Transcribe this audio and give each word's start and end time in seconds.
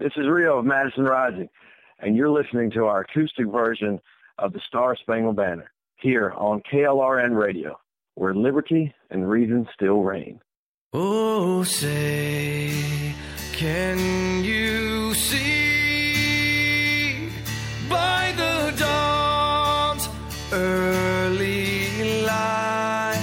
This 0.00 0.12
is 0.16 0.26
Rio 0.26 0.58
of 0.58 0.64
Madison 0.64 1.04
Rising, 1.04 1.50
and 1.98 2.16
you're 2.16 2.30
listening 2.30 2.70
to 2.70 2.86
our 2.86 3.02
acoustic 3.02 3.46
version 3.48 4.00
of 4.38 4.54
the 4.54 4.60
Star 4.66 4.96
Spangled 4.96 5.36
Banner 5.36 5.70
here 5.96 6.32
on 6.38 6.62
KLRN 6.72 7.38
Radio, 7.38 7.78
where 8.14 8.34
liberty 8.34 8.94
and 9.10 9.28
reason 9.28 9.68
still 9.74 10.02
reign. 10.02 10.40
Oh, 10.94 11.64
say, 11.64 13.14
can 13.52 14.42
you 14.42 15.12
see 15.12 17.28
by 17.90 18.32
the 18.38 18.74
dawn's 18.78 20.08
early 20.50 22.24
light 22.24 23.20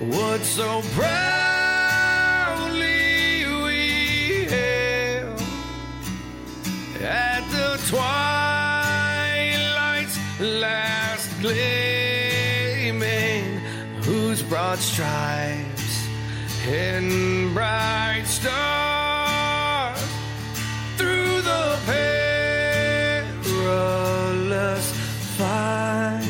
what 0.00 0.40
so 0.40 0.80
proudly 0.94 1.37
broad 14.68 14.80
stripes 14.80 16.06
and 16.66 17.54
bright 17.54 18.24
stars 18.26 19.98
through 20.98 21.40
the 21.40 21.78
perilous 23.16 24.92
fight. 25.38 26.28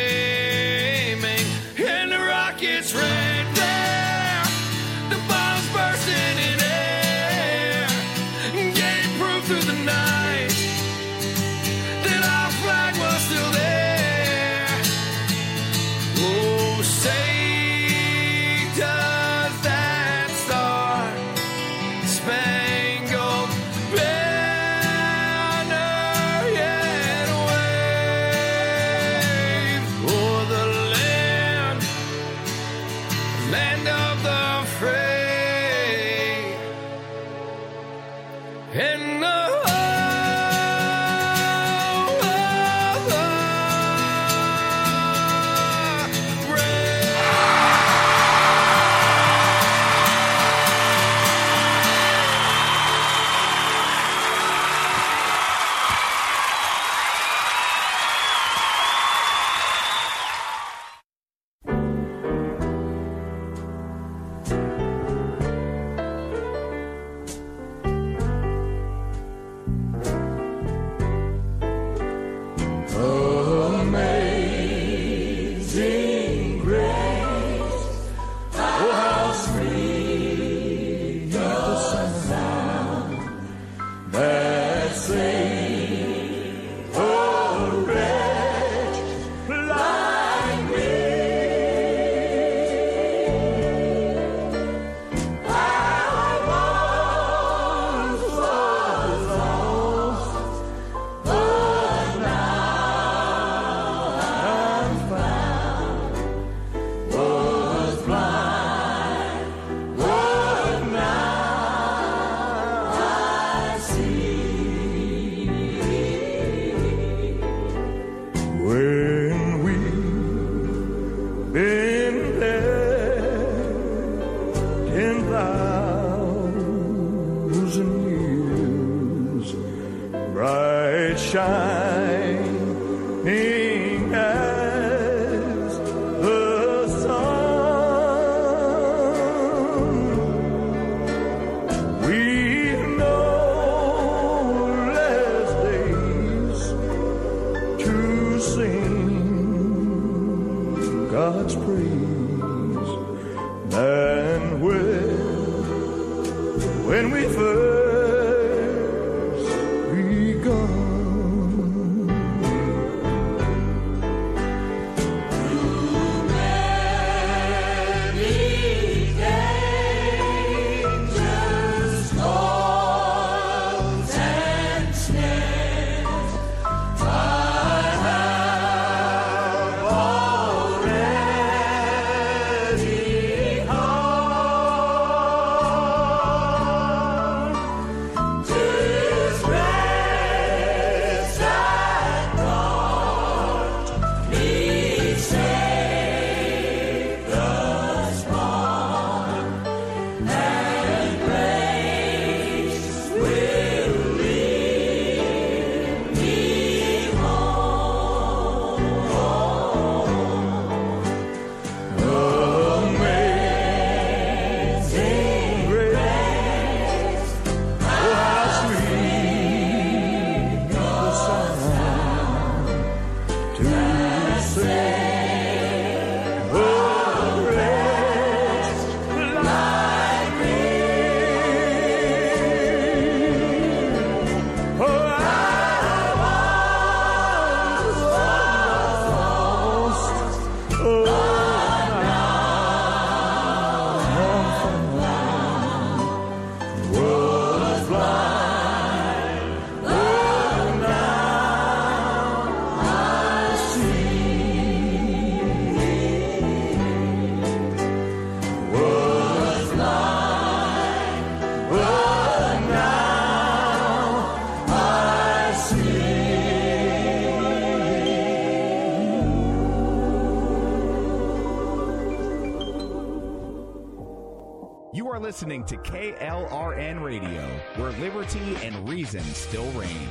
listening 275.24 275.64
to 275.64 275.76
KLRN 275.78 277.02
Radio, 277.02 277.48
where 277.76 277.92
liberty 277.92 278.56
and 278.62 278.86
reason 278.86 279.22
still 279.22 279.64
reign. 279.72 280.06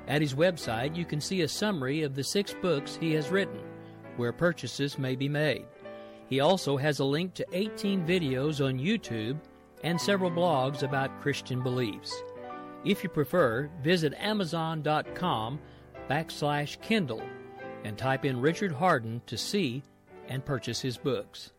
At 0.08 0.22
his 0.22 0.34
website, 0.34 0.96
you 0.96 1.04
can 1.04 1.20
see 1.20 1.42
a 1.42 1.48
summary 1.48 2.02
of 2.02 2.14
the 2.14 2.24
six 2.24 2.54
books 2.62 2.96
he 2.98 3.12
has 3.12 3.28
written, 3.28 3.60
where 4.16 4.32
purchases 4.32 4.98
may 4.98 5.16
be 5.16 5.28
made. 5.28 5.66
He 6.30 6.40
also 6.40 6.78
has 6.78 6.98
a 6.98 7.04
link 7.04 7.34
to 7.34 7.44
18 7.52 8.06
videos 8.06 8.66
on 8.66 8.78
YouTube 8.78 9.36
and 9.84 10.00
several 10.00 10.30
blogs 10.30 10.82
about 10.82 11.20
Christian 11.20 11.62
beliefs. 11.62 12.22
If 12.86 13.02
you 13.02 13.10
prefer, 13.10 13.68
visit 13.82 14.14
amazon.com 14.14 15.60
backslash 16.08 16.80
Kindle 16.80 17.22
and 17.84 17.98
type 17.98 18.24
in 18.24 18.40
Richard 18.40 18.72
Hardin 18.72 19.20
to 19.26 19.36
see 19.36 19.82
and 20.26 20.42
purchase 20.42 20.80
his 20.80 20.96
books. 20.96 21.52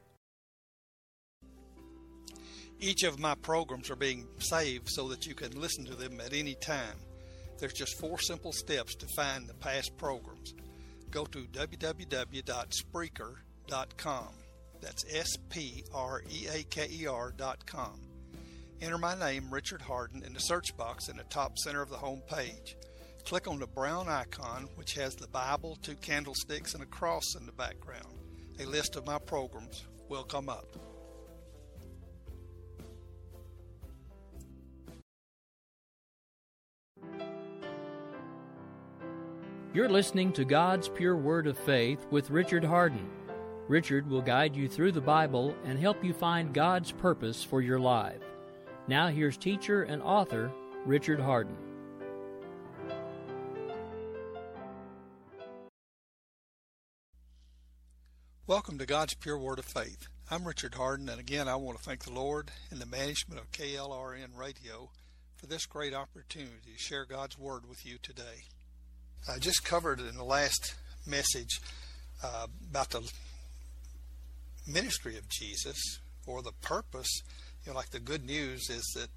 Each 2.83 3.03
of 3.03 3.17
my 3.17 3.33
programs 3.35 3.89
are 3.89 3.95
being 3.95 4.27
saved 4.39 4.89
so 4.89 5.07
that 5.07 5.25
you 5.25 5.33
can 5.33 5.57
listen 5.57 5.85
to 5.85 5.95
them 5.95 6.19
at 6.19 6.33
any 6.33 6.55
time. 6.55 6.97
There's 7.57 7.71
just 7.71 7.97
four 7.97 8.19
simple 8.19 8.51
steps 8.51 8.93
to 8.95 9.07
find 9.15 9.47
the 9.47 9.53
past 9.53 9.97
programs. 9.97 10.53
Go 11.09 11.23
to 11.27 11.45
www.spreaker.com. 11.45 14.27
That's 14.81 15.05
S 15.15 15.37
P 15.49 15.85
R 15.93 16.23
E 16.29 16.47
A 16.53 16.63
K 16.63 16.89
E 16.91 17.07
R.com. 17.07 18.01
Enter 18.81 18.97
my 18.97 19.17
name, 19.17 19.49
Richard 19.49 19.81
Hardin, 19.81 20.21
in 20.21 20.33
the 20.33 20.41
search 20.41 20.75
box 20.75 21.07
in 21.07 21.15
the 21.15 21.23
top 21.23 21.57
center 21.59 21.81
of 21.81 21.89
the 21.89 21.95
home 21.95 22.21
page. 22.29 22.75
Click 23.23 23.47
on 23.47 23.59
the 23.59 23.67
brown 23.67 24.09
icon, 24.09 24.67
which 24.75 24.95
has 24.95 25.15
the 25.15 25.29
Bible, 25.29 25.77
two 25.81 25.95
candlesticks, 25.95 26.73
and 26.73 26.83
a 26.83 26.87
cross 26.87 27.33
in 27.39 27.45
the 27.45 27.53
background. 27.53 28.13
A 28.59 28.65
list 28.65 28.97
of 28.97 29.05
my 29.05 29.19
programs 29.19 29.85
will 30.09 30.25
come 30.25 30.49
up. 30.49 30.92
You're 39.73 39.89
listening 39.89 40.31
to 40.33 40.45
God's 40.45 40.87
Pure 40.87 41.17
Word 41.17 41.47
of 41.47 41.57
Faith 41.57 42.05
with 42.11 42.29
Richard 42.29 42.63
Hardin. 42.63 43.09
Richard 43.67 44.07
will 44.07 44.21
guide 44.21 44.55
you 44.55 44.69
through 44.69 44.91
the 44.91 45.01
Bible 45.01 45.55
and 45.65 45.79
help 45.79 46.03
you 46.03 46.13
find 46.13 46.53
God's 46.53 46.91
purpose 46.91 47.43
for 47.43 47.59
your 47.59 47.79
life. 47.79 48.21
Now, 48.87 49.07
here's 49.07 49.35
teacher 49.35 49.81
and 49.81 49.99
author 50.03 50.51
Richard 50.85 51.19
Hardin. 51.19 51.57
Welcome 58.45 58.77
to 58.77 58.85
God's 58.85 59.15
Pure 59.15 59.39
Word 59.39 59.57
of 59.57 59.65
Faith. 59.65 60.07
I'm 60.29 60.45
Richard 60.45 60.75
Hardin, 60.75 61.09
and 61.09 61.19
again, 61.19 61.47
I 61.47 61.55
want 61.55 61.79
to 61.79 61.83
thank 61.83 62.03
the 62.03 62.13
Lord 62.13 62.51
and 62.69 62.79
the 62.79 62.85
management 62.85 63.41
of 63.41 63.51
KLRN 63.51 64.37
Radio 64.37 64.91
for 65.35 65.47
this 65.47 65.65
great 65.65 65.95
opportunity 65.95 66.73
to 66.73 66.79
share 66.79 67.05
God's 67.05 67.39
Word 67.39 67.67
with 67.67 67.87
you 67.87 67.97
today. 67.97 68.43
I 69.27 69.39
just 69.39 69.63
covered 69.63 70.01
in 70.01 70.17
the 70.17 70.23
last 70.23 70.75
message 71.07 71.61
uh, 72.21 72.47
about 72.69 72.89
the 72.89 73.09
ministry 74.67 75.17
of 75.17 75.29
Jesus 75.29 75.77
or 76.27 76.41
the 76.41 76.51
purpose. 76.61 77.21
You 77.65 77.71
know, 77.71 77.77
like 77.77 77.91
the 77.91 78.01
good 78.01 78.25
news 78.25 78.69
is 78.69 78.83
that 78.95 79.07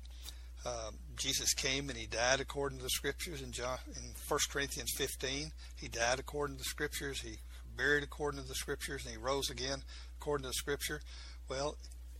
uh, 0.64 0.90
Jesus 1.16 1.54
came 1.54 1.88
and 1.88 1.98
he 1.98 2.06
died 2.06 2.40
according 2.40 2.78
to 2.78 2.84
the 2.84 2.90
scriptures 2.90 3.42
in 3.42 3.50
John 3.50 3.78
in 3.96 4.02
1 4.28 4.40
Corinthians 4.48 4.92
15. 4.96 5.50
He 5.76 5.88
died 5.88 6.20
according 6.20 6.56
to 6.56 6.62
the 6.62 6.68
scriptures. 6.68 7.20
He 7.20 7.38
buried 7.76 8.04
according 8.04 8.40
to 8.40 8.46
the 8.46 8.54
scriptures, 8.54 9.04
and 9.04 9.10
he 9.10 9.18
rose 9.18 9.50
again 9.50 9.82
according 10.20 10.44
to 10.44 10.50
the 10.50 10.54
scripture. 10.54 11.00
Well, 11.48 11.76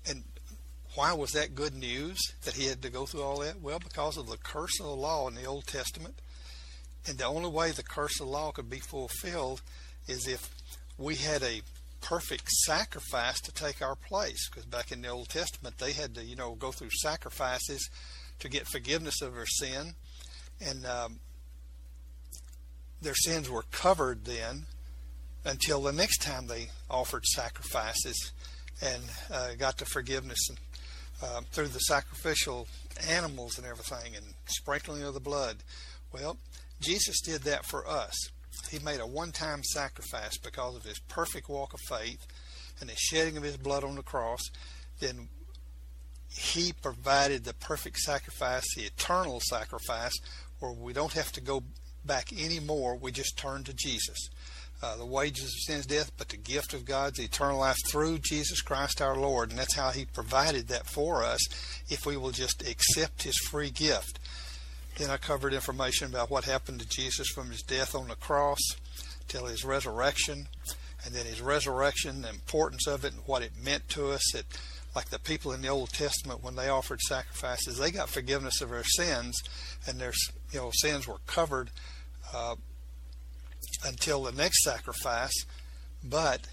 and 0.08 0.24
why 0.96 1.12
was 1.12 1.30
that 1.32 1.54
good 1.54 1.74
news 1.74 2.18
that 2.44 2.54
he 2.54 2.66
had 2.66 2.82
to 2.82 2.90
go 2.90 3.06
through 3.06 3.22
all 3.22 3.38
that? 3.40 3.60
Well, 3.60 3.78
because 3.78 4.16
of 4.16 4.28
the 4.28 4.38
curse 4.38 4.80
of 4.80 4.86
the 4.86 4.92
law 4.92 5.28
in 5.28 5.36
the 5.36 5.44
Old 5.44 5.66
Testament. 5.68 6.16
And 7.08 7.18
the 7.18 7.24
only 7.24 7.48
way 7.48 7.70
the 7.70 7.82
curse 7.82 8.20
of 8.20 8.26
the 8.26 8.32
law 8.32 8.50
could 8.50 8.68
be 8.68 8.80
fulfilled 8.80 9.62
is 10.08 10.26
if 10.26 10.50
we 10.98 11.16
had 11.16 11.42
a 11.42 11.62
perfect 12.00 12.48
sacrifice 12.48 13.40
to 13.40 13.52
take 13.52 13.82
our 13.82 13.96
place. 13.96 14.48
Because 14.48 14.64
back 14.64 14.92
in 14.92 15.02
the 15.02 15.08
Old 15.08 15.28
Testament, 15.28 15.78
they 15.78 15.92
had 15.92 16.14
to, 16.14 16.24
you 16.24 16.36
know, 16.36 16.54
go 16.54 16.72
through 16.72 16.90
sacrifices 17.02 17.88
to 18.38 18.48
get 18.48 18.66
forgiveness 18.66 19.22
of 19.22 19.34
their 19.34 19.46
sin. 19.46 19.94
And 20.60 20.86
um, 20.86 21.20
their 23.00 23.14
sins 23.14 23.50
were 23.50 23.64
covered 23.70 24.24
then 24.24 24.66
until 25.44 25.82
the 25.82 25.92
next 25.92 26.18
time 26.18 26.46
they 26.46 26.68
offered 26.90 27.24
sacrifices 27.24 28.32
and 28.82 29.02
uh, 29.32 29.54
got 29.58 29.78
the 29.78 29.84
forgiveness 29.84 30.48
and, 30.48 30.58
uh, 31.22 31.40
through 31.52 31.68
the 31.68 31.78
sacrificial 31.78 32.66
animals 33.08 33.58
and 33.58 33.66
everything 33.66 34.16
and 34.16 34.24
sprinkling 34.46 35.02
of 35.02 35.14
the 35.14 35.20
blood. 35.20 35.56
Well, 36.12 36.36
Jesus 36.80 37.20
did 37.20 37.42
that 37.42 37.64
for 37.64 37.88
us. 37.88 38.14
He 38.70 38.78
made 38.78 39.00
a 39.00 39.06
one 39.06 39.32
time 39.32 39.62
sacrifice 39.62 40.36
because 40.38 40.76
of 40.76 40.84
his 40.84 40.98
perfect 41.08 41.48
walk 41.48 41.72
of 41.74 41.80
faith 41.88 42.26
and 42.80 42.88
the 42.88 42.96
shedding 42.96 43.36
of 43.36 43.42
his 43.42 43.56
blood 43.56 43.84
on 43.84 43.96
the 43.96 44.02
cross. 44.02 44.40
Then 45.00 45.28
he 46.28 46.72
provided 46.72 47.44
the 47.44 47.54
perfect 47.54 47.98
sacrifice, 47.98 48.64
the 48.74 48.84
eternal 48.84 49.40
sacrifice, 49.40 50.12
where 50.58 50.72
we 50.72 50.92
don't 50.92 51.12
have 51.12 51.32
to 51.32 51.40
go 51.40 51.62
back 52.04 52.32
anymore. 52.32 52.96
We 52.96 53.12
just 53.12 53.36
turn 53.36 53.64
to 53.64 53.74
Jesus. 53.74 54.28
Uh, 54.82 54.96
the 54.96 55.06
wages 55.06 55.44
of 55.44 55.60
sin 55.66 55.80
is 55.80 55.86
death, 55.86 56.12
but 56.18 56.28
the 56.28 56.36
gift 56.36 56.74
of 56.74 56.84
God's 56.84 57.18
eternal 57.18 57.60
life 57.60 57.78
through 57.88 58.18
Jesus 58.18 58.60
Christ 58.60 59.00
our 59.00 59.16
Lord. 59.16 59.50
And 59.50 59.58
that's 59.58 59.74
how 59.74 59.90
He 59.90 60.04
provided 60.04 60.68
that 60.68 60.86
for 60.86 61.24
us 61.24 61.40
if 61.88 62.04
we 62.04 62.16
will 62.16 62.30
just 62.30 62.66
accept 62.68 63.22
His 63.22 63.38
free 63.38 63.70
gift. 63.70 64.18
Then 64.96 65.10
I 65.10 65.16
covered 65.16 65.52
information 65.52 66.08
about 66.08 66.30
what 66.30 66.44
happened 66.44 66.80
to 66.80 66.88
Jesus 66.88 67.28
from 67.28 67.50
His 67.50 67.62
death 67.62 67.94
on 67.94 68.08
the 68.08 68.14
cross 68.14 68.60
till 69.28 69.46
His 69.46 69.64
resurrection, 69.64 70.48
and 71.04 71.14
then 71.14 71.26
His 71.26 71.40
resurrection, 71.40 72.22
the 72.22 72.30
importance 72.30 72.86
of 72.86 73.04
it, 73.04 73.12
and 73.12 73.22
what 73.26 73.42
it 73.42 73.52
meant 73.62 73.88
to 73.90 74.10
us. 74.10 74.22
That, 74.32 74.44
like 74.94 75.10
the 75.10 75.18
people 75.18 75.52
in 75.52 75.60
the 75.60 75.68
Old 75.68 75.90
Testament, 75.90 76.42
when 76.42 76.56
they 76.56 76.68
offered 76.68 77.00
sacrifices, 77.02 77.78
they 77.78 77.90
got 77.90 78.08
forgiveness 78.08 78.60
of 78.62 78.70
their 78.70 78.84
sins, 78.84 79.36
and 79.86 80.00
their 80.00 80.14
you 80.52 80.60
know 80.60 80.70
sins 80.72 81.06
were 81.06 81.20
covered. 81.26 81.70
Uh, 82.34 82.56
until 83.84 84.22
the 84.22 84.32
next 84.32 84.62
sacrifice. 84.62 85.44
But 86.02 86.48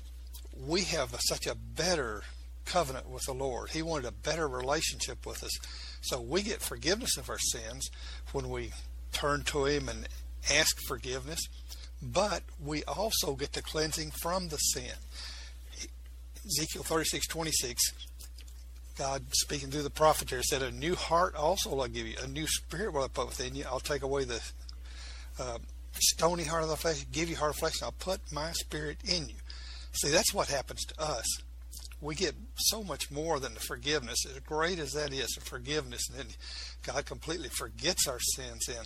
we 0.58 0.82
have 0.84 1.14
a, 1.14 1.20
such 1.22 1.48
a 1.48 1.56
better 1.56 2.24
covenant 2.66 3.10
with 3.10 3.24
the 3.24 3.34
Lord. 3.34 3.70
He 3.72 3.82
wanted 3.82 4.08
a 4.08 4.12
better 4.12 4.48
relationship 4.48 5.26
with 5.26 5.44
us. 5.44 5.52
So 6.04 6.20
we 6.20 6.44
get 6.44 6.62
forgiveness 6.62 7.18
of 7.18 7.30
our 7.30 7.40
sins 7.40 7.90
when 8.32 8.50
we 8.50 8.72
turn 9.14 9.44
to 9.46 9.66
Him 9.66 9.90
and 9.90 10.08
ask 10.52 10.78
forgiveness, 10.88 11.40
but 12.02 12.44
we 12.64 12.84
also 12.84 13.36
get 13.36 13.54
the 13.54 13.62
cleansing 13.62 14.12
from 14.22 14.50
the 14.50 14.58
sin. 14.58 14.92
Ezekiel 16.46 16.84
36 16.84 17.28
26, 17.28 17.82
God 18.98 19.24
speaking 19.32 19.72
through 19.72 19.84
the 19.84 19.90
prophet 19.90 20.30
here 20.30 20.44
said, 20.44 20.62
A 20.62 20.72
new 20.72 20.96
heart 20.96 21.36
also 21.36 21.70
will 21.70 21.82
I 21.82 21.88
give 21.88 22.06
you, 22.06 22.16
a 22.22 22.28
new 22.28 22.48
spirit 22.48 22.94
will 22.94 23.04
I 23.04 23.08
put 23.08 23.28
within 23.28 23.56
you. 23.56 23.64
I'll 23.66 23.80
take 23.80 24.04
away 24.04 24.26
the 24.26 24.42
uh, 25.40 25.58
stony 26.00 26.44
heart 26.44 26.64
of 26.64 26.70
the 26.70 26.76
flesh, 26.76 27.06
give 27.12 27.30
you 27.30 27.38
heart 27.38 27.52
of 27.52 27.58
flesh, 27.58 27.80
and 27.80 27.86
I'll 27.86 27.94
put 27.94 28.20
my 28.32 28.52
spirit 28.52 28.98
in 29.06 29.30
you. 29.30 29.36
See, 29.94 30.10
that's 30.10 30.34
what 30.34 30.50
happens 30.50 30.84
to 30.86 31.02
us. 31.02 31.26
We 32.04 32.16
get 32.16 32.36
so 32.56 32.84
much 32.84 33.10
more 33.10 33.40
than 33.40 33.54
the 33.54 33.62
forgiveness. 33.62 34.26
As 34.26 34.40
great 34.40 34.78
as 34.78 34.92
that 34.92 35.14
is, 35.14 35.30
the 35.36 35.42
forgiveness, 35.42 36.10
and 36.10 36.20
then 36.20 36.28
God 36.86 37.06
completely 37.06 37.50
forgets 37.50 38.08
our 38.08 38.20
sins 38.20 38.68
in. 38.68 38.84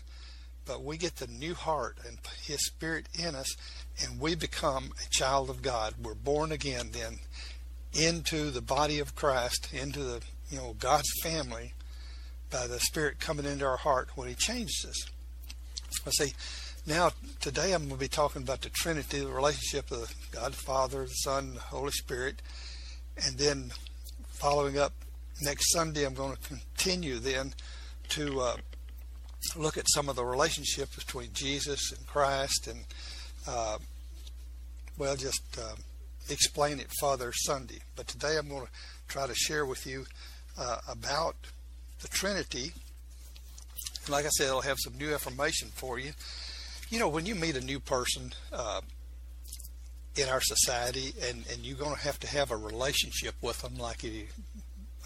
But 0.66 0.84
we 0.84 0.98
get 0.98 1.16
the 1.16 1.28
new 1.28 1.56
heart 1.56 1.98
and 2.06 2.20
His 2.44 2.66
Spirit 2.68 3.08
in 3.18 3.34
us, 3.34 3.56
and 4.04 4.20
we 4.20 4.36
become 4.36 4.92
a 5.04 5.10
child 5.10 5.50
of 5.50 5.62
God. 5.62 5.96
We're 6.02 6.14
born 6.14 6.52
again 6.52 6.90
then 6.92 7.20
into 7.94 8.52
the 8.52 8.62
body 8.62 9.00
of 9.00 9.16
Christ, 9.16 9.70
into 9.74 10.00
the 10.04 10.22
you 10.50 10.58
know 10.58 10.76
God's 10.78 11.10
family 11.24 11.74
by 12.52 12.68
the 12.68 12.80
Spirit 12.80 13.20
coming 13.20 13.46
into 13.46 13.66
our 13.66 13.78
heart 13.78 14.10
when 14.16 14.28
He 14.28 14.36
changes 14.36 14.86
us. 14.88 15.10
I 16.06 16.12
see. 16.12 16.34
Now, 16.86 17.12
today 17.42 17.74
I'm 17.74 17.84
going 17.84 17.96
to 17.96 18.00
be 18.00 18.08
talking 18.08 18.44
about 18.44 18.62
the 18.62 18.70
Trinity, 18.70 19.20
the 19.20 19.28
relationship 19.28 19.92
of 19.92 20.14
God 20.32 20.54
the 20.54 20.58
Father, 20.58 21.04
the 21.04 21.10
Son, 21.10 21.56
the 21.56 21.60
Holy 21.60 21.92
Spirit, 21.92 22.42
and 23.26 23.38
then 23.38 23.72
following 24.30 24.78
up 24.78 24.94
next 25.42 25.72
Sunday, 25.72 26.06
I'm 26.06 26.14
going 26.14 26.36
to 26.36 26.42
continue 26.48 27.20
then 27.20 27.54
to 28.10 28.40
uh, 28.40 28.58
look 29.56 29.78
at 29.78 29.86
some 29.94 30.10
of 30.10 30.16
the 30.16 30.26
relationship 30.26 30.96
between 30.96 31.30
Jesus 31.34 31.92
and 31.92 32.06
Christ, 32.08 32.68
and 32.68 32.80
uh, 33.48 33.78
well, 34.98 35.16
just 35.16 35.42
uh, 35.60 35.76
explain 36.30 36.80
it 36.80 36.88
further 37.00 37.32
Sunday. 37.34 37.80
But 37.96 38.08
today 38.08 38.38
I'm 38.38 38.50
going 38.50 38.66
to 38.66 38.72
try 39.08 39.28
to 39.28 39.36
share 39.36 39.66
with 39.66 39.86
you 39.86 40.06
uh, 40.58 40.80
about 40.90 41.36
the 42.02 42.08
Trinity. 42.08 42.72
Like 44.10 44.26
I 44.26 44.30
said, 44.30 44.48
I'll 44.48 44.62
have 44.62 44.78
some 44.80 44.98
new 44.98 45.12
information 45.12 45.70
for 45.74 46.00
you. 46.00 46.12
You 46.90 47.00
know, 47.00 47.10
when 47.10 47.26
you 47.26 47.36
meet 47.36 47.58
a 47.58 47.62
new 47.62 47.80
person 47.80 48.34
uh, 48.54 48.82
in 50.18 50.30
our 50.30 50.42
society, 50.42 51.14
and, 51.28 51.44
and 51.52 51.60
you're 51.62 51.78
going 51.78 51.96
to 51.96 52.02
have 52.02 52.20
to 52.20 52.28
have 52.28 52.52
a 52.52 52.58
relationship 52.58 53.36
with 53.42 53.62
them, 53.62 53.78
like 53.78 54.04
a, 54.04 54.28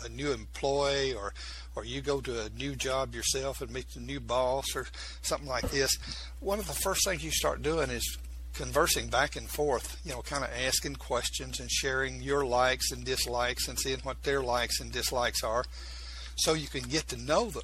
a 0.06 0.10
new 0.10 0.32
employee, 0.32 1.14
or 1.14 1.34
or 1.76 1.86
you 1.86 2.02
go 2.02 2.20
to 2.22 2.46
a 2.46 2.50
new 2.50 2.76
job 2.76 3.16
yourself 3.16 3.62
and 3.62 3.72
meet 3.72 3.90
the 3.94 4.00
new 4.00 4.20
boss, 4.20 4.76
or 4.76 4.88
something 5.22 5.48
like 5.48 5.70
this. 5.72 5.92
One 6.40 6.60
of 6.60 6.68
the 6.68 6.74
first 6.74 7.02
things 7.06 7.24
you 7.24 7.32
start 7.32 7.62
doing 7.62 7.90
is 7.90 8.18
conversing 8.54 9.08
back 9.08 9.36
and 9.36 9.50
forth, 9.50 10.00
you 10.04 10.12
know, 10.12 10.22
kind 10.22 10.44
of 10.44 10.50
asking 10.66 10.96
questions 10.96 11.60
and 11.60 11.72
sharing 11.72 12.22
your 12.22 12.46
likes 12.46 12.92
and 12.92 13.06
dislikes 13.06 13.68
and 13.68 13.80
seeing 13.80 14.00
what 14.00 14.24
their 14.24 14.42
likes 14.42 14.82
and 14.82 14.92
dislikes 14.92 15.44
are 15.44 15.64
so 16.36 16.54
you 16.54 16.68
can 16.68 16.84
get 16.84 17.08
to 17.08 17.18
know 17.18 17.50
them. 17.50 17.64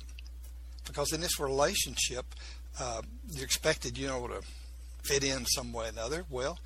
Because 0.86 1.12
in 1.12 1.20
this 1.20 1.40
relationship, 1.40 2.26
uh, 2.80 3.02
you're 3.32 3.44
expected, 3.44 3.98
you 3.98 4.08
know, 4.08 4.28
to 4.28 4.42
fit 5.04 5.24
in 5.24 5.46
some 5.46 5.74
way 5.74 5.88
or 5.88 5.90
another. 5.90 6.24
Well, 6.30 6.60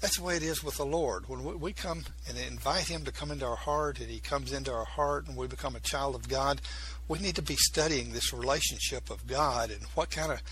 that's 0.00 0.16
the 0.16 0.22
way 0.22 0.36
it 0.36 0.42
is 0.42 0.62
with 0.62 0.76
the 0.76 0.86
Lord. 0.86 1.28
When 1.28 1.60
we 1.60 1.72
come 1.72 2.04
and 2.28 2.38
invite 2.38 2.86
Him 2.86 3.04
to 3.04 3.12
come 3.12 3.30
into 3.30 3.46
our 3.46 3.56
heart 3.56 3.98
and 3.98 4.08
He 4.08 4.20
comes 4.20 4.52
into 4.52 4.72
our 4.72 4.84
heart 4.84 5.26
and 5.26 5.36
we 5.36 5.46
become 5.46 5.74
a 5.74 5.80
child 5.80 6.14
of 6.14 6.28
God, 6.28 6.60
we 7.08 7.18
need 7.18 7.34
to 7.36 7.42
be 7.42 7.56
studying 7.56 8.12
this 8.12 8.32
relationship 8.32 9.10
of 9.10 9.26
God 9.26 9.70
and 9.70 9.82
what 9.94 10.10
kind 10.10 10.32
of 10.32 10.42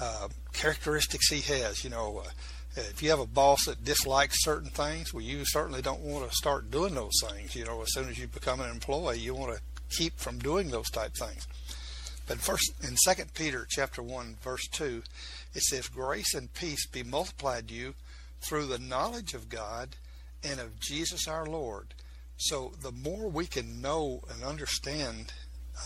uh, 0.00 0.28
characteristics 0.52 1.30
He 1.30 1.40
has. 1.52 1.84
You 1.84 1.90
know, 1.90 2.22
uh, 2.24 2.30
if 2.76 3.02
you 3.02 3.10
have 3.10 3.20
a 3.20 3.26
boss 3.26 3.66
that 3.66 3.84
dislikes 3.84 4.42
certain 4.42 4.70
things, 4.70 5.14
well, 5.14 5.22
you 5.22 5.44
certainly 5.44 5.82
don't 5.82 6.00
want 6.00 6.28
to 6.28 6.34
start 6.34 6.70
doing 6.70 6.94
those 6.94 7.20
things. 7.28 7.54
You 7.54 7.64
know, 7.64 7.82
as 7.82 7.92
soon 7.92 8.08
as 8.08 8.18
you 8.18 8.26
become 8.26 8.60
an 8.60 8.70
employee, 8.70 9.20
you 9.20 9.34
want 9.34 9.56
to 9.56 9.96
keep 9.96 10.18
from 10.18 10.40
doing 10.40 10.70
those 10.70 10.90
type 10.90 11.14
things. 11.14 11.46
But 12.26 12.38
first, 12.38 12.72
in 12.82 12.96
Second 12.96 13.34
Peter 13.34 13.68
chapter 13.70 14.02
one, 14.02 14.36
verse 14.42 14.66
two, 14.72 15.04
it 15.54 15.62
says, 15.62 15.86
"Grace 15.86 16.34
and 16.34 16.52
peace 16.52 16.84
be 16.88 17.04
multiplied 17.04 17.68
to 17.68 17.74
you 17.74 17.94
through 18.40 18.66
the 18.66 18.78
knowledge 18.78 19.34
of 19.34 19.48
God 19.48 19.96
and 20.42 20.60
of 20.60 20.78
Jesus 20.80 21.26
our 21.28 21.46
Lord." 21.46 21.94
So 22.38 22.72
the 22.82 22.92
more 22.92 23.28
we 23.28 23.46
can 23.46 23.80
know 23.80 24.22
and 24.30 24.44
understand 24.44 25.32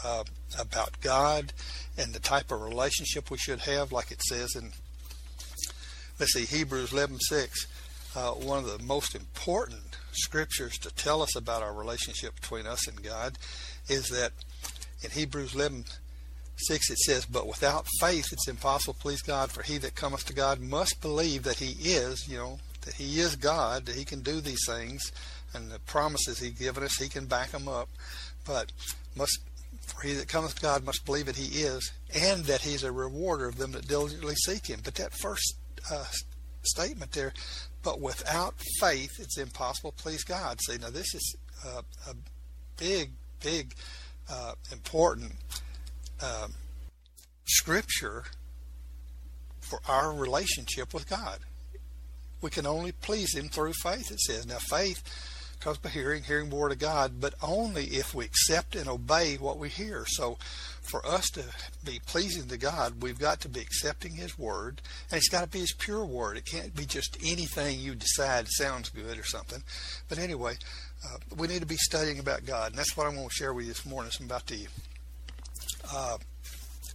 uh, 0.04 0.24
about 0.58 1.00
God 1.00 1.52
and 1.96 2.12
the 2.12 2.20
type 2.20 2.50
of 2.50 2.60
relationship 2.60 3.30
we 3.30 3.38
should 3.38 3.60
have, 3.60 3.92
like 3.92 4.10
it 4.10 4.22
says 4.22 4.54
in 4.54 4.72
let's 6.18 6.34
see 6.34 6.44
Hebrews 6.44 6.90
11:6, 6.90 7.66
uh, 8.14 8.32
one 8.32 8.58
of 8.58 8.66
the 8.66 8.84
most 8.84 9.14
important 9.14 9.96
scriptures 10.12 10.76
to 10.78 10.90
tell 10.90 11.22
us 11.22 11.34
about 11.34 11.62
our 11.62 11.72
relationship 11.72 12.34
between 12.34 12.66
us 12.66 12.86
and 12.86 13.02
God 13.02 13.38
is 13.88 14.08
that 14.08 14.32
in 15.02 15.10
Hebrews 15.10 15.54
11 15.54 15.84
6 16.66 16.90
it 16.90 16.98
says, 16.98 17.26
But 17.26 17.46
without 17.46 17.86
faith 18.00 18.32
it's 18.32 18.48
impossible 18.48 18.94
to 18.94 19.00
please 19.00 19.22
God, 19.22 19.50
for 19.50 19.62
he 19.62 19.78
that 19.78 19.94
cometh 19.94 20.26
to 20.26 20.34
God 20.34 20.60
must 20.60 21.00
believe 21.00 21.42
that 21.44 21.58
he 21.58 21.90
is, 21.90 22.28
you 22.28 22.38
know, 22.38 22.58
that 22.82 22.94
he 22.94 23.20
is 23.20 23.36
God, 23.36 23.86
that 23.86 23.96
he 23.96 24.04
can 24.04 24.20
do 24.20 24.40
these 24.40 24.64
things, 24.66 25.12
and 25.54 25.70
the 25.70 25.78
promises 25.80 26.38
he's 26.38 26.52
given 26.52 26.82
us, 26.82 26.96
he 26.96 27.08
can 27.08 27.26
back 27.26 27.50
them 27.50 27.68
up. 27.68 27.88
But 28.46 28.72
must 29.16 29.38
for 29.86 30.06
he 30.06 30.14
that 30.14 30.28
cometh 30.28 30.54
to 30.54 30.62
God 30.62 30.84
must 30.84 31.04
believe 31.04 31.26
that 31.26 31.36
he 31.36 31.62
is, 31.62 31.92
and 32.14 32.44
that 32.44 32.60
he's 32.60 32.84
a 32.84 32.92
rewarder 32.92 33.46
of 33.46 33.56
them 33.56 33.72
that 33.72 33.88
diligently 33.88 34.34
seek 34.36 34.66
him. 34.66 34.80
But 34.84 34.94
that 34.96 35.12
first 35.12 35.56
uh, 35.90 36.04
statement 36.62 37.12
there, 37.12 37.32
but 37.82 38.00
without 38.00 38.54
faith 38.78 39.18
it's 39.18 39.38
impossible 39.38 39.92
to 39.92 40.02
please 40.02 40.24
God. 40.24 40.58
See, 40.60 40.78
now 40.78 40.90
this 40.90 41.14
is 41.14 41.36
uh, 41.66 41.82
a 42.08 42.14
big, 42.76 43.10
big, 43.42 43.74
uh, 44.30 44.52
important 44.70 45.32
uh, 46.22 46.48
scripture 47.44 48.24
for 49.60 49.80
our 49.88 50.12
relationship 50.12 50.92
with 50.92 51.08
God. 51.08 51.38
We 52.42 52.50
can 52.50 52.66
only 52.66 52.92
please 52.92 53.36
Him 53.36 53.48
through 53.48 53.74
faith, 53.74 54.10
it 54.10 54.20
says. 54.20 54.46
Now, 54.46 54.58
faith 54.58 55.02
comes 55.60 55.76
by 55.76 55.90
hearing, 55.90 56.22
hearing 56.22 56.48
the 56.48 56.56
Word 56.56 56.72
of 56.72 56.78
God, 56.78 57.20
but 57.20 57.34
only 57.42 57.84
if 57.84 58.14
we 58.14 58.24
accept 58.24 58.74
and 58.74 58.88
obey 58.88 59.36
what 59.36 59.58
we 59.58 59.68
hear. 59.68 60.04
So, 60.06 60.38
for 60.80 61.06
us 61.06 61.28
to 61.30 61.44
be 61.84 62.00
pleasing 62.06 62.48
to 62.48 62.56
God, 62.56 63.02
we've 63.02 63.18
got 63.18 63.40
to 63.40 63.48
be 63.48 63.60
accepting 63.60 64.14
His 64.14 64.38
Word, 64.38 64.80
and 65.10 65.18
it's 65.18 65.28
got 65.28 65.42
to 65.42 65.48
be 65.48 65.60
His 65.60 65.74
pure 65.74 66.04
Word. 66.04 66.38
It 66.38 66.46
can't 66.46 66.74
be 66.74 66.86
just 66.86 67.18
anything 67.22 67.78
you 67.78 67.94
decide 67.94 68.46
sounds 68.48 68.88
good 68.88 69.18
or 69.18 69.24
something. 69.24 69.62
But 70.08 70.18
anyway, 70.18 70.54
uh, 71.04 71.18
we 71.36 71.46
need 71.46 71.60
to 71.60 71.66
be 71.66 71.76
studying 71.76 72.18
about 72.18 72.46
God, 72.46 72.70
and 72.70 72.78
that's 72.78 72.96
what 72.96 73.06
I'm 73.06 73.16
going 73.16 73.28
to 73.28 73.34
share 73.34 73.52
with 73.52 73.66
you 73.66 73.72
this 73.72 73.86
morning. 73.86 74.08
It's 74.08 74.18
about 74.18 74.46
the 74.46 74.66
uh, 75.92 76.18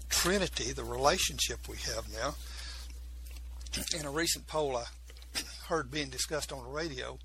Trinity, 0.10 0.72
the 0.72 0.84
relationship 0.84 1.68
we 1.68 1.78
have 1.78 2.12
now. 2.14 2.36
In 3.98 4.06
a 4.06 4.12
recent 4.12 4.48
poll 4.48 4.78
I 4.78 4.86
heard 5.68 5.92
being 5.92 6.10
discussed 6.10 6.54
on 6.54 6.64
the 6.64 6.70
radio, 6.70 7.20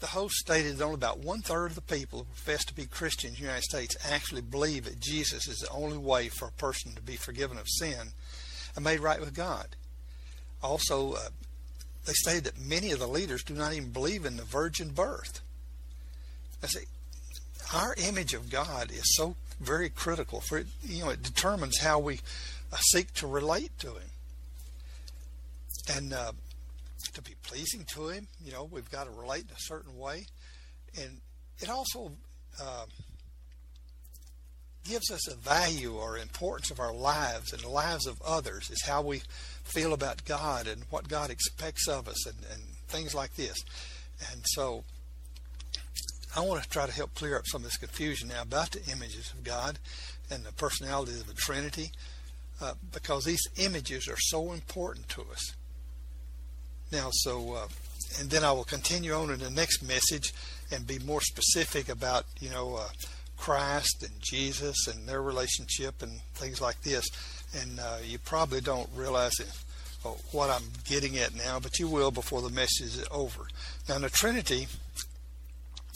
the 0.00 0.06
host 0.08 0.34
stated 0.36 0.78
that 0.78 0.84
only 0.84 0.94
about 0.94 1.18
one 1.18 1.42
third 1.42 1.66
of 1.66 1.74
the 1.74 1.80
people 1.80 2.20
who 2.20 2.24
profess 2.24 2.64
to 2.64 2.74
be 2.74 2.86
Christians 2.86 3.34
in 3.34 3.40
the 3.40 3.46
United 3.46 3.62
States 3.62 3.96
actually 4.10 4.40
believe 4.40 4.84
that 4.84 5.00
Jesus 5.00 5.46
is 5.46 5.58
the 5.58 5.70
only 5.70 5.98
way 5.98 6.28
for 6.28 6.48
a 6.48 6.52
person 6.52 6.94
to 6.94 7.02
be 7.02 7.16
forgiven 7.16 7.58
of 7.58 7.68
sin 7.68 8.08
and 8.74 8.84
made 8.84 9.00
right 9.00 9.20
with 9.20 9.34
God. 9.34 9.76
Also, 10.62 11.12
uh, 11.12 11.28
they 12.06 12.12
stated 12.14 12.44
that 12.44 12.58
many 12.58 12.90
of 12.90 12.98
the 12.98 13.06
leaders 13.06 13.44
do 13.44 13.54
not 13.54 13.74
even 13.74 13.90
believe 13.90 14.24
in 14.24 14.36
the 14.36 14.44
virgin 14.44 14.90
birth. 14.90 15.40
I 16.62 16.66
see, 16.66 16.84
our 17.72 17.94
image 17.96 18.34
of 18.34 18.50
God 18.50 18.90
is 18.90 19.14
so 19.16 19.36
very 19.62 19.88
critical 19.88 20.40
for 20.40 20.58
it. 20.58 20.66
You 20.82 21.04
know, 21.04 21.10
it 21.10 21.22
determines 21.22 21.78
how 21.78 21.98
we 21.98 22.20
uh, 22.72 22.76
seek 22.76 23.12
to 23.14 23.26
relate 23.26 23.70
to 23.78 23.88
Him, 23.94 24.10
and 25.96 26.12
uh, 26.12 26.32
to 27.14 27.22
be 27.22 27.34
pleasing 27.42 27.84
to 27.94 28.08
Him. 28.08 28.26
You 28.44 28.52
know, 28.52 28.68
we've 28.70 28.90
got 28.90 29.04
to 29.04 29.10
relate 29.10 29.44
in 29.44 29.50
a 29.50 29.60
certain 29.60 29.98
way, 29.98 30.26
and 31.00 31.20
it 31.60 31.70
also 31.70 32.12
uh, 32.60 32.86
gives 34.88 35.10
us 35.10 35.28
a 35.28 35.36
value 35.36 35.94
or 35.94 36.18
importance 36.18 36.70
of 36.70 36.80
our 36.80 36.92
lives 36.92 37.52
and 37.52 37.62
the 37.62 37.68
lives 37.68 38.06
of 38.06 38.20
others. 38.22 38.70
Is 38.70 38.84
how 38.84 39.02
we 39.02 39.22
feel 39.64 39.92
about 39.92 40.24
God 40.24 40.66
and 40.66 40.82
what 40.90 41.08
God 41.08 41.30
expects 41.30 41.88
of 41.88 42.08
us, 42.08 42.26
and, 42.26 42.36
and 42.52 42.62
things 42.88 43.14
like 43.14 43.34
this. 43.36 43.56
And 44.30 44.42
so, 44.44 44.84
I 46.34 46.40
want 46.40 46.62
to 46.62 46.68
try 46.68 46.86
to 46.86 46.92
help 46.92 47.14
clear 47.14 47.36
up 47.36 47.46
some 47.46 47.60
of 47.60 47.64
this 47.64 47.76
confusion 47.76 48.28
now 48.28 48.42
about 48.42 48.70
the 48.70 48.90
images 48.90 49.32
of 49.32 49.44
God 49.44 49.78
and 50.30 50.44
the 50.44 50.52
personalities 50.52 51.20
of 51.20 51.26
the 51.26 51.34
Trinity, 51.34 51.92
uh, 52.60 52.74
because 52.92 53.24
these 53.24 53.46
images 53.56 54.08
are 54.08 54.16
so 54.18 54.52
important 54.52 55.08
to 55.10 55.22
us. 55.30 55.54
Now, 56.90 57.08
so, 57.10 57.54
uh, 57.54 57.68
and 58.18 58.30
then 58.30 58.44
I 58.44 58.52
will 58.52 58.64
continue 58.64 59.12
on 59.12 59.30
in 59.30 59.40
the 59.40 59.50
next 59.50 59.82
message 59.82 60.32
and 60.70 60.86
be 60.86 60.98
more 61.00 61.20
specific 61.20 61.88
about, 61.88 62.24
you 62.40 62.50
know, 62.50 62.76
uh, 62.76 62.88
Christ 63.36 64.02
and 64.02 64.12
Jesus 64.20 64.86
and 64.86 65.06
their 65.06 65.20
relationship 65.20 66.02
and 66.02 66.20
things 66.34 66.60
like 66.60 66.80
this. 66.82 67.04
And 67.60 67.80
uh, 67.80 67.98
you 68.04 68.18
probably 68.18 68.60
don't 68.60 68.88
realize 68.94 69.32
it, 69.40 69.50
uh, 70.04 70.10
what 70.30 70.48
I'm 70.48 70.70
getting 70.84 71.18
at 71.18 71.34
now, 71.34 71.58
but 71.58 71.78
you 71.78 71.88
will 71.88 72.10
before 72.10 72.40
the 72.40 72.50
message 72.50 72.98
is 72.98 73.06
over. 73.10 73.48
Now, 73.88 73.96
in 73.96 74.02
the 74.02 74.10
Trinity, 74.10 74.68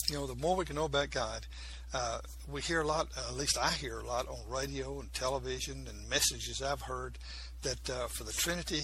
you 0.08 0.14
know, 0.14 0.26
the 0.26 0.34
more 0.34 0.56
we 0.56 0.64
can 0.64 0.76
know 0.76 0.84
about 0.84 1.10
God, 1.10 1.46
uh, 1.92 2.18
we 2.50 2.60
hear 2.60 2.80
a 2.80 2.86
lot, 2.86 3.08
uh, 3.16 3.28
at 3.28 3.36
least 3.36 3.58
I 3.60 3.70
hear 3.70 3.98
a 3.98 4.06
lot 4.06 4.28
on 4.28 4.38
radio 4.48 5.00
and 5.00 5.12
television 5.12 5.86
and 5.88 6.08
messages 6.10 6.62
I've 6.62 6.82
heard 6.82 7.18
that 7.62 7.90
uh, 7.90 8.06
for 8.08 8.24
the 8.24 8.32
Trinity, 8.32 8.82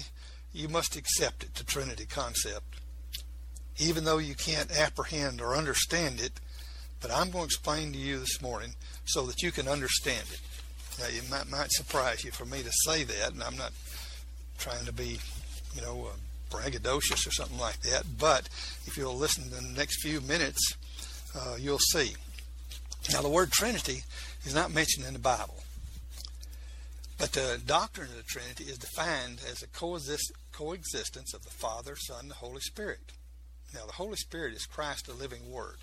you 0.51 0.67
must 0.69 0.95
accept 0.95 1.43
it, 1.43 1.55
the 1.55 1.63
Trinity 1.63 2.05
concept. 2.05 2.79
Even 3.77 4.03
though 4.03 4.19
you 4.19 4.35
can't 4.35 4.71
apprehend 4.77 5.41
or 5.41 5.55
understand 5.55 6.21
it, 6.21 6.33
but 7.01 7.11
I'm 7.11 7.31
going 7.31 7.43
to 7.43 7.47
explain 7.47 7.91
to 7.93 7.97
you 7.97 8.19
this 8.19 8.41
morning 8.41 8.75
so 9.05 9.25
that 9.25 9.41
you 9.41 9.51
can 9.51 9.67
understand 9.67 10.25
it. 10.31 10.39
Now, 10.99 11.07
it 11.07 11.29
might, 11.29 11.49
might 11.49 11.71
surprise 11.71 12.23
you 12.23 12.31
for 12.31 12.45
me 12.45 12.61
to 12.61 12.71
say 12.85 13.03
that, 13.03 13.33
and 13.33 13.43
I'm 13.43 13.57
not 13.57 13.73
trying 14.57 14.85
to 14.85 14.93
be, 14.93 15.19
you 15.75 15.81
know, 15.81 16.07
uh, 16.11 16.15
braggadocious 16.55 17.27
or 17.27 17.31
something 17.31 17.57
like 17.57 17.81
that, 17.81 18.03
but 18.19 18.47
if 18.85 18.95
you'll 18.95 19.17
listen 19.17 19.45
in 19.45 19.73
the 19.73 19.77
next 19.77 20.01
few 20.03 20.21
minutes, 20.21 20.75
uh, 21.35 21.55
you'll 21.59 21.79
see. 21.79 22.15
Now, 23.11 23.21
the 23.21 23.29
word 23.29 23.51
Trinity 23.51 24.03
is 24.45 24.55
not 24.55 24.73
mentioned 24.73 25.05
in 25.05 25.13
the 25.13 25.19
Bible. 25.19 25.63
But 27.17 27.33
the 27.33 27.59
doctrine 27.65 28.09
of 28.09 28.17
the 28.17 28.23
Trinity 28.23 28.65
is 28.65 28.77
defined 28.77 29.39
as 29.49 29.61
a 29.61 29.67
coexist, 29.67 30.31
coexistence 30.51 31.33
of 31.33 31.43
the 31.43 31.51
Father, 31.51 31.95
Son, 31.95 32.21
and 32.21 32.31
the 32.31 32.35
Holy 32.35 32.61
Spirit. 32.61 33.11
Now, 33.73 33.85
the 33.85 33.93
Holy 33.93 34.17
Spirit 34.17 34.53
is 34.53 34.65
Christ, 34.65 35.07
the 35.07 35.13
living 35.13 35.51
Word. 35.51 35.77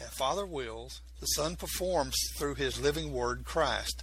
And 0.00 0.08
Father 0.10 0.46
wills, 0.46 1.00
the 1.20 1.26
Son 1.26 1.56
performs 1.56 2.14
through 2.36 2.54
his 2.54 2.80
living 2.80 3.12
Word, 3.12 3.44
Christ, 3.44 4.02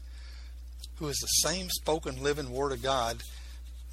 who 0.95 1.07
is 1.07 1.17
the 1.17 1.47
same 1.47 1.69
spoken 1.69 2.21
living 2.21 2.51
Word 2.51 2.71
of 2.71 2.83
God 2.83 3.21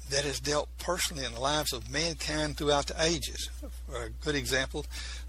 that 0.09 0.23
has 0.23 0.39
dealt 0.39 0.69
personally 0.77 1.25
in 1.25 1.33
the 1.33 1.39
lives 1.39 1.73
of 1.73 1.89
mankind 1.89 2.57
throughout 2.57 2.87
the 2.87 3.03
ages. 3.03 3.49
A 3.95 4.09
good 4.23 4.35
example 4.35 4.85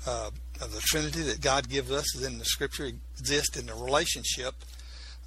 uh, 0.06 0.30
of 0.60 0.72
the 0.74 0.80
Trinity 0.80 1.22
that 1.22 1.40
God 1.40 1.68
gives 1.68 1.90
us 1.90 2.20
in 2.22 2.38
the 2.38 2.44
Scripture 2.44 2.84
exists 2.84 3.56
in 3.56 3.66
the 3.66 3.74
relationship 3.74 4.54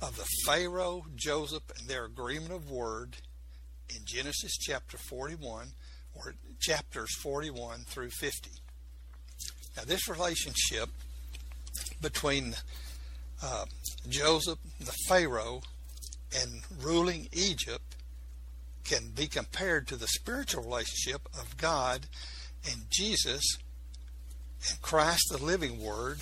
of 0.01 0.15
the 0.15 0.25
Pharaoh, 0.45 1.05
Joseph, 1.15 1.63
and 1.77 1.87
their 1.87 2.05
agreement 2.05 2.51
of 2.51 2.71
word 2.71 3.17
in 3.89 4.01
Genesis 4.05 4.57
chapter 4.57 4.97
41 4.97 5.67
or 6.15 6.35
chapters 6.59 7.13
41 7.21 7.79
through 7.81 8.09
50. 8.09 8.49
Now, 9.77 9.83
this 9.85 10.07
relationship 10.09 10.89
between 12.01 12.55
uh, 13.43 13.65
Joseph, 14.07 14.59
the 14.79 14.95
Pharaoh, 15.07 15.61
and 16.41 16.61
ruling 16.81 17.27
Egypt 17.31 17.95
can 18.83 19.09
be 19.15 19.27
compared 19.27 19.87
to 19.87 19.95
the 19.95 20.07
spiritual 20.07 20.63
relationship 20.63 21.27
of 21.39 21.57
God 21.57 22.07
and 22.69 22.85
Jesus 22.89 23.57
and 24.67 24.81
Christ, 24.81 25.23
the 25.31 25.43
living 25.43 25.83
Word, 25.83 26.19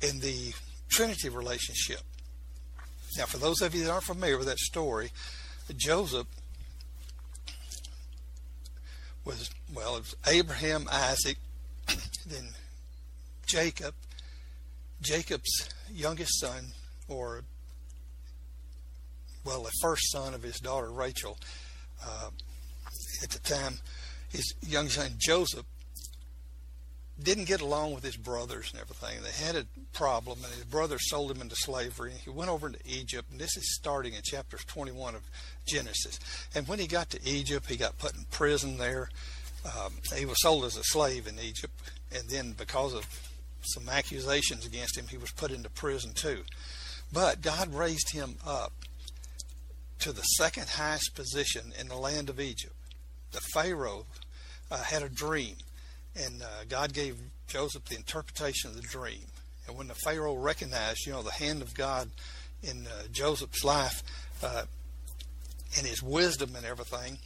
in 0.00 0.20
the 0.20 0.52
Trinity 0.88 1.28
relationship. 1.28 2.00
Now, 3.16 3.24
for 3.24 3.38
those 3.38 3.60
of 3.62 3.74
you 3.74 3.84
that 3.84 3.90
aren't 3.90 4.04
familiar 4.04 4.38
with 4.38 4.46
that 4.46 4.58
story, 4.58 5.10
Joseph 5.76 6.26
was, 9.24 9.50
well, 9.74 9.96
it 9.96 10.00
was 10.00 10.16
Abraham, 10.26 10.88
Isaac, 10.90 11.38
then 12.26 12.48
Jacob, 13.46 13.94
Jacob's 15.00 15.68
youngest 15.92 16.38
son, 16.40 16.72
or, 17.08 17.42
well, 19.44 19.62
the 19.62 19.70
first 19.82 20.10
son 20.10 20.34
of 20.34 20.42
his 20.42 20.58
daughter 20.58 20.90
Rachel. 20.90 21.38
Uh, 22.04 22.30
at 23.22 23.30
the 23.30 23.38
time, 23.40 23.78
his 24.28 24.54
young 24.66 24.88
son 24.88 25.14
Joseph 25.18 25.64
didn't 27.22 27.44
get 27.46 27.60
along 27.60 27.94
with 27.94 28.04
his 28.04 28.16
brothers 28.16 28.70
and 28.72 28.80
everything. 28.80 29.22
They 29.22 29.44
had 29.44 29.56
a 29.56 29.66
problem, 29.92 30.38
and 30.44 30.52
his 30.52 30.64
brothers 30.64 31.08
sold 31.08 31.30
him 31.30 31.40
into 31.40 31.56
slavery. 31.56 32.12
He 32.24 32.30
went 32.30 32.50
over 32.50 32.68
into 32.68 32.80
Egypt, 32.86 33.30
and 33.30 33.40
this 33.40 33.56
is 33.56 33.74
starting 33.74 34.14
in 34.14 34.20
chapter 34.22 34.56
21 34.56 35.14
of 35.14 35.22
Genesis. 35.66 36.20
And 36.54 36.68
when 36.68 36.78
he 36.78 36.86
got 36.86 37.10
to 37.10 37.28
Egypt, 37.28 37.68
he 37.68 37.76
got 37.76 37.98
put 37.98 38.14
in 38.14 38.24
prison 38.30 38.78
there. 38.78 39.10
Um, 39.64 39.94
he 40.16 40.26
was 40.26 40.40
sold 40.40 40.64
as 40.64 40.76
a 40.76 40.84
slave 40.84 41.26
in 41.26 41.38
Egypt, 41.40 41.74
and 42.12 42.28
then 42.28 42.52
because 42.52 42.94
of 42.94 43.06
some 43.62 43.88
accusations 43.88 44.64
against 44.64 44.96
him, 44.96 45.08
he 45.08 45.18
was 45.18 45.32
put 45.32 45.50
into 45.50 45.68
prison 45.70 46.12
too. 46.14 46.42
But 47.12 47.42
God 47.42 47.74
raised 47.74 48.12
him 48.12 48.36
up 48.46 48.72
to 50.00 50.12
the 50.12 50.22
second 50.22 50.68
highest 50.68 51.14
position 51.14 51.72
in 51.78 51.88
the 51.88 51.96
land 51.96 52.30
of 52.30 52.38
Egypt. 52.38 52.74
The 53.32 53.40
Pharaoh 53.52 54.06
uh, 54.70 54.82
had 54.82 55.02
a 55.02 55.08
dream 55.08 55.56
and 56.16 56.42
uh, 56.42 56.64
God 56.68 56.92
gave 56.92 57.16
Joseph 57.46 57.84
the 57.86 57.96
interpretation 57.96 58.70
of 58.70 58.76
the 58.76 58.82
dream. 58.82 59.26
And 59.66 59.76
when 59.76 59.88
the 59.88 59.94
Pharaoh 59.94 60.34
recognized, 60.34 61.06
you 61.06 61.12
know, 61.12 61.22
the 61.22 61.32
hand 61.32 61.62
of 61.62 61.74
God 61.74 62.10
in 62.62 62.86
uh, 62.86 63.08
Joseph's 63.12 63.64
life 63.64 64.02
uh, 64.42 64.64
and 65.76 65.86
his 65.86 66.02
wisdom 66.02 66.56
and 66.56 66.64
everything, 66.64 67.18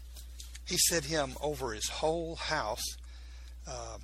he 0.66 0.77
set 0.77 1.05
him 1.05 1.35
over 1.40 1.73
his 1.73 1.88
whole 1.88 2.37
house 2.37 2.85
uh, 3.66 3.99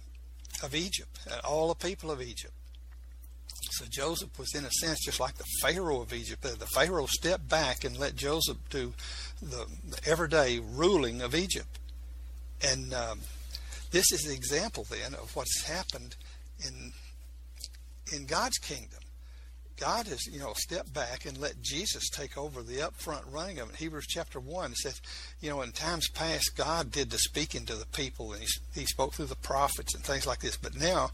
of 0.62 0.74
Egypt, 0.74 1.18
and 1.30 1.40
all 1.42 1.68
the 1.68 1.74
people 1.74 2.10
of 2.10 2.20
Egypt. 2.20 2.52
So 3.70 3.84
Joseph 3.88 4.36
was, 4.38 4.54
in 4.54 4.64
a 4.64 4.70
sense, 4.70 5.04
just 5.04 5.20
like 5.20 5.36
the 5.36 5.44
Pharaoh 5.62 6.00
of 6.00 6.12
Egypt. 6.12 6.42
The 6.42 6.66
Pharaoh 6.66 7.06
stepped 7.06 7.48
back 7.48 7.84
and 7.84 7.96
let 7.98 8.16
Joseph 8.16 8.56
do 8.70 8.92
the, 9.40 9.66
the 9.88 10.00
everyday 10.04 10.58
ruling 10.58 11.22
of 11.22 11.34
Egypt. 11.34 11.78
And 12.60 12.92
um, 12.92 13.20
this 13.90 14.12
is 14.12 14.22
the 14.22 14.34
example 14.34 14.86
then 14.90 15.14
of 15.14 15.34
what's 15.34 15.64
happened 15.66 16.16
in 16.64 16.92
in 18.14 18.26
God's 18.26 18.58
kingdom. 18.58 19.00
God 19.78 20.08
has, 20.08 20.26
you 20.26 20.40
know, 20.40 20.54
stepped 20.56 20.92
back 20.92 21.24
and 21.24 21.38
let 21.38 21.62
Jesus 21.62 22.08
take 22.08 22.36
over 22.36 22.62
the 22.62 22.78
upfront 22.78 23.32
running 23.32 23.60
of 23.60 23.70
it. 23.70 23.76
Hebrews 23.76 24.06
chapter 24.08 24.40
1 24.40 24.74
says, 24.74 25.00
you 25.40 25.50
know, 25.50 25.62
in 25.62 25.70
times 25.70 26.08
past, 26.08 26.56
God 26.56 26.90
did 26.90 27.10
the 27.10 27.18
speaking 27.18 27.64
to 27.66 27.76
the 27.76 27.86
people 27.86 28.32
and 28.32 28.42
he, 28.42 28.48
he 28.80 28.86
spoke 28.86 29.14
through 29.14 29.26
the 29.26 29.36
prophets 29.36 29.94
and 29.94 30.02
things 30.02 30.26
like 30.26 30.40
this. 30.40 30.56
But 30.56 30.74
now, 30.74 31.10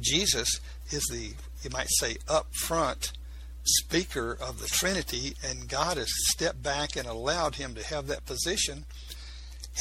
Jesus 0.00 0.60
is 0.90 1.02
the, 1.10 1.34
you 1.62 1.70
might 1.70 1.88
say, 1.90 2.16
upfront 2.26 3.12
speaker 3.64 4.38
of 4.40 4.60
the 4.60 4.68
Trinity, 4.68 5.34
and 5.44 5.68
God 5.68 5.96
has 5.96 6.08
stepped 6.30 6.62
back 6.62 6.96
and 6.96 7.06
allowed 7.06 7.56
him 7.56 7.74
to 7.74 7.86
have 7.86 8.06
that 8.06 8.24
position. 8.24 8.86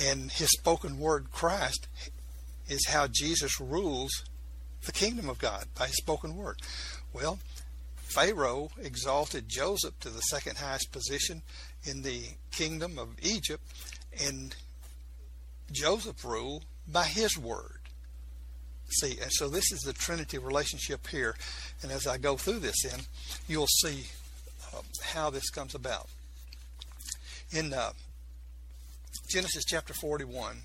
And 0.03 0.31
his 0.31 0.49
spoken 0.51 0.99
word, 0.99 1.31
Christ, 1.31 1.87
is 2.67 2.87
how 2.87 3.07
Jesus 3.07 3.59
rules 3.59 4.23
the 4.85 4.91
kingdom 4.91 5.29
of 5.29 5.39
God 5.39 5.65
by 5.77 5.87
his 5.87 5.97
spoken 5.97 6.35
word. 6.35 6.61
Well, 7.13 7.39
Pharaoh 7.95 8.69
exalted 8.81 9.45
Joseph 9.49 9.99
to 9.99 10.09
the 10.09 10.21
second 10.21 10.57
highest 10.57 10.91
position 10.91 11.41
in 11.83 12.01
the 12.01 12.23
kingdom 12.51 12.97
of 12.97 13.09
Egypt, 13.21 13.63
and 14.23 14.55
Joseph 15.71 16.23
ruled 16.23 16.65
by 16.87 17.05
his 17.05 17.37
word. 17.37 17.79
See, 18.89 19.17
and 19.21 19.31
so 19.31 19.49
this 19.49 19.71
is 19.71 19.81
the 19.81 19.93
Trinity 19.93 20.37
relationship 20.37 21.07
here. 21.07 21.35
And 21.81 21.91
as 21.91 22.05
I 22.05 22.17
go 22.17 22.37
through 22.37 22.59
this, 22.59 22.75
then 22.83 23.01
you'll 23.47 23.67
see 23.67 24.05
uh, 24.73 24.81
how 25.03 25.29
this 25.29 25.49
comes 25.49 25.73
about. 25.73 26.07
In 27.51 27.73
uh, 27.73 27.91
Genesis 29.29 29.65
chapter 29.65 29.93
41, 29.93 30.57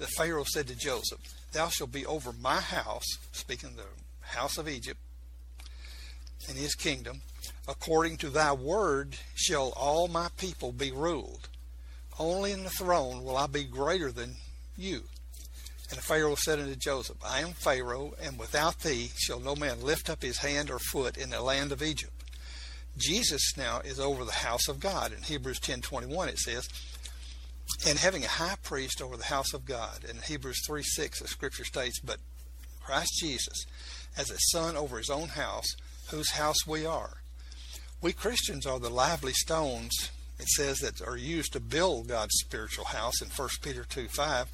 the 0.00 0.06
Pharaoh 0.06 0.44
said 0.44 0.66
to 0.68 0.74
Joseph, 0.74 1.20
Thou 1.52 1.68
shalt 1.68 1.92
be 1.92 2.06
over 2.06 2.32
my 2.32 2.58
house, 2.58 3.04
speaking 3.32 3.76
the 3.76 3.84
house 4.20 4.56
of 4.56 4.66
Egypt, 4.66 4.98
and 6.48 6.56
his 6.56 6.74
kingdom. 6.74 7.20
According 7.68 8.16
to 8.18 8.30
thy 8.30 8.52
word 8.52 9.16
shall 9.34 9.74
all 9.76 10.08
my 10.08 10.28
people 10.38 10.72
be 10.72 10.90
ruled. 10.90 11.48
Only 12.18 12.52
in 12.52 12.64
the 12.64 12.70
throne 12.70 13.24
will 13.24 13.36
I 13.36 13.46
be 13.46 13.64
greater 13.64 14.10
than 14.10 14.36
you. 14.76 15.02
And 15.90 16.00
Pharaoh 16.00 16.34
said 16.34 16.58
unto 16.58 16.76
Joseph, 16.76 17.18
I 17.22 17.40
am 17.40 17.52
Pharaoh, 17.52 18.14
and 18.22 18.38
without 18.38 18.80
thee 18.80 19.10
shall 19.18 19.38
no 19.38 19.54
man 19.54 19.82
lift 19.82 20.08
up 20.08 20.22
his 20.22 20.38
hand 20.38 20.70
or 20.70 20.78
foot 20.78 21.18
in 21.18 21.28
the 21.28 21.42
land 21.42 21.72
of 21.72 21.82
Egypt. 21.82 22.24
Jesus 22.96 23.54
now 23.56 23.80
is 23.80 24.00
over 24.00 24.24
the 24.24 24.32
house 24.32 24.66
of 24.66 24.80
God. 24.80 25.12
In 25.12 25.22
Hebrews 25.22 25.60
10:21 25.60 26.28
it 26.28 26.38
says, 26.38 26.68
and 27.86 27.98
having 27.98 28.24
a 28.24 28.28
high 28.28 28.56
priest 28.62 29.00
over 29.00 29.16
the 29.16 29.24
house 29.24 29.54
of 29.54 29.64
God. 29.64 30.04
In 30.08 30.18
Hebrews 30.18 30.62
3 30.66 30.82
6, 30.82 31.20
the 31.20 31.28
scripture 31.28 31.64
states, 31.64 32.00
But 32.00 32.18
Christ 32.82 33.18
Jesus, 33.20 33.64
as 34.16 34.30
a 34.30 34.38
son 34.52 34.76
over 34.76 34.98
his 34.98 35.10
own 35.10 35.28
house, 35.28 35.76
whose 36.08 36.32
house 36.32 36.66
we 36.66 36.84
are. 36.84 37.18
We 38.02 38.12
Christians 38.12 38.66
are 38.66 38.80
the 38.80 38.90
lively 38.90 39.32
stones, 39.32 40.10
it 40.38 40.48
says, 40.48 40.78
that 40.78 41.00
are 41.06 41.16
used 41.16 41.52
to 41.52 41.60
build 41.60 42.08
God's 42.08 42.34
spiritual 42.40 42.86
house 42.86 43.20
in 43.22 43.28
1 43.28 43.48
Peter 43.62 43.84
2 43.84 44.08
5. 44.08 44.48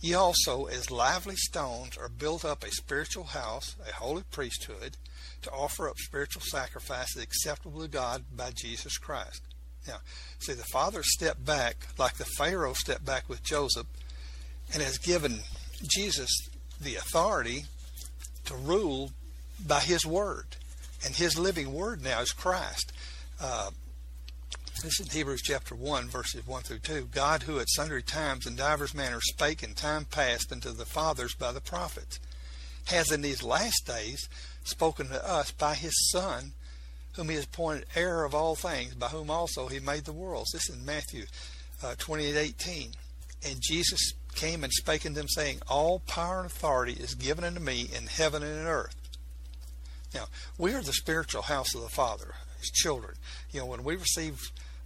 Ye 0.00 0.12
also, 0.12 0.66
as 0.66 0.90
lively 0.90 1.36
stones, 1.36 1.96
are 1.96 2.10
built 2.10 2.44
up 2.44 2.62
a 2.62 2.70
spiritual 2.70 3.24
house, 3.24 3.74
a 3.88 3.94
holy 3.94 4.22
priesthood, 4.30 4.98
to 5.42 5.50
offer 5.50 5.88
up 5.88 5.96
spiritual 5.98 6.42
sacrifices 6.42 7.22
acceptable 7.22 7.80
to 7.80 7.88
God 7.88 8.24
by 8.34 8.50
Jesus 8.50 8.98
Christ. 8.98 9.40
Now, 9.86 9.98
see, 10.38 10.54
the 10.54 10.64
Father 10.64 11.02
stepped 11.02 11.44
back 11.44 11.88
like 11.98 12.14
the 12.14 12.24
Pharaoh 12.24 12.72
stepped 12.72 13.04
back 13.04 13.28
with 13.28 13.42
Joseph 13.42 13.86
and 14.72 14.82
has 14.82 14.98
given 14.98 15.40
Jesus 15.82 16.30
the 16.80 16.96
authority 16.96 17.64
to 18.46 18.54
rule 18.54 19.12
by 19.64 19.80
his 19.80 20.06
word. 20.06 20.56
And 21.04 21.14
his 21.14 21.38
living 21.38 21.72
word 21.72 22.02
now 22.02 22.20
is 22.20 22.32
Christ. 22.32 22.92
Uh, 23.40 23.70
this 24.82 25.00
is 25.00 25.12
Hebrews 25.12 25.42
chapter 25.42 25.74
1, 25.74 26.08
verses 26.08 26.46
1 26.46 26.62
through 26.62 26.80
2. 26.80 27.08
God, 27.12 27.44
who 27.44 27.58
at 27.58 27.68
sundry 27.70 28.02
times 28.02 28.46
and 28.46 28.56
divers 28.56 28.94
manners 28.94 29.22
spake 29.28 29.62
in 29.62 29.74
time 29.74 30.04
past 30.04 30.50
unto 30.50 30.72
the 30.72 30.84
fathers 30.84 31.34
by 31.34 31.52
the 31.52 31.60
prophets, 31.60 32.18
has 32.86 33.10
in 33.10 33.22
these 33.22 33.42
last 33.42 33.86
days 33.86 34.28
spoken 34.64 35.08
to 35.08 35.26
us 35.28 35.52
by 35.52 35.74
his 35.74 35.94
Son, 36.10 36.52
whom 37.16 37.28
he 37.28 37.36
has 37.36 37.44
appointed 37.44 37.86
heir 37.94 38.24
of 38.24 38.34
all 38.34 38.54
things, 38.54 38.94
by 38.94 39.08
whom 39.08 39.30
also 39.30 39.68
he 39.68 39.80
made 39.80 40.04
the 40.04 40.12
worlds. 40.12 40.50
This 40.52 40.68
is 40.68 40.76
in 40.76 40.84
Matthew 40.84 41.24
uh, 41.82 41.94
28 41.98 42.36
18. 42.36 42.90
And 43.46 43.60
Jesus 43.60 44.14
came 44.34 44.64
and 44.64 44.72
spake 44.72 45.04
unto 45.06 45.18
them, 45.18 45.28
saying, 45.28 45.60
All 45.68 46.00
power 46.00 46.38
and 46.38 46.46
authority 46.46 46.94
is 46.94 47.14
given 47.14 47.44
unto 47.44 47.60
me 47.60 47.88
in 47.94 48.06
heaven 48.06 48.42
and 48.42 48.60
in 48.60 48.66
earth. 48.66 48.94
Now, 50.14 50.26
we 50.58 50.74
are 50.74 50.82
the 50.82 50.92
spiritual 50.92 51.42
house 51.42 51.74
of 51.74 51.82
the 51.82 51.88
Father, 51.88 52.34
his 52.58 52.70
children. 52.70 53.14
You 53.50 53.60
know, 53.60 53.66
when 53.66 53.84
we 53.84 53.96
receive 53.96 54.40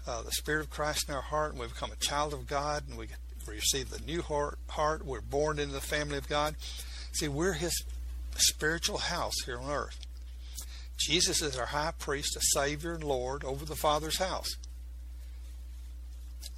uh, 0.06 0.22
the 0.22 0.32
Spirit 0.32 0.62
of 0.62 0.70
Christ 0.70 1.08
in 1.08 1.14
our 1.14 1.22
heart 1.22 1.52
and 1.52 1.60
we 1.60 1.66
become 1.66 1.92
a 1.92 2.04
child 2.04 2.32
of 2.32 2.46
God 2.46 2.84
and 2.88 2.98
we 2.98 3.08
receive 3.46 3.90
the 3.90 4.00
new 4.00 4.22
heart, 4.22 4.58
heart, 4.68 5.04
we're 5.04 5.20
born 5.20 5.58
into 5.58 5.74
the 5.74 5.80
family 5.80 6.18
of 6.18 6.28
God. 6.28 6.56
See, 7.12 7.28
we're 7.28 7.54
his 7.54 7.84
spiritual 8.36 8.98
house 8.98 9.34
here 9.44 9.58
on 9.58 9.70
earth. 9.70 9.98
Jesus 10.98 11.42
is 11.42 11.56
our 11.56 11.66
high 11.66 11.92
priest, 11.98 12.36
a 12.36 12.40
Savior 12.40 12.92
and 12.92 13.04
Lord 13.04 13.44
over 13.44 13.64
the 13.64 13.76
Father's 13.76 14.18
house. 14.18 14.48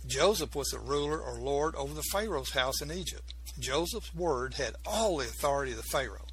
Joseph 0.06 0.54
was 0.54 0.68
the 0.68 0.78
ruler 0.78 1.20
or 1.20 1.34
lord 1.34 1.74
over 1.76 1.92
the 1.92 2.02
Pharaoh's 2.10 2.52
house 2.52 2.80
in 2.80 2.90
Egypt. 2.90 3.34
Joseph's 3.58 4.14
word 4.14 4.54
had 4.54 4.76
all 4.86 5.18
the 5.18 5.26
authority 5.26 5.72
of 5.72 5.76
the 5.76 5.82
Pharaoh. 5.84 6.26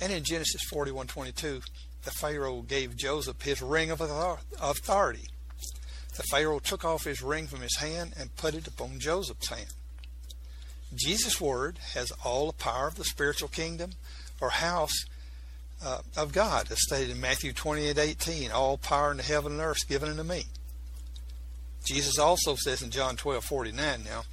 And 0.00 0.12
in 0.12 0.24
Genesis 0.24 0.62
41:22, 0.70 1.62
the 2.04 2.10
Pharaoh 2.12 2.62
gave 2.62 2.96
Joseph 2.96 3.42
his 3.42 3.60
ring 3.60 3.90
of 3.90 4.00
authority. 4.00 5.28
The 6.16 6.22
Pharaoh 6.24 6.58
took 6.58 6.84
off 6.84 7.04
his 7.04 7.22
ring 7.22 7.46
from 7.46 7.60
his 7.60 7.76
hand 7.78 8.14
and 8.16 8.36
put 8.36 8.54
it 8.54 8.66
upon 8.66 9.00
Joseph's 9.00 9.48
hand. 9.48 9.72
Jesus' 10.94 11.40
word 11.40 11.78
has 11.94 12.12
all 12.24 12.48
the 12.48 12.52
power 12.52 12.86
of 12.86 12.96
the 12.96 13.04
spiritual 13.04 13.48
kingdom 13.48 13.92
or 14.40 14.50
house 14.50 15.04
uh, 15.82 16.00
of 16.16 16.32
God, 16.32 16.70
as 16.70 16.82
stated 16.82 17.10
in 17.10 17.20
Matthew 17.20 17.52
28:18. 17.52 18.52
All 18.52 18.78
power 18.78 19.10
in 19.10 19.18
the 19.18 19.22
heaven 19.22 19.52
and 19.52 19.60
earth 19.60 19.78
is 19.78 19.84
given 19.84 20.10
unto 20.10 20.22
me. 20.22 20.44
Jesus 21.84 22.18
also 22.18 22.54
says 22.56 22.82
in 22.82 22.90
John 22.90 23.16
12:49 23.16 24.04
now, 24.04 24.24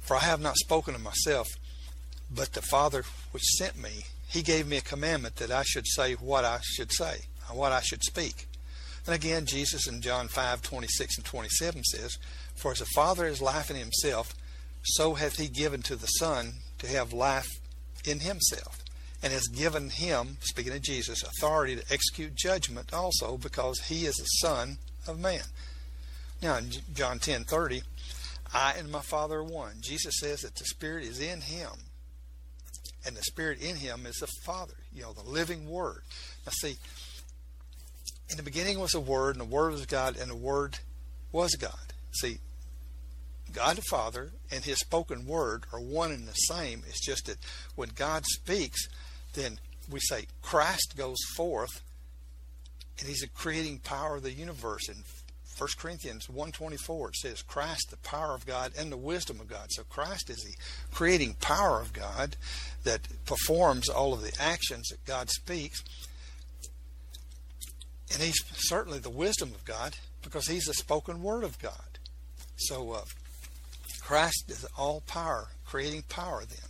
For 0.00 0.16
I 0.16 0.20
have 0.20 0.40
not 0.40 0.56
spoken 0.56 0.94
of 0.94 1.02
myself, 1.02 1.48
but 2.30 2.52
the 2.52 2.62
Father 2.62 3.04
which 3.32 3.42
sent 3.42 3.76
me, 3.76 4.04
he 4.28 4.42
gave 4.42 4.66
me 4.66 4.76
a 4.76 4.82
commandment 4.82 5.36
that 5.36 5.50
I 5.50 5.62
should 5.64 5.86
say 5.86 6.14
what 6.14 6.44
I 6.44 6.60
should 6.62 6.92
say, 6.92 7.22
what 7.50 7.72
I 7.72 7.80
should 7.80 8.02
speak. 8.02 8.46
And 9.06 9.14
again, 9.14 9.46
Jesus 9.46 9.86
in 9.86 10.02
John 10.02 10.28
5:26 10.28 11.16
and 11.16 11.24
27 11.24 11.84
says, 11.84 12.18
For 12.54 12.72
as 12.72 12.78
the 12.78 12.86
Father 12.94 13.26
has 13.26 13.40
life 13.40 13.70
in 13.70 13.76
himself, 13.76 14.34
so 14.82 15.14
hath 15.14 15.36
he 15.36 15.48
given 15.48 15.82
to 15.82 15.96
the 15.96 16.06
Son 16.06 16.54
to 16.78 16.86
have 16.86 17.12
life 17.12 17.48
in 18.04 18.20
himself, 18.20 18.79
and 19.22 19.32
has 19.32 19.48
given 19.48 19.90
him, 19.90 20.38
speaking 20.40 20.72
of 20.72 20.82
Jesus, 20.82 21.22
authority 21.22 21.76
to 21.76 21.92
execute 21.92 22.34
judgment 22.34 22.92
also, 22.92 23.36
because 23.36 23.80
he 23.80 24.06
is 24.06 24.14
the 24.16 24.24
Son 24.24 24.78
of 25.06 25.18
man. 25.18 25.42
Now 26.42 26.56
in 26.56 26.70
John 26.94 27.18
10:30, 27.18 27.82
I 28.52 28.72
and 28.72 28.90
my 28.90 29.02
Father 29.02 29.38
are 29.38 29.44
one. 29.44 29.80
Jesus 29.80 30.14
says 30.18 30.40
that 30.40 30.56
the 30.56 30.64
Spirit 30.64 31.04
is 31.04 31.20
in 31.20 31.42
him. 31.42 31.70
And 33.06 33.16
the 33.16 33.22
Spirit 33.22 33.62
in 33.62 33.76
him 33.76 34.04
is 34.04 34.16
the 34.16 34.28
Father, 34.44 34.74
you 34.92 35.02
know, 35.02 35.12
the 35.12 35.22
living 35.22 35.68
Word. 35.68 36.02
Now 36.44 36.52
see, 36.60 36.76
in 38.28 38.36
the 38.36 38.42
beginning 38.42 38.78
was 38.78 38.92
the 38.92 39.00
Word, 39.00 39.36
and 39.36 39.40
the 39.40 39.54
Word 39.54 39.72
was 39.72 39.86
God, 39.86 40.16
and 40.16 40.30
the 40.30 40.36
Word 40.36 40.78
was 41.32 41.54
God. 41.54 41.94
See, 42.12 42.38
God 43.52 43.76
the 43.76 43.82
Father 43.82 44.32
and 44.50 44.64
His 44.64 44.78
spoken 44.78 45.26
Word 45.26 45.64
are 45.72 45.80
one 45.80 46.12
and 46.12 46.26
the 46.26 46.32
same. 46.32 46.82
It's 46.88 47.04
just 47.04 47.26
that 47.26 47.38
when 47.74 47.90
God 47.94 48.24
speaks, 48.26 48.88
then 49.34 49.58
we 49.90 50.00
say 50.00 50.26
Christ 50.42 50.94
goes 50.96 51.18
forth, 51.36 51.82
and 52.98 53.08
He's 53.08 53.22
a 53.22 53.28
creating 53.28 53.78
power 53.78 54.16
of 54.16 54.22
the 54.22 54.32
universe. 54.32 54.88
And 54.88 55.04
1 55.58 55.68
Corinthians 55.78 56.26
1.24, 56.26 57.08
it 57.08 57.16
says, 57.16 57.42
Christ, 57.42 57.88
the 57.90 57.98
power 57.98 58.34
of 58.34 58.46
God 58.46 58.72
and 58.78 58.90
the 58.90 58.96
wisdom 58.96 59.40
of 59.40 59.48
God. 59.48 59.66
So 59.70 59.82
Christ 59.82 60.30
is 60.30 60.38
the 60.38 60.56
creating 60.94 61.34
power 61.34 61.80
of 61.80 61.92
God 61.92 62.36
that 62.84 63.06
performs 63.26 63.90
all 63.90 64.14
of 64.14 64.22
the 64.22 64.32
actions 64.40 64.88
that 64.88 65.04
God 65.04 65.28
speaks. 65.28 65.82
And 68.14 68.22
he's 68.22 68.42
certainly 68.54 69.00
the 69.00 69.10
wisdom 69.10 69.50
of 69.50 69.64
God 69.66 69.96
because 70.22 70.48
he's 70.48 70.64
the 70.64 70.72
spoken 70.72 71.22
word 71.22 71.44
of 71.44 71.58
God. 71.58 71.98
So 72.56 72.92
uh, 72.92 73.02
Christ 74.00 74.44
is 74.48 74.66
all 74.78 75.02
power, 75.06 75.48
creating 75.66 76.04
power 76.08 76.42
then. 76.48 76.69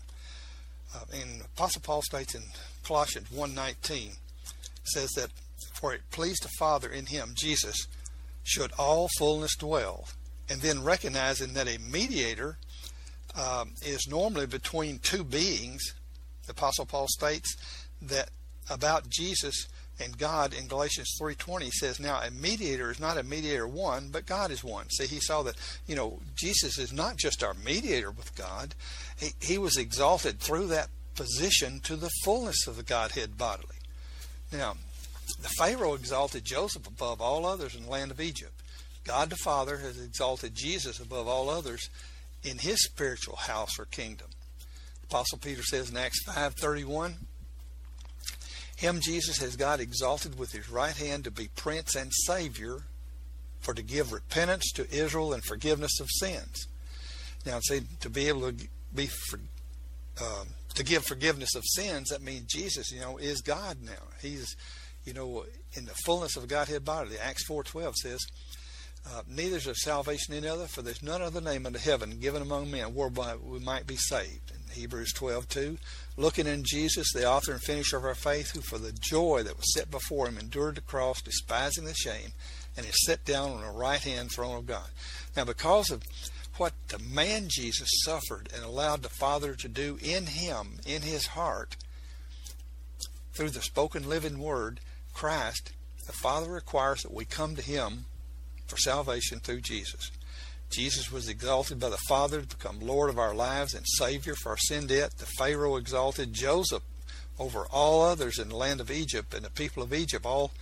Uh, 0.94 1.04
and 1.12 1.42
Apostle 1.42 1.82
Paul 1.82 2.02
states 2.02 2.34
in 2.34 2.42
Colossians 2.84 3.28
1.19, 3.28 4.16
says 4.84 5.10
that, 5.16 5.30
For 5.74 5.94
it 5.94 6.02
pleased 6.10 6.44
the 6.44 6.50
Father 6.58 6.88
in 6.88 7.06
him, 7.06 7.32
Jesus, 7.34 7.86
should 8.42 8.72
all 8.78 9.08
fullness 9.18 9.54
dwell. 9.56 10.08
And 10.48 10.60
then 10.60 10.82
recognizing 10.82 11.52
that 11.54 11.68
a 11.68 11.78
mediator 11.78 12.58
um, 13.36 13.74
is 13.82 14.08
normally 14.08 14.46
between 14.46 14.98
two 14.98 15.22
beings, 15.22 15.80
the 16.46 16.52
Apostle 16.52 16.86
Paul 16.86 17.06
states 17.08 17.56
that 18.02 18.30
about 18.68 19.08
Jesus 19.08 19.68
and 20.00 20.16
God 20.16 20.54
in 20.54 20.66
Galatians 20.66 21.14
3:20 21.20 21.70
says 21.70 22.00
now 22.00 22.20
a 22.20 22.30
mediator 22.30 22.90
is 22.90 22.98
not 22.98 23.18
a 23.18 23.22
mediator 23.22 23.68
one 23.68 24.08
but 24.10 24.26
God 24.26 24.50
is 24.50 24.64
one. 24.64 24.88
See 24.90 25.06
he 25.06 25.20
saw 25.20 25.42
that 25.42 25.56
you 25.86 25.94
know 25.94 26.20
Jesus 26.34 26.78
is 26.78 26.92
not 26.92 27.16
just 27.16 27.44
our 27.44 27.54
mediator 27.54 28.10
with 28.10 28.34
God. 28.34 28.74
He, 29.18 29.34
he 29.40 29.58
was 29.58 29.76
exalted 29.76 30.40
through 30.40 30.68
that 30.68 30.88
position 31.14 31.80
to 31.80 31.96
the 31.96 32.10
fullness 32.24 32.66
of 32.66 32.76
the 32.76 32.82
Godhead 32.82 33.36
bodily. 33.36 33.76
Now 34.52 34.76
the 35.40 35.50
Pharaoh 35.58 35.94
exalted 35.94 36.44
Joseph 36.44 36.86
above 36.86 37.20
all 37.20 37.46
others 37.46 37.74
in 37.74 37.84
the 37.84 37.90
land 37.90 38.10
of 38.10 38.20
Egypt. 38.20 38.54
God 39.04 39.30
the 39.30 39.36
Father 39.36 39.78
has 39.78 40.00
exalted 40.00 40.54
Jesus 40.54 40.98
above 40.98 41.28
all 41.28 41.48
others 41.48 41.88
in 42.42 42.58
his 42.58 42.82
spiritual 42.84 43.36
house 43.36 43.78
or 43.78 43.84
kingdom. 43.84 44.28
Apostle 45.04 45.38
Peter 45.38 45.62
says 45.62 45.90
in 45.90 45.96
Acts 45.96 46.22
5:31, 46.24 47.26
him 48.80 49.00
Jesus 49.00 49.38
has 49.38 49.56
God 49.56 49.78
exalted 49.78 50.38
with 50.38 50.52
his 50.52 50.70
right 50.70 50.96
hand 50.96 51.24
to 51.24 51.30
be 51.30 51.48
prince 51.54 51.94
and 51.94 52.10
savior 52.12 52.82
for 53.60 53.74
to 53.74 53.82
give 53.82 54.12
repentance 54.12 54.72
to 54.72 54.90
Israel 54.90 55.34
and 55.34 55.44
forgiveness 55.44 56.00
of 56.00 56.08
sins. 56.10 56.66
Now, 57.44 57.60
see, 57.60 57.82
to 58.00 58.08
be 58.08 58.28
able 58.28 58.50
to 58.50 58.68
be 58.94 59.06
for, 59.06 59.38
um, 60.22 60.48
to 60.74 60.82
give 60.82 61.04
forgiveness 61.04 61.54
of 61.54 61.62
sins, 61.66 62.08
that 62.08 62.22
means 62.22 62.46
Jesus, 62.46 62.90
you 62.90 63.00
know, 63.00 63.18
is 63.18 63.42
God 63.42 63.78
now. 63.82 64.08
He's 64.22 64.56
you 65.04 65.12
know, 65.12 65.44
in 65.74 65.84
the 65.84 65.94
fullness 66.04 66.36
of 66.36 66.48
Godhead 66.48 66.84
bodily. 66.84 67.18
Acts 67.18 67.46
4.12 67.48 67.94
says, 67.96 68.20
uh, 69.06 69.22
Neither 69.28 69.56
is 69.56 69.64
there 69.64 69.74
salvation 69.74 70.34
in 70.34 70.46
other, 70.46 70.66
for 70.66 70.82
there's 70.82 71.02
none 71.02 71.22
other 71.22 71.40
name 71.40 71.66
under 71.66 71.78
heaven 71.78 72.18
given 72.20 72.42
among 72.42 72.70
men 72.70 72.94
whereby 72.94 73.34
we 73.36 73.58
might 73.58 73.86
be 73.86 73.96
saved. 73.96 74.50
In 74.50 74.74
Hebrews 74.74 75.14
12.2, 75.14 75.78
looking 76.20 76.46
in 76.46 76.64
Jesus, 76.64 77.12
the 77.12 77.28
author 77.28 77.52
and 77.52 77.60
finisher 77.60 77.96
of 77.96 78.04
our 78.04 78.14
faith, 78.14 78.50
who 78.50 78.60
for 78.60 78.78
the 78.78 78.92
joy 78.92 79.42
that 79.42 79.56
was 79.56 79.72
set 79.74 79.90
before 79.90 80.28
him 80.28 80.38
endured 80.38 80.76
the 80.76 80.80
cross, 80.80 81.22
despising 81.22 81.84
the 81.84 81.94
shame, 81.94 82.32
and 82.76 82.86
is 82.86 83.04
set 83.04 83.24
down 83.24 83.50
on 83.50 83.62
the 83.62 83.70
right 83.70 84.00
hand 84.00 84.30
throne 84.30 84.56
of 84.56 84.66
God. 84.66 84.90
Now, 85.36 85.44
because 85.44 85.90
of 85.90 86.02
what 86.56 86.74
the 86.88 86.98
man 86.98 87.48
Jesus 87.48 87.88
suffered 88.04 88.48
and 88.54 88.64
allowed 88.64 89.02
the 89.02 89.08
Father 89.08 89.54
to 89.54 89.68
do 89.68 89.98
in 90.02 90.26
him, 90.26 90.80
in 90.86 91.02
his 91.02 91.28
heart, 91.28 91.76
through 93.32 93.50
the 93.50 93.62
spoken 93.62 94.08
living 94.08 94.38
word, 94.38 94.80
Christ, 95.14 95.72
the 96.06 96.12
Father 96.12 96.50
requires 96.50 97.02
that 97.02 97.14
we 97.14 97.24
come 97.24 97.56
to 97.56 97.62
Him 97.62 98.06
for 98.66 98.76
salvation 98.76 99.40
through 99.40 99.60
Jesus. 99.60 100.10
Jesus 100.70 101.10
was 101.10 101.28
exalted 101.28 101.80
by 101.80 101.88
the 101.88 101.98
Father 102.08 102.42
to 102.42 102.56
become 102.56 102.78
Lord 102.80 103.10
of 103.10 103.18
our 103.18 103.34
lives 103.34 103.74
and 103.74 103.84
Savior 103.86 104.34
for 104.36 104.50
our 104.50 104.56
sin 104.56 104.86
debt. 104.86 105.18
The 105.18 105.26
Pharaoh 105.26 105.76
exalted 105.76 106.32
Joseph 106.32 106.84
over 107.40 107.66
all 107.72 108.02
others 108.02 108.38
in 108.38 108.50
the 108.50 108.56
land 108.56 108.80
of 108.80 108.90
Egypt, 108.90 109.34
and 109.34 109.44
the 109.44 109.50
people 109.50 109.82
of 109.82 109.92
Egypt, 109.92 110.24
all 110.24 110.52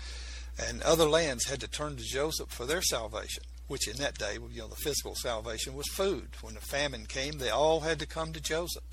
and 0.59 0.83
other 0.83 1.09
lands, 1.09 1.45
had 1.47 1.61
to 1.61 1.69
turn 1.69 1.97
to 1.97 2.03
Joseph 2.03 2.49
for 2.49 2.65
their 2.65 2.81
salvation. 2.83 3.43
Which 3.67 3.87
in 3.87 3.97
that 3.99 4.17
day, 4.17 4.39
you 4.51 4.63
know, 4.63 4.69
the 4.69 4.77
physical 4.77 5.15
salvation 5.15 5.77
was 5.77 5.87
food. 5.89 6.29
When 6.41 6.55
the 6.55 6.61
famine 6.61 7.05
came, 7.05 7.39
they 7.39 7.51
all 7.51 7.81
had 7.81 7.99
to 7.99 8.07
come 8.07 8.33
to 8.33 8.41
Joseph. 8.41 8.85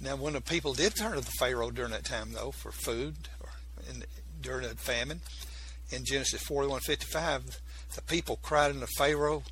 Now, 0.00 0.16
when 0.16 0.32
the 0.32 0.40
people 0.40 0.74
did 0.74 0.96
turn 0.96 1.14
to 1.14 1.20
the 1.20 1.30
Pharaoh 1.38 1.70
during 1.70 1.92
that 1.92 2.04
time, 2.04 2.32
though, 2.32 2.50
for 2.50 2.72
food 2.72 3.28
or 3.40 3.50
in, 3.88 4.04
during 4.40 4.64
a 4.64 4.70
famine, 4.70 5.20
in 5.90 6.04
Genesis 6.04 6.42
41:55, 6.42 7.60
the 7.94 8.02
people 8.02 8.38
cried 8.42 8.72
unto 8.72 8.86
Pharaoh 8.96 9.44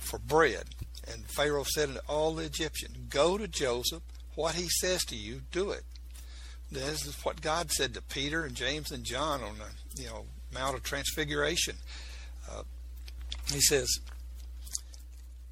for 0.00 0.18
bread, 0.18 0.64
and 1.06 1.24
Pharaoh 1.30 1.64
said 1.64 1.90
unto 1.90 2.00
all 2.08 2.34
the 2.34 2.44
Egyptians, 2.44 2.96
"Go 3.08 3.38
to 3.38 3.48
Joseph. 3.48 4.02
What 4.34 4.54
he 4.54 4.68
says 4.68 5.04
to 5.06 5.16
you, 5.16 5.42
do 5.50 5.70
it." 5.70 5.84
This 6.70 7.04
is 7.06 7.16
what 7.24 7.40
God 7.40 7.70
said 7.72 7.94
to 7.94 8.02
Peter 8.02 8.44
and 8.44 8.54
James 8.54 8.90
and 8.92 9.04
John 9.04 9.42
on 9.42 9.56
the 9.58 10.02
you 10.02 10.08
know 10.08 10.26
Mount 10.52 10.76
of 10.76 10.82
Transfiguration. 10.82 11.76
Uh, 12.50 12.62
he 13.52 13.60
says, 13.60 13.88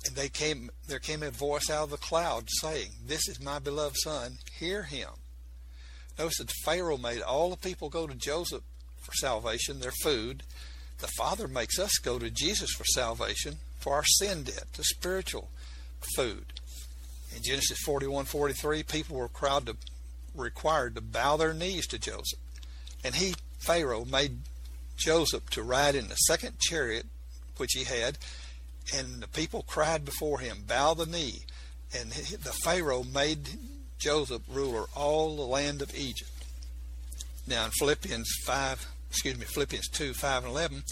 and 0.06 0.14
they 0.14 0.28
came 0.28 0.70
there 0.86 0.98
came 0.98 1.22
a 1.22 1.30
voice 1.30 1.70
out 1.70 1.84
of 1.84 1.90
the 1.90 1.96
cloud 1.96 2.48
saying, 2.60 2.90
This 3.04 3.28
is 3.28 3.40
my 3.40 3.58
beloved 3.58 3.96
son, 3.98 4.38
hear 4.58 4.84
him. 4.84 5.10
Notice 6.18 6.38
that 6.38 6.50
Pharaoh 6.64 6.96
made 6.96 7.20
all 7.20 7.50
the 7.50 7.56
people 7.56 7.88
go 7.88 8.06
to 8.06 8.14
Joseph 8.14 8.62
for 8.96 9.12
salvation, 9.14 9.80
their 9.80 9.92
food. 10.02 10.42
The 10.98 11.08
Father 11.16 11.46
makes 11.46 11.78
us 11.78 11.98
go 11.98 12.18
to 12.18 12.30
Jesus 12.30 12.70
for 12.72 12.84
salvation, 12.84 13.58
our 13.88 14.04
sin 14.04 14.44
debt, 14.44 14.66
the 14.76 14.84
spiritual 14.84 15.50
food. 16.16 16.44
In 17.34 17.42
Genesis 17.42 17.78
41 17.84 18.24
43, 18.24 18.82
people 18.84 19.16
were 19.16 19.28
to, 19.28 19.76
required 20.34 20.94
to 20.94 21.00
bow 21.00 21.36
their 21.36 21.54
knees 21.54 21.86
to 21.88 21.98
Joseph. 21.98 22.38
And 23.04 23.14
he, 23.14 23.34
Pharaoh, 23.58 24.04
made 24.04 24.38
Joseph 24.96 25.48
to 25.50 25.62
ride 25.62 25.94
in 25.94 26.08
the 26.08 26.14
second 26.14 26.58
chariot 26.58 27.06
which 27.56 27.72
he 27.72 27.84
had, 27.84 28.18
and 28.94 29.22
the 29.22 29.28
people 29.28 29.64
cried 29.66 30.04
before 30.04 30.40
him, 30.40 30.64
Bow 30.66 30.94
the 30.94 31.06
knee. 31.06 31.42
And 31.96 32.10
the 32.10 32.52
Pharaoh 32.64 33.02
made 33.02 33.48
Joseph 33.98 34.42
ruler 34.48 34.84
all 34.94 35.36
the 35.36 35.42
land 35.42 35.82
of 35.82 35.94
Egypt. 35.96 36.30
Now 37.46 37.64
in 37.64 37.70
Philippians 37.72 38.28
5, 38.44 38.86
excuse 39.10 39.38
me, 39.38 39.44
Philippians 39.46 39.88
2, 39.88 40.14
5 40.14 40.44
and 40.44 40.52
11, 40.52 40.82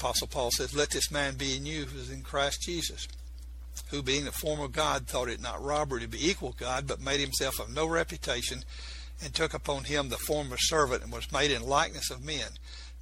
Apostle 0.00 0.28
Paul 0.28 0.50
says, 0.50 0.74
Let 0.74 0.88
this 0.88 1.10
man 1.10 1.34
be 1.34 1.54
in 1.54 1.66
you 1.66 1.84
who 1.84 1.98
is 1.98 2.10
in 2.10 2.22
Christ 2.22 2.62
Jesus, 2.62 3.06
who 3.90 4.02
being 4.02 4.24
the 4.24 4.32
form 4.32 4.58
of 4.58 4.72
God 4.72 5.06
thought 5.06 5.28
it 5.28 5.42
not 5.42 5.62
robbery 5.62 6.00
to 6.00 6.08
be 6.08 6.26
equal 6.26 6.54
God, 6.58 6.86
but 6.86 7.02
made 7.02 7.20
himself 7.20 7.60
of 7.60 7.68
no 7.68 7.86
reputation, 7.86 8.64
and 9.22 9.34
took 9.34 9.52
upon 9.52 9.84
him 9.84 10.08
the 10.08 10.16
form 10.16 10.52
of 10.52 10.58
servant, 10.58 11.02
and 11.02 11.12
was 11.12 11.30
made 11.30 11.50
in 11.50 11.68
likeness 11.68 12.10
of 12.10 12.24
men. 12.24 12.48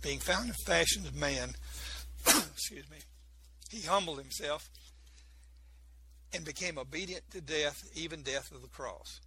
Being 0.02 0.18
found 0.18 0.48
in 0.48 0.54
fashion 0.66 1.06
of 1.06 1.14
man, 1.14 1.50
excuse 2.26 2.90
me, 2.90 2.98
he 3.70 3.82
humbled 3.82 4.18
himself 4.18 4.68
and 6.34 6.44
became 6.44 6.78
obedient 6.78 7.30
to 7.30 7.40
death, 7.40 7.80
even 7.94 8.22
death 8.22 8.50
of 8.50 8.60
the 8.60 8.68
cross. 8.68 9.20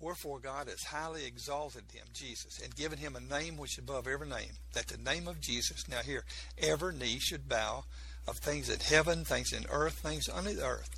Wherefore 0.00 0.38
God 0.38 0.68
has 0.68 0.82
highly 0.84 1.26
exalted 1.26 1.84
him, 1.92 2.04
Jesus, 2.12 2.60
and 2.62 2.74
given 2.76 2.98
him 2.98 3.16
a 3.16 3.20
name 3.20 3.56
which 3.56 3.72
is 3.72 3.78
above 3.78 4.06
every 4.06 4.28
name, 4.28 4.52
that 4.72 4.86
the 4.86 4.98
name 4.98 5.26
of 5.26 5.40
Jesus, 5.40 5.88
now 5.88 6.00
here, 6.00 6.24
every 6.56 6.94
knee 6.94 7.18
should 7.18 7.48
bow 7.48 7.84
of 8.28 8.36
things 8.36 8.68
in 8.68 8.78
heaven, 8.78 9.24
things 9.24 9.52
in 9.52 9.66
earth, 9.70 9.94
things 9.94 10.28
under 10.28 10.52
the 10.52 10.64
earth, 10.64 10.88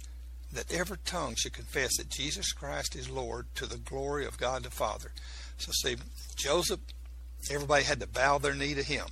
that 0.53 0.73
every 0.73 0.99
tongue 1.05 1.35
should 1.37 1.55
confess 1.55 1.97
that 1.97 2.11
Jesus 2.11 2.53
Christ 2.53 2.95
is 2.95 3.09
Lord 3.09 3.47
to 3.55 3.67
the 3.67 3.79
glory 3.79 4.27
of 4.27 4.37
God 4.37 4.65
the 4.65 4.71
Father. 4.71 5.13
So 5.57 5.73
see, 5.73 5.97
Joseph, 6.37 6.81
everybody 7.51 7.85
had 7.85 8.01
to 8.01 8.07
bow 8.07 8.39
their 8.39 8.55
knee 8.55 8.75
to 8.75 8.83
him. 8.83 9.07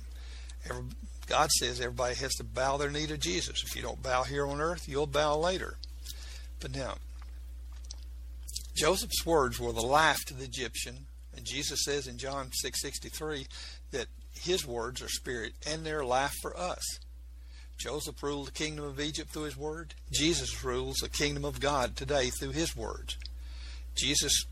Every, 0.69 0.83
God 1.25 1.49
says 1.51 1.79
everybody 1.79 2.15
has 2.15 2.33
to 2.35 2.43
bow 2.43 2.77
their 2.77 2.91
knee 2.91 3.07
to 3.07 3.17
Jesus. 3.17 3.63
If 3.63 3.75
you 3.75 3.81
don't 3.81 4.03
bow 4.03 4.23
here 4.23 4.45
on 4.45 4.61
earth, 4.61 4.87
you'll 4.87 5.07
bow 5.07 5.37
later. 5.37 5.77
But 6.59 6.75
now, 6.75 6.95
Joseph's 8.79 9.25
words 9.25 9.59
were 9.59 9.73
the 9.73 9.81
life 9.81 10.23
to 10.27 10.33
the 10.33 10.45
Egyptian, 10.45 11.07
and 11.35 11.45
Jesus 11.45 11.83
says 11.83 12.07
in 12.07 12.17
John 12.17 12.49
6:63 12.53 13.45
that 13.91 14.07
his 14.31 14.65
words 14.65 15.01
are 15.01 15.09
spirit 15.09 15.53
and 15.65 15.85
they're 15.85 16.05
life 16.05 16.33
for 16.41 16.55
us. 16.57 16.99
Joseph 17.77 18.23
ruled 18.23 18.47
the 18.47 18.51
kingdom 18.51 18.85
of 18.85 19.01
Egypt 19.01 19.33
through 19.33 19.43
his 19.43 19.57
word. 19.57 19.95
Jesus 20.11 20.63
rules 20.63 20.95
the 20.97 21.09
kingdom 21.09 21.43
of 21.43 21.59
God 21.59 21.97
today 21.97 22.29
through 22.29 22.51
his 22.51 22.73
words. 22.73 23.17
Jesus' 23.95 24.45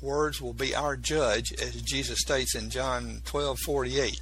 words 0.00 0.40
will 0.40 0.54
be 0.54 0.72
our 0.72 0.96
judge, 0.96 1.52
as 1.54 1.82
Jesus 1.82 2.20
states 2.20 2.54
in 2.54 2.70
John 2.70 3.20
12:48. 3.24 4.20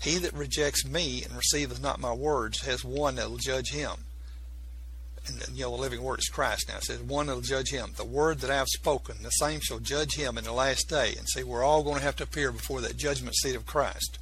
He 0.00 0.16
that 0.16 0.32
rejects 0.32 0.86
me 0.86 1.24
and 1.24 1.36
receiveth 1.36 1.78
not 1.78 2.00
my 2.00 2.14
words 2.14 2.60
has 2.60 2.84
one 2.84 3.16
that 3.16 3.28
will 3.28 3.36
judge 3.36 3.68
him 3.68 4.06
and 5.28 5.56
you 5.56 5.64
know 5.64 5.76
the 5.76 5.82
living 5.82 6.02
word 6.02 6.18
is 6.18 6.28
Christ 6.28 6.68
now. 6.68 6.76
It 6.78 6.84
says, 6.84 7.00
one 7.02 7.26
will 7.26 7.40
judge 7.40 7.70
him. 7.70 7.92
The 7.96 8.04
word 8.04 8.40
that 8.40 8.50
I 8.50 8.56
have 8.56 8.68
spoken, 8.68 9.16
the 9.22 9.30
same 9.30 9.60
shall 9.60 9.78
judge 9.78 10.14
him 10.14 10.38
in 10.38 10.44
the 10.44 10.52
last 10.52 10.88
day. 10.88 11.14
And 11.16 11.28
see, 11.28 11.42
we're 11.42 11.64
all 11.64 11.82
going 11.82 11.98
to 11.98 12.04
have 12.04 12.16
to 12.16 12.24
appear 12.24 12.52
before 12.52 12.80
that 12.80 12.96
judgment 12.96 13.36
seat 13.36 13.54
of 13.54 13.66
Christ. 13.66 14.18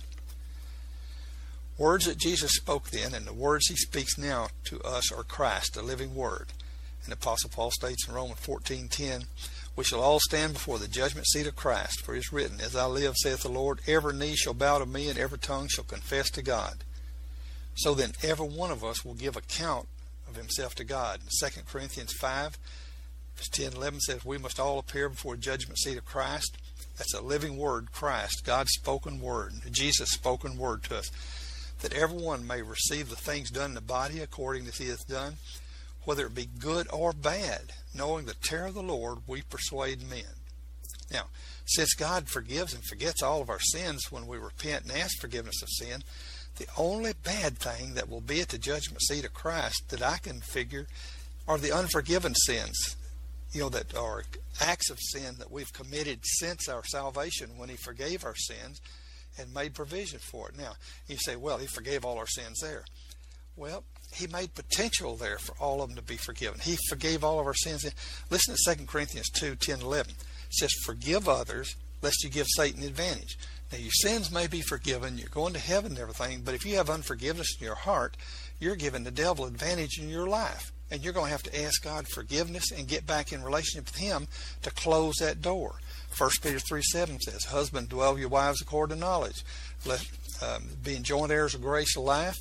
Words 1.79 2.07
that 2.07 2.19
Jesus 2.19 2.53
spoke 2.53 2.91
then 2.91 3.15
and 3.15 3.27
the 3.27 3.35
words 3.35 3.69
he 3.69 3.77
speaks 3.77 4.17
now 4.17 4.49
to 4.65 4.81
us 4.83 5.13
are 5.13 5.23
Christ, 5.23 5.75
the 5.75 5.83
living 5.83 6.15
word. 6.15 6.49
And 7.05 7.13
the 7.13 7.17
Apostle 7.17 7.51
Paul 7.51 7.71
states 7.71 8.09
in 8.09 8.15
Romans 8.15 8.41
14:10, 8.41 9.27
we 9.77 9.85
shall 9.85 10.01
all 10.01 10.19
stand 10.21 10.55
before 10.55 10.79
the 10.79 10.89
judgment 10.89 11.27
seat 11.27 11.47
of 11.47 11.55
Christ, 11.55 12.01
for 12.01 12.15
it 12.15 12.21
is 12.21 12.33
written, 12.33 12.61
As 12.63 12.75
I 12.75 12.87
live, 12.87 13.15
saith 13.17 13.43
the 13.43 13.51
Lord, 13.51 13.81
every 13.87 14.15
knee 14.15 14.35
shall 14.35 14.55
bow 14.55 14.79
to 14.79 14.87
me, 14.87 15.11
and 15.11 15.19
every 15.19 15.39
tongue 15.39 15.69
shall 15.69 15.85
confess 15.85 16.31
to 16.31 16.43
God. 16.43 16.83
So 17.77 17.93
then 17.93 18.13
every 18.23 18.49
one 18.49 18.71
of 18.71 18.83
us 18.83 19.05
will 19.05 19.13
give 19.13 19.37
account 19.37 19.87
of 20.29 20.37
himself 20.37 20.75
to 20.77 20.85
God. 20.85 21.21
2 21.41 21.47
Corinthians 21.67 22.13
5, 22.15 22.59
verse 23.37 23.49
10 23.49 23.75
11 23.75 24.01
says, 24.01 24.25
We 24.25 24.39
must 24.39 24.61
all 24.61 24.79
appear 24.79 25.09
before 25.09 25.37
the 25.37 25.43
judgment 25.43 25.79
seat 25.79 25.99
of 25.99 26.05
Christ. 26.05 26.59
That's 26.97 27.15
a 27.15 27.21
living 27.21 27.57
word, 27.57 27.93
Christ, 27.93 28.45
God's 28.45 28.73
spoken 28.73 29.21
word, 29.21 29.53
Jesus' 29.71 30.11
spoken 30.11 30.57
word 30.57 30.83
to 30.85 30.99
us, 30.99 31.11
that 31.81 31.93
everyone 31.93 32.47
may 32.47 32.63
receive 32.63 33.11
the 33.11 33.17
things 33.17 33.51
done 33.51 33.71
in 33.71 33.75
the 33.75 33.83
body 33.83 34.21
according 34.21 34.67
as 34.67 34.79
he 34.79 34.89
hath 34.89 35.07
done, 35.07 35.37
whether 36.05 36.27
it 36.27 36.35
be 36.35 36.49
good 36.59 36.87
or 36.91 37.13
bad, 37.13 37.73
knowing 37.95 38.25
the 38.25 38.35
terror 38.35 38.69
of 38.69 38.75
the 38.75 38.83
Lord 38.83 39.19
we 39.27 39.43
persuade 39.43 40.09
men. 40.09 40.25
Now, 41.11 41.27
since 41.67 41.95
God 41.95 42.29
forgives 42.29 42.73
and 42.73 42.83
forgets 42.85 43.23
all 43.23 43.43
of 43.43 43.51
our 43.51 43.61
sins 43.61 44.11
when 44.11 44.27
we 44.27 44.39
repent 44.39 44.85
and 44.85 44.93
ask 44.93 45.21
forgiveness 45.21 45.63
of 45.63 45.69
sin, 45.69 46.03
the 46.57 46.67
only 46.77 47.13
bad 47.13 47.59
thing 47.59 47.95
that 47.95 48.09
will 48.09 48.21
be 48.21 48.41
at 48.41 48.49
the 48.49 48.59
judgment 48.59 49.03
seat 49.03 49.25
of 49.25 49.35
Christ 49.35 49.89
that 49.91 50.03
I 50.03 50.19
can 50.19 50.41
figure 50.41 50.87
are 51.47 51.59
the 51.59 51.73
unforgiven 51.73 52.35
sins, 52.35 52.97
you 53.53 53.61
know, 53.61 53.69
that 53.69 53.95
are 53.95 54.25
acts 54.61 54.91
of 54.91 54.99
sin 55.01 55.37
that 55.39 55.51
we've 55.51 55.73
committed 55.73 56.21
since 56.23 56.69
our 56.69 56.85
salvation 56.85 57.59
when 57.59 57.69
He 57.69 57.77
forgave 57.77 58.25
our 58.25 58.35
sins 58.35 58.81
and 59.39 59.53
made 59.53 59.75
provision 59.75 60.19
for 60.19 60.49
it. 60.49 60.59
Now, 60.59 60.73
you 61.07 61.17
say, 61.19 61.37
well, 61.37 61.59
He 61.59 61.67
forgave 61.67 62.05
all 62.05 62.19
our 62.19 62.27
sins 62.27 62.61
there. 62.61 62.85
Well, 63.55 63.85
He 64.13 64.27
made 64.27 64.55
potential 64.55 65.17
there 65.17 65.39
for 65.39 65.55
all 65.61 65.83
of 65.83 65.89
them 65.89 65.97
to 65.97 66.03
be 66.03 66.17
forgiven. 66.17 66.61
He 66.61 66.77
forgave 66.89 67.23
all 67.23 67.39
of 67.39 67.47
our 67.47 67.55
sins. 67.55 67.85
Listen 68.31 68.55
to 68.57 68.77
2 68.77 68.87
Corinthians 68.87 69.31
2 69.31 69.57
10 69.57 69.81
11. 69.81 70.13
It 70.13 70.55
says, 70.55 70.71
Forgive 70.85 71.29
others, 71.29 71.77
lest 72.03 72.23
you 72.25 72.31
give 72.31 72.47
Satan 72.57 72.83
advantage. 72.83 73.39
Now, 73.73 73.79
your 73.79 73.91
sins 73.91 74.31
may 74.31 74.47
be 74.47 74.61
forgiven, 74.61 75.19
you're 75.19 75.29
going 75.29 75.53
to 75.55 75.59
heaven 75.59 75.93
and 75.93 76.01
everything, 76.01 76.43
but 76.45 76.55
if 76.55 76.65
you 76.65 76.77
have 76.77 76.89
unforgiveness 76.89 77.57
in 77.59 77.65
your 77.65 77.75
heart, 77.75 78.17
you're 78.61 78.77
giving 78.77 79.05
the 79.05 79.11
devil 79.11 79.45
advantage 79.45 79.99
in 79.99 80.09
your 80.09 80.29
life. 80.29 80.73
And 80.89 81.03
you're 81.03 81.13
going 81.13 81.27
to 81.27 81.33
have 81.33 81.43
to 81.43 81.63
ask 81.65 81.83
God 81.83 82.07
forgiveness 82.07 82.71
and 82.71 82.87
get 82.87 83.09
back 83.09 83.33
in 83.33 83.43
relationship 83.43 83.87
with 83.87 83.97
Him 83.97 84.29
to 84.63 84.71
close 84.71 85.17
that 85.17 85.43
door. 85.43 85.75
1 86.17 86.31
Peter 86.43 86.61
3 86.61 86.81
7 86.81 87.21
says, 87.21 87.45
Husband, 87.45 87.89
dwell 87.89 88.17
your 88.17 88.29
wives 88.29 88.63
according 88.63 88.97
to 88.97 89.01
knowledge. 89.01 89.45
Let, 89.85 90.07
um, 90.41 90.69
being 90.85 91.03
joint 91.03 91.33
heirs 91.33 91.57
of 91.57 91.63
grace 91.63 91.97
life 91.97 92.37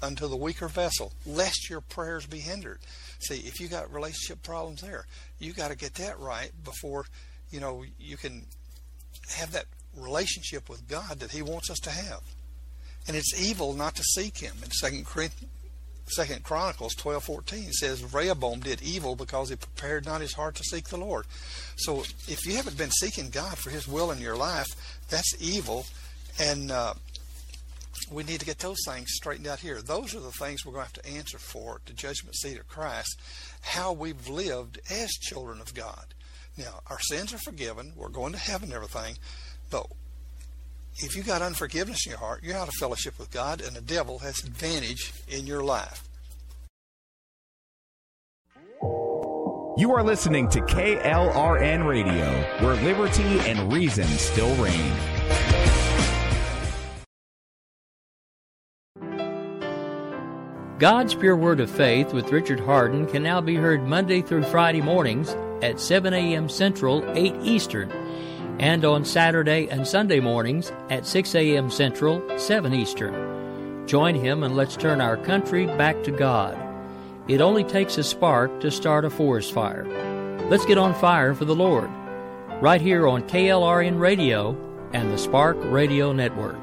unto 0.00 0.28
the 0.28 0.36
weaker 0.36 0.68
vessel, 0.68 1.12
lest 1.26 1.68
your 1.68 1.80
prayers 1.80 2.24
be 2.24 2.38
hindered. 2.38 2.78
See, 3.18 3.38
if 3.38 3.58
you 3.58 3.66
got 3.66 3.92
relationship 3.92 4.44
problems 4.44 4.80
there, 4.80 5.06
you 5.40 5.52
got 5.52 5.72
to 5.72 5.76
get 5.76 5.94
that 5.94 6.20
right 6.20 6.52
before 6.62 7.06
you 7.50 7.60
know 7.60 7.84
you 7.98 8.16
can 8.16 8.44
have 9.36 9.52
that 9.52 9.66
relationship 9.96 10.68
with 10.68 10.88
God 10.88 11.20
that 11.20 11.32
He 11.32 11.42
wants 11.42 11.70
us 11.70 11.78
to 11.80 11.90
have. 11.90 12.20
And 13.06 13.16
it's 13.16 13.40
evil 13.40 13.72
not 13.74 13.94
to 13.96 14.02
seek 14.02 14.38
Him. 14.38 14.54
In 14.62 14.70
Second 16.06 16.42
Chronicles 16.42 16.94
twelve 16.94 17.24
fourteen 17.24 17.72
says 17.72 18.12
Rehoboam 18.12 18.60
did 18.60 18.82
evil 18.82 19.14
because 19.14 19.48
he 19.50 19.56
prepared 19.56 20.04
not 20.04 20.20
his 20.20 20.34
heart 20.34 20.56
to 20.56 20.64
seek 20.64 20.88
the 20.88 20.96
Lord. 20.96 21.26
So 21.76 22.00
if 22.28 22.44
you 22.44 22.56
haven't 22.56 22.76
been 22.76 22.90
seeking 22.90 23.30
God 23.30 23.56
for 23.56 23.70
His 23.70 23.86
will 23.86 24.10
in 24.10 24.20
your 24.20 24.36
life, 24.36 24.66
that's 25.08 25.40
evil, 25.40 25.86
and 26.38 26.70
uh, 26.70 26.94
we 28.10 28.24
need 28.24 28.40
to 28.40 28.46
get 28.46 28.58
those 28.58 28.78
things 28.86 29.08
straightened 29.12 29.46
out 29.46 29.60
here. 29.60 29.80
Those 29.80 30.14
are 30.14 30.20
the 30.20 30.32
things 30.32 30.66
we're 30.66 30.72
going 30.72 30.86
to 30.86 30.94
have 30.96 31.04
to 31.04 31.10
answer 31.16 31.38
for 31.38 31.76
at 31.76 31.86
the 31.86 31.92
judgment 31.92 32.34
seat 32.36 32.58
of 32.58 32.68
Christ. 32.68 33.20
How 33.62 33.92
we've 33.92 34.28
lived 34.28 34.80
as 34.90 35.10
children 35.12 35.60
of 35.60 35.72
God. 35.72 36.14
Now 36.58 36.80
our 36.90 37.00
sins 37.00 37.32
are 37.32 37.38
forgiven. 37.38 37.92
We're 37.96 38.08
going 38.08 38.32
to 38.32 38.38
heaven 38.38 38.68
and 38.68 38.74
everything, 38.74 39.16
but 39.72 39.86
if 40.98 41.16
you 41.16 41.22
got 41.22 41.42
unforgiveness 41.42 42.06
in 42.06 42.10
your 42.10 42.18
heart, 42.20 42.44
you're 42.44 42.56
out 42.56 42.68
of 42.68 42.74
fellowship 42.74 43.18
with 43.18 43.30
God, 43.32 43.60
and 43.60 43.74
the 43.74 43.80
devil 43.80 44.18
has 44.20 44.44
advantage 44.44 45.12
in 45.26 45.46
your 45.46 45.64
life. 45.64 46.04
You 49.78 49.92
are 49.94 50.02
listening 50.02 50.48
to 50.50 50.60
KLRN 50.60 51.88
Radio, 51.88 52.30
where 52.60 52.76
liberty 52.84 53.40
and 53.50 53.72
reason 53.72 54.04
still 54.04 54.54
reign. 54.62 54.92
God's 60.78 61.14
Pure 61.14 61.36
Word 61.36 61.60
of 61.60 61.70
Faith 61.70 62.12
with 62.12 62.32
Richard 62.32 62.60
Hardin 62.60 63.06
can 63.06 63.22
now 63.22 63.40
be 63.40 63.54
heard 63.54 63.84
Monday 63.84 64.20
through 64.20 64.42
Friday 64.42 64.82
mornings 64.82 65.30
at 65.62 65.80
7 65.80 66.12
a.m. 66.12 66.48
Central, 66.48 67.08
8 67.16 67.34
Eastern, 67.42 67.88
and 68.62 68.84
on 68.84 69.04
Saturday 69.04 69.68
and 69.68 69.84
Sunday 69.84 70.20
mornings 70.20 70.70
at 70.88 71.04
6 71.04 71.34
a.m. 71.34 71.68
Central, 71.68 72.22
7 72.38 72.72
Eastern. 72.72 73.88
Join 73.88 74.14
him 74.14 74.44
and 74.44 74.54
let's 74.54 74.76
turn 74.76 75.00
our 75.00 75.16
country 75.16 75.66
back 75.66 76.00
to 76.04 76.12
God. 76.12 76.56
It 77.26 77.40
only 77.40 77.64
takes 77.64 77.98
a 77.98 78.04
spark 78.04 78.60
to 78.60 78.70
start 78.70 79.04
a 79.04 79.10
forest 79.10 79.52
fire. 79.52 79.84
Let's 80.48 80.64
get 80.64 80.78
on 80.78 80.94
fire 80.94 81.34
for 81.34 81.44
the 81.44 81.56
Lord. 81.56 81.90
Right 82.60 82.80
here 82.80 83.08
on 83.08 83.24
KLRN 83.24 83.98
Radio 83.98 84.56
and 84.92 85.12
the 85.12 85.18
Spark 85.18 85.56
Radio 85.62 86.12
Network. 86.12 86.60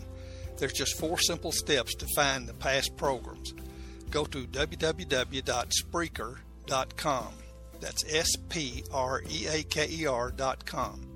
There's 0.58 0.74
just 0.74 0.98
four 0.98 1.18
simple 1.18 1.52
steps 1.52 1.94
to 1.94 2.06
find 2.14 2.46
the 2.46 2.52
past 2.52 2.98
programs. 2.98 3.54
Go 4.10 4.26
to 4.26 4.46
www.spreaker.com. 4.46 7.32
That's 7.80 8.14
S 8.14 8.28
P 8.50 8.84
R 8.92 9.22
E 9.30 9.46
A 9.46 9.62
K 9.62 9.88
E 9.90 10.04
R.com. 10.04 11.06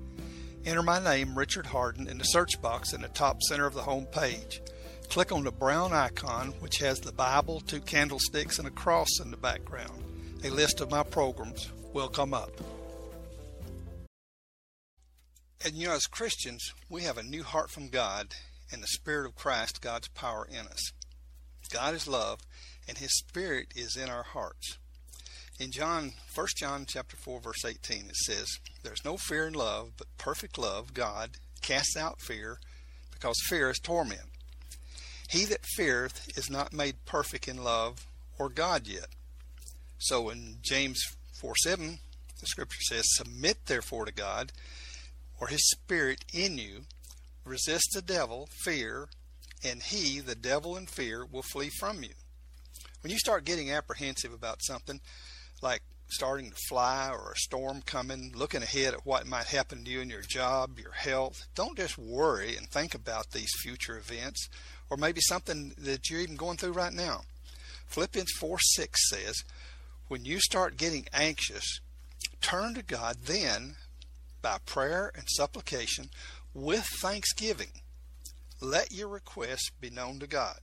Enter 0.65 0.81
my 0.81 1.03
name, 1.03 1.37
Richard 1.37 1.67
Hardin, 1.67 2.07
in 2.07 2.17
the 2.17 2.23
search 2.23 2.59
box 2.59 2.93
in 2.93 3.03
the 3.03 3.09
top 3.09 3.43
center 3.43 3.67
of 3.67 3.75
the 3.75 3.83
home 3.83 4.07
page. 4.07 4.63
Click 5.09 5.31
on 5.31 5.43
the 5.43 5.51
brown 5.51 5.93
icon, 5.93 6.55
which 6.59 6.79
has 6.79 6.99
the 6.99 7.11
Bible, 7.11 7.59
two 7.59 7.81
candlesticks, 7.81 8.57
and 8.57 8.67
a 8.67 8.71
cross 8.71 9.19
in 9.21 9.29
the 9.29 9.37
background. 9.37 10.03
A 10.43 10.49
list 10.49 10.81
of 10.81 10.89
my 10.89 11.03
programs 11.03 11.71
will 11.93 12.07
come 12.07 12.33
up. 12.33 12.49
And 15.63 15.75
you 15.75 15.87
know, 15.87 15.93
as 15.93 16.05
Christians, 16.05 16.73
we 16.89 17.03
have 17.03 17.17
a 17.17 17.23
new 17.23 17.43
heart 17.43 17.71
from 17.71 17.89
God 17.89 18.33
and 18.71 18.81
the 18.81 18.87
Spirit 18.87 19.25
of 19.25 19.35
Christ, 19.35 19.81
God's 19.81 20.07
power 20.09 20.47
in 20.49 20.67
us. 20.67 20.91
God 21.71 21.95
is 21.95 22.07
love, 22.07 22.39
and 22.87 22.97
His 22.97 23.17
Spirit 23.17 23.67
is 23.75 23.95
in 23.95 24.09
our 24.09 24.23
hearts. 24.23 24.77
In 25.59 25.71
John, 25.71 26.13
1 26.33 26.47
John 26.57 26.85
chapter 26.87 27.15
4, 27.15 27.39
verse 27.39 27.63
18, 27.65 28.07
it 28.09 28.15
says, 28.15 28.47
There's 28.83 29.05
no 29.05 29.17
fear 29.17 29.47
in 29.47 29.53
love, 29.53 29.91
but 29.97 30.07
perfect 30.17 30.57
love, 30.57 30.93
God, 30.93 31.31
casts 31.61 31.95
out 31.95 32.21
fear, 32.21 32.59
because 33.11 33.37
fear 33.47 33.69
is 33.69 33.79
torment. 33.79 34.21
He 35.29 35.45
that 35.45 35.65
feareth 35.75 36.37
is 36.37 36.49
not 36.49 36.73
made 36.73 37.05
perfect 37.05 37.47
in 37.47 37.63
love 37.63 38.05
or 38.37 38.49
God 38.49 38.87
yet. 38.87 39.07
So 39.97 40.29
in 40.29 40.57
James 40.61 41.01
4 41.33 41.53
7, 41.63 41.99
the 42.39 42.45
scripture 42.45 42.81
says, 42.81 43.03
Submit 43.07 43.65
therefore 43.65 44.05
to 44.05 44.13
God, 44.13 44.51
or 45.39 45.47
his 45.47 45.69
spirit 45.69 46.23
in 46.33 46.57
you. 46.57 46.83
Resist 47.43 47.89
the 47.93 48.01
devil, 48.01 48.49
fear, 48.63 49.07
and 49.63 49.81
he, 49.83 50.19
the 50.19 50.35
devil 50.35 50.75
and 50.75 50.89
fear, 50.89 51.25
will 51.25 51.43
flee 51.43 51.69
from 51.79 52.03
you. 52.03 52.09
When 53.01 53.11
you 53.11 53.19
start 53.19 53.45
getting 53.45 53.71
apprehensive 53.71 54.33
about 54.33 54.63
something, 54.63 54.99
like 55.61 55.83
starting 56.07 56.49
to 56.51 56.55
fly 56.67 57.09
or 57.11 57.31
a 57.31 57.39
storm 57.39 57.81
coming, 57.85 58.31
looking 58.35 58.63
ahead 58.63 58.93
at 58.93 59.05
what 59.05 59.27
might 59.27 59.45
happen 59.45 59.83
to 59.83 59.91
you 59.91 60.01
in 60.01 60.09
your 60.09 60.21
job, 60.21 60.79
your 60.79 60.91
health, 60.91 61.45
don't 61.55 61.77
just 61.77 61.97
worry 61.97 62.55
and 62.55 62.69
think 62.69 62.95
about 62.95 63.31
these 63.31 63.51
future 63.61 63.97
events 63.97 64.49
or 64.89 64.97
maybe 64.97 65.21
something 65.21 65.73
that 65.77 66.09
you're 66.09 66.21
even 66.21 66.35
going 66.35 66.57
through 66.57 66.71
right 66.71 66.93
now. 66.93 67.21
Philippians 67.87 68.31
4 68.39 68.57
6 68.59 69.09
says, 69.09 69.43
When 70.07 70.25
you 70.25 70.39
start 70.39 70.77
getting 70.77 71.07
anxious, 71.13 71.79
turn 72.41 72.73
to 72.75 72.83
God 72.83 73.17
then 73.25 73.75
by 74.45 74.59
prayer 74.63 75.11
and 75.15 75.27
supplication 75.27 76.07
with 76.53 76.85
thanksgiving. 77.01 77.81
Let 78.61 78.91
your 78.91 79.07
requests 79.07 79.71
be 79.81 79.89
known 79.89 80.19
to 80.19 80.27
God. 80.27 80.59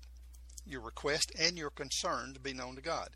Your 0.65 0.81
request 0.81 1.33
and 1.37 1.59
your 1.59 1.71
concerns 1.71 2.39
be 2.39 2.53
known 2.53 2.77
to 2.77 2.81
God. 2.81 3.09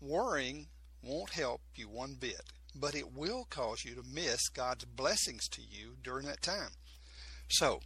Worrying 0.00 0.66
won't 1.00 1.30
help 1.30 1.60
you 1.76 1.88
one 1.88 2.16
bit, 2.18 2.42
but 2.74 2.96
it 2.96 3.14
will 3.14 3.46
cause 3.50 3.84
you 3.84 3.94
to 3.94 4.02
miss 4.02 4.48
God's 4.48 4.84
blessings 4.84 5.46
to 5.50 5.62
you 5.62 5.94
during 6.02 6.26
that 6.26 6.42
time. 6.42 6.72
So, 7.48 7.82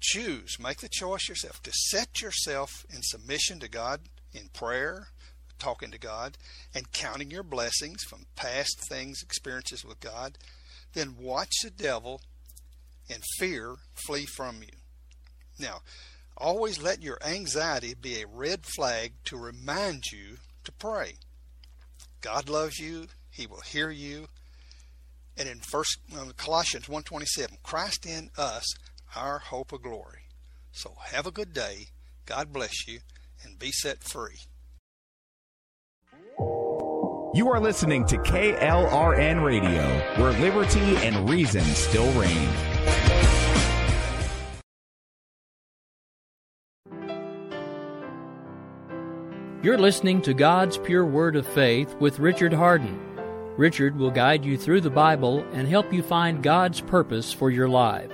choose, 0.00 0.58
make 0.60 0.80
the 0.80 0.90
choice 0.90 1.26
yourself 1.26 1.62
to 1.62 1.72
set 1.72 2.20
yourself 2.20 2.84
in 2.94 3.00
submission 3.00 3.60
to 3.60 3.68
God 3.70 4.02
in 4.34 4.50
prayer, 4.52 5.06
talking 5.58 5.90
to 5.90 5.98
God, 5.98 6.36
and 6.74 6.92
counting 6.92 7.30
your 7.30 7.44
blessings 7.44 8.02
from 8.02 8.26
past 8.36 8.86
things, 8.90 9.22
experiences 9.22 9.86
with 9.86 10.00
God. 10.00 10.36
Then 10.94 11.16
watch 11.18 11.52
the 11.62 11.70
devil 11.70 12.20
and 13.10 13.22
fear 13.38 13.76
flee 14.06 14.26
from 14.26 14.62
you. 14.62 14.78
Now, 15.58 15.82
always 16.36 16.80
let 16.80 17.02
your 17.02 17.18
anxiety 17.24 17.94
be 17.94 18.20
a 18.20 18.26
red 18.26 18.64
flag 18.64 19.12
to 19.26 19.36
remind 19.36 20.04
you 20.12 20.38
to 20.64 20.72
pray. 20.72 21.14
God 22.20 22.48
loves 22.48 22.78
you. 22.78 23.08
He 23.30 23.46
will 23.46 23.60
hear 23.60 23.90
you. 23.90 24.28
And 25.36 25.48
in 25.48 25.58
First 25.60 25.98
uh, 26.16 26.26
Colossians 26.36 26.86
1:27, 26.86 27.62
Christ 27.62 28.06
in 28.06 28.30
us, 28.38 28.64
our 29.16 29.38
hope 29.38 29.72
of 29.72 29.82
glory. 29.82 30.28
So 30.72 30.96
have 31.06 31.26
a 31.26 31.32
good 31.32 31.52
day. 31.52 31.88
God 32.26 32.52
bless 32.52 32.86
you 32.86 33.00
and 33.42 33.58
be 33.58 33.70
set 33.72 34.02
free. 34.02 34.38
You 37.34 37.50
are 37.50 37.58
listening 37.58 38.06
to 38.06 38.18
KLRN 38.18 39.44
Radio, 39.44 39.82
where 40.22 40.30
liberty 40.34 40.96
and 40.98 41.28
reason 41.28 41.62
still 41.62 42.08
reign. 42.12 42.48
You're 49.64 49.78
listening 49.78 50.22
to 50.22 50.32
God's 50.32 50.78
Pure 50.78 51.06
Word 51.06 51.34
of 51.34 51.44
Faith 51.44 51.96
with 51.96 52.20
Richard 52.20 52.52
Hardin. 52.52 53.00
Richard 53.56 53.96
will 53.96 54.12
guide 54.12 54.44
you 54.44 54.56
through 54.56 54.82
the 54.82 54.90
Bible 54.90 55.44
and 55.54 55.66
help 55.66 55.92
you 55.92 56.04
find 56.04 56.40
God's 56.40 56.80
purpose 56.80 57.32
for 57.32 57.50
your 57.50 57.68
life. 57.68 58.12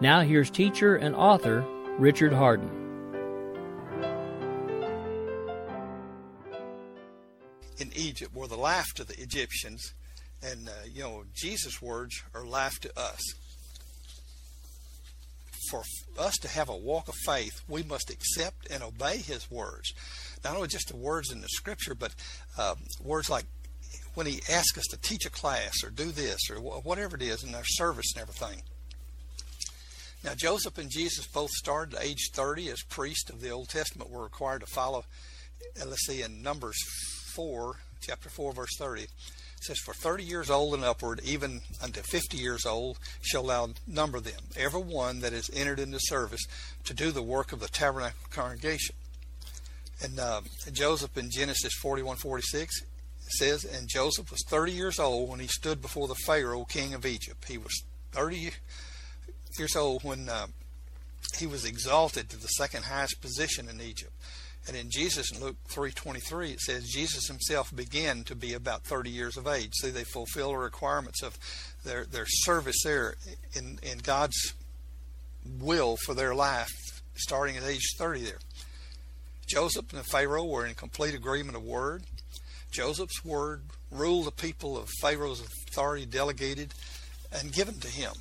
Now, 0.00 0.22
here's 0.22 0.50
teacher 0.50 0.96
and 0.96 1.14
author 1.14 1.64
Richard 1.96 2.32
Hardin. 2.32 2.77
In 7.78 7.92
Egypt 7.94 8.34
were 8.34 8.48
the 8.48 8.56
life 8.56 8.92
to 8.96 9.04
the 9.04 9.20
Egyptians, 9.20 9.94
and 10.42 10.68
uh, 10.68 10.72
you 10.92 11.02
know 11.02 11.24
Jesus' 11.34 11.80
words 11.80 12.22
are 12.34 12.44
life 12.44 12.78
to 12.80 12.98
us. 12.98 13.20
For 15.70 15.82
us 16.18 16.34
to 16.38 16.48
have 16.48 16.68
a 16.68 16.76
walk 16.76 17.08
of 17.08 17.14
faith, 17.26 17.62
we 17.68 17.82
must 17.82 18.10
accept 18.10 18.70
and 18.70 18.82
obey 18.82 19.18
His 19.18 19.50
words 19.50 19.92
not 20.44 20.56
only 20.56 20.68
just 20.68 20.88
the 20.88 20.96
words 20.96 21.30
in 21.30 21.40
the 21.40 21.48
scripture, 21.48 21.94
but 21.94 22.14
uh, 22.56 22.74
words 23.02 23.30
like 23.30 23.44
when 24.14 24.26
he 24.26 24.40
asks 24.50 24.78
us 24.78 24.86
to 24.90 24.96
teach 25.00 25.26
a 25.26 25.30
class 25.30 25.72
or 25.84 25.90
do 25.90 26.10
this 26.10 26.38
or 26.50 26.56
whatever 26.60 27.16
it 27.16 27.22
is 27.22 27.44
in 27.44 27.54
our 27.54 27.64
service 27.64 28.12
and 28.14 28.22
everything. 28.22 28.62
Now, 30.24 30.34
Joseph 30.34 30.78
and 30.78 30.90
Jesus 30.90 31.26
both 31.28 31.50
started 31.50 31.94
at 31.94 32.04
age 32.04 32.30
30 32.32 32.70
as 32.70 32.82
priests 32.82 33.30
of 33.30 33.40
the 33.40 33.50
Old 33.50 33.68
Testament, 33.68 34.10
were 34.10 34.24
required 34.24 34.60
to 34.60 34.66
follow, 34.66 35.04
uh, 35.80 35.86
let's 35.86 36.06
see, 36.06 36.22
in 36.22 36.42
Numbers 36.42 36.76
4, 37.38 37.76
chapter 38.00 38.28
4, 38.28 38.52
verse 38.52 38.76
30. 38.76 39.02
It 39.02 39.10
says, 39.60 39.78
For 39.84 39.94
30 39.94 40.24
years 40.24 40.50
old 40.50 40.74
and 40.74 40.82
upward, 40.82 41.20
even 41.22 41.60
unto 41.80 42.00
50 42.00 42.36
years 42.36 42.66
old, 42.66 42.98
shall 43.22 43.44
thou 43.44 43.68
number 43.86 44.18
them, 44.18 44.40
every 44.56 44.82
one 44.82 45.20
that 45.20 45.32
is 45.32 45.48
entered 45.54 45.78
into 45.78 46.00
service 46.00 46.40
to 46.82 46.94
do 46.94 47.12
the 47.12 47.22
work 47.22 47.52
of 47.52 47.60
the 47.60 47.68
tabernacle 47.68 48.18
congregation. 48.30 48.96
And 50.02 50.18
uh, 50.18 50.40
Joseph 50.72 51.16
in 51.16 51.30
Genesis 51.30 51.74
41 51.74 52.16
46, 52.16 52.82
It 52.82 52.86
says, 53.30 53.64
and 53.64 53.88
Joseph 53.88 54.32
was 54.32 54.44
30 54.48 54.72
years 54.72 54.98
old 54.98 55.30
when 55.30 55.38
he 55.38 55.46
stood 55.46 55.80
before 55.80 56.08
the 56.08 56.16
Pharaoh, 56.26 56.64
king 56.64 56.92
of 56.92 57.06
Egypt. 57.06 57.44
He 57.46 57.56
was 57.56 57.84
30 58.10 58.50
years 59.56 59.76
old 59.76 60.02
when 60.02 60.28
uh, 60.28 60.48
he 61.38 61.46
was 61.46 61.64
exalted 61.64 62.30
to 62.30 62.36
the 62.36 62.48
second 62.48 62.86
highest 62.86 63.20
position 63.20 63.68
in 63.68 63.80
Egypt. 63.80 64.12
And 64.68 64.76
in 64.76 64.90
Jesus 64.90 65.32
in 65.32 65.40
Luke 65.40 65.56
3:23 65.70 66.52
it 66.52 66.60
says 66.60 66.84
Jesus 66.84 67.26
himself 67.26 67.74
began 67.74 68.22
to 68.24 68.34
be 68.34 68.52
about 68.52 68.84
30 68.84 69.08
years 69.08 69.38
of 69.38 69.46
age. 69.46 69.72
See, 69.80 69.88
they 69.88 70.04
fulfill 70.04 70.50
the 70.50 70.58
requirements 70.58 71.22
of 71.22 71.38
their 71.84 72.04
their 72.04 72.26
service 72.28 72.82
there 72.84 73.16
in 73.54 73.78
in 73.82 73.98
God's 73.98 74.52
will 75.42 75.96
for 76.04 76.12
their 76.12 76.34
life 76.34 76.68
starting 77.16 77.56
at 77.56 77.64
age 77.64 77.94
30 77.96 78.24
there. 78.24 78.38
Joseph 79.46 79.90
and 79.94 80.04
Pharaoh 80.04 80.44
were 80.44 80.66
in 80.66 80.74
complete 80.74 81.14
agreement 81.14 81.56
of 81.56 81.62
word. 81.62 82.04
Joseph's 82.70 83.24
word 83.24 83.62
ruled 83.90 84.26
the 84.26 84.30
people 84.30 84.76
of 84.76 84.90
Pharaoh's 85.00 85.40
authority 85.40 86.04
delegated 86.04 86.74
and 87.32 87.54
given 87.54 87.80
to 87.80 87.88
him. 87.88 88.12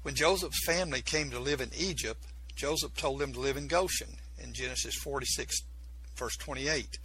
When 0.00 0.14
Joseph's 0.14 0.64
family 0.64 1.02
came 1.02 1.30
to 1.30 1.38
live 1.38 1.60
in 1.60 1.70
Egypt, 1.76 2.24
Joseph 2.56 2.96
told 2.96 3.20
them 3.20 3.34
to 3.34 3.40
live 3.40 3.58
in 3.58 3.68
Goshen 3.68 4.16
in 4.44 4.52
Genesis 4.52 4.94
46, 5.02 5.62
verse 6.16 6.36
28. 6.36 6.98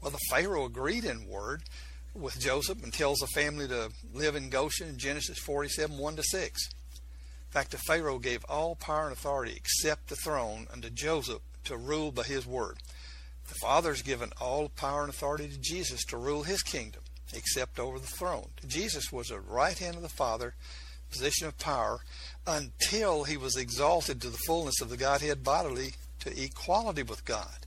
Well, 0.00 0.10
the 0.10 0.18
Pharaoh 0.30 0.64
agreed 0.64 1.04
in 1.04 1.28
word 1.28 1.62
with 2.14 2.40
Joseph 2.40 2.82
and 2.82 2.92
tells 2.92 3.18
the 3.18 3.26
family 3.28 3.68
to 3.68 3.90
live 4.12 4.36
in 4.36 4.50
Goshen 4.50 4.88
in 4.88 4.98
Genesis 4.98 5.38
47, 5.38 5.96
1 5.96 6.16
to 6.16 6.22
6. 6.22 6.68
In 6.68 7.52
fact, 7.52 7.70
the 7.70 7.78
Pharaoh 7.78 8.18
gave 8.18 8.44
all 8.48 8.74
power 8.74 9.04
and 9.04 9.12
authority 9.12 9.54
except 9.56 10.08
the 10.08 10.16
throne 10.16 10.66
unto 10.72 10.90
Joseph 10.90 11.42
to 11.64 11.76
rule 11.76 12.10
by 12.10 12.24
his 12.24 12.46
word. 12.46 12.78
The 13.48 13.54
Father 13.60 13.90
has 13.90 14.02
given 14.02 14.32
all 14.40 14.68
power 14.70 15.02
and 15.02 15.10
authority 15.10 15.48
to 15.48 15.58
Jesus 15.58 16.04
to 16.06 16.16
rule 16.16 16.42
his 16.42 16.62
kingdom, 16.62 17.02
except 17.32 17.78
over 17.78 17.98
the 17.98 18.06
throne. 18.06 18.48
Jesus 18.66 19.12
was 19.12 19.28
the 19.28 19.38
right 19.38 19.78
hand 19.78 19.96
of 19.96 20.02
the 20.02 20.08
Father, 20.08 20.54
position 21.10 21.46
of 21.46 21.58
power, 21.58 22.00
until 22.46 23.24
he 23.24 23.36
was 23.36 23.56
exalted 23.56 24.20
to 24.20 24.30
the 24.30 24.38
fullness 24.46 24.80
of 24.80 24.88
the 24.88 24.96
Godhead 24.96 25.44
bodily 25.44 25.94
to 26.24 26.42
equality 26.42 27.02
with 27.02 27.24
God. 27.24 27.66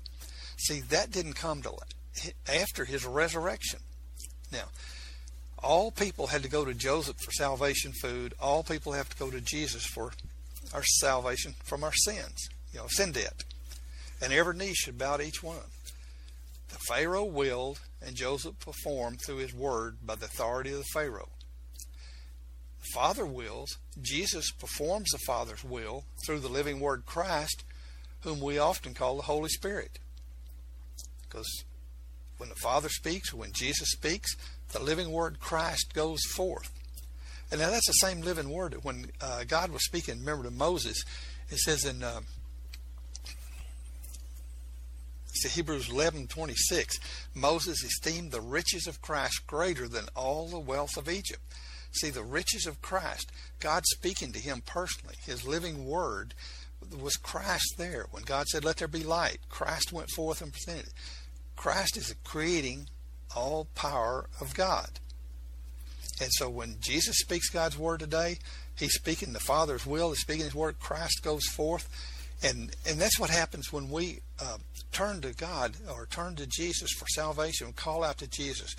See, 0.57 0.81
that 0.81 1.11
didn't 1.11 1.33
come 1.33 1.61
till 1.61 1.79
after 2.47 2.85
his 2.85 3.05
resurrection. 3.05 3.79
Now, 4.51 4.65
all 5.61 5.91
people 5.91 6.27
had 6.27 6.43
to 6.43 6.49
go 6.49 6.65
to 6.65 6.73
Joseph 6.73 7.17
for 7.17 7.31
salvation 7.31 7.91
food. 8.01 8.33
All 8.39 8.63
people 8.63 8.93
have 8.93 9.09
to 9.09 9.17
go 9.17 9.31
to 9.31 9.41
Jesus 9.41 9.85
for 9.85 10.11
our 10.73 10.83
salvation 10.83 11.55
from 11.63 11.83
our 11.83 11.93
sins, 11.93 12.49
you 12.73 12.79
know, 12.79 12.87
sin 12.89 13.11
debt. 13.11 13.43
And 14.21 14.33
every 14.33 14.55
knee 14.55 14.73
should 14.73 14.97
bow 14.97 15.17
to 15.17 15.23
each 15.23 15.43
one. 15.43 15.57
The 16.69 16.79
Pharaoh 16.87 17.23
willed, 17.23 17.79
and 18.05 18.15
Joseph 18.15 18.59
performed 18.59 19.21
through 19.21 19.37
his 19.37 19.53
word 19.53 19.97
by 20.05 20.15
the 20.15 20.25
authority 20.25 20.71
of 20.71 20.79
the 20.79 20.85
Pharaoh. 20.93 21.29
The 22.81 22.87
Father 22.93 23.25
wills, 23.25 23.77
Jesus 24.01 24.51
performs 24.51 25.09
the 25.11 25.19
Father's 25.19 25.63
will 25.63 26.05
through 26.25 26.39
the 26.39 26.49
living 26.49 26.79
word 26.79 27.05
Christ, 27.05 27.63
whom 28.27 28.41
we 28.41 28.59
often 28.59 28.93
call 28.93 29.15
the 29.15 29.23
Holy 29.23 29.47
Spirit. 29.47 29.99
Because 31.23 31.63
when 32.37 32.49
the 32.49 32.55
Father 32.55 32.89
speaks, 32.89 33.33
when 33.33 33.53
Jesus 33.53 33.91
speaks, 33.91 34.35
the 34.73 34.81
living 34.81 35.11
word 35.11 35.39
Christ 35.39 35.93
goes 35.93 36.19
forth. 36.35 36.69
And 37.49 37.61
now 37.61 37.69
that's 37.69 37.87
the 37.87 37.93
same 37.93 38.19
living 38.19 38.49
word 38.49 38.73
that 38.73 38.83
when 38.83 39.11
uh, 39.21 39.45
God 39.47 39.71
was 39.71 39.85
speaking, 39.85 40.19
remember 40.19 40.43
to 40.43 40.51
Moses, 40.51 41.01
it 41.49 41.57
says 41.59 41.85
in 41.85 42.03
uh, 42.03 42.19
see, 45.35 45.47
Hebrews 45.47 45.87
11:26, 45.87 46.99
Moses 47.33 47.81
esteemed 47.81 48.31
the 48.31 48.41
riches 48.41 48.87
of 48.87 49.01
Christ 49.01 49.47
greater 49.47 49.87
than 49.87 50.09
all 50.15 50.49
the 50.49 50.59
wealth 50.59 50.97
of 50.97 51.07
Egypt. 51.07 51.41
See, 51.93 52.09
the 52.09 52.23
riches 52.23 52.65
of 52.65 52.81
Christ, 52.81 53.31
God 53.61 53.83
speaking 53.85 54.33
to 54.33 54.39
him 54.39 54.61
personally, 54.65 55.15
his 55.25 55.47
living 55.47 55.85
word 55.85 56.33
was 57.01 57.15
Christ 57.15 57.75
there. 57.77 58.05
When 58.11 58.23
God 58.23 58.47
said, 58.47 58.63
Let 58.63 58.77
there 58.77 58.87
be 58.87 59.03
light, 59.03 59.39
Christ 59.49 59.91
went 59.91 60.09
forth 60.11 60.41
and 60.41 60.53
presented. 60.53 60.89
Christ 61.55 61.97
is 61.97 62.09
the 62.09 62.15
creating 62.23 62.87
all 63.35 63.67
power 63.75 64.29
of 64.39 64.53
God. 64.55 64.99
And 66.19 66.29
so 66.33 66.49
when 66.49 66.77
Jesus 66.79 67.17
speaks 67.17 67.49
God's 67.49 67.77
word 67.77 67.99
today, 67.99 68.39
he's 68.75 68.93
speaking 68.93 69.33
the 69.33 69.39
Father's 69.39 69.85
will, 69.85 70.09
he's 70.09 70.21
speaking 70.21 70.45
his 70.45 70.55
word, 70.55 70.79
Christ 70.79 71.21
goes 71.23 71.45
forth. 71.45 71.89
And 72.43 72.75
and 72.87 72.99
that's 72.99 73.19
what 73.19 73.31
happens 73.31 73.73
when 73.73 73.89
we 73.89 74.19
uh, 74.39 74.57
turn 74.91 75.21
to 75.21 75.33
God 75.33 75.75
or 75.91 76.05
turn 76.05 76.35
to 76.35 76.45
Jesus 76.45 76.91
for 76.91 77.07
salvation, 77.07 77.73
call 77.73 78.03
out 78.03 78.19
to 78.19 78.27
Jesus. 78.27 78.75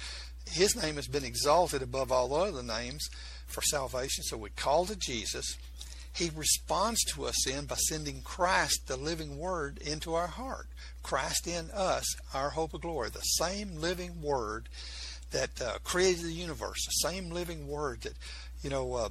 His 0.48 0.80
name 0.80 0.94
has 0.94 1.08
been 1.08 1.24
exalted 1.24 1.82
above 1.82 2.10
all 2.10 2.32
other 2.34 2.62
names 2.62 3.06
for 3.46 3.62
salvation. 3.62 4.24
So 4.24 4.36
we 4.36 4.50
call 4.50 4.86
to 4.86 4.96
Jesus 4.96 5.58
he 6.18 6.30
responds 6.34 7.02
to 7.04 7.26
us 7.26 7.36
then 7.46 7.66
by 7.66 7.76
sending 7.76 8.22
Christ, 8.22 8.88
the 8.88 8.96
living 8.96 9.38
Word, 9.38 9.78
into 9.78 10.14
our 10.14 10.26
heart. 10.26 10.66
Christ 11.02 11.46
in 11.46 11.70
us, 11.70 12.04
our 12.34 12.50
hope 12.50 12.74
of 12.74 12.80
glory. 12.80 13.10
The 13.10 13.20
same 13.20 13.76
living 13.76 14.20
Word 14.20 14.68
that 15.30 15.62
uh, 15.62 15.78
created 15.84 16.24
the 16.24 16.32
universe, 16.32 16.84
the 16.84 17.08
same 17.08 17.30
living 17.30 17.68
Word 17.68 18.02
that, 18.02 18.14
you 18.62 18.70
know, 18.70 18.94
uh, 18.94 19.08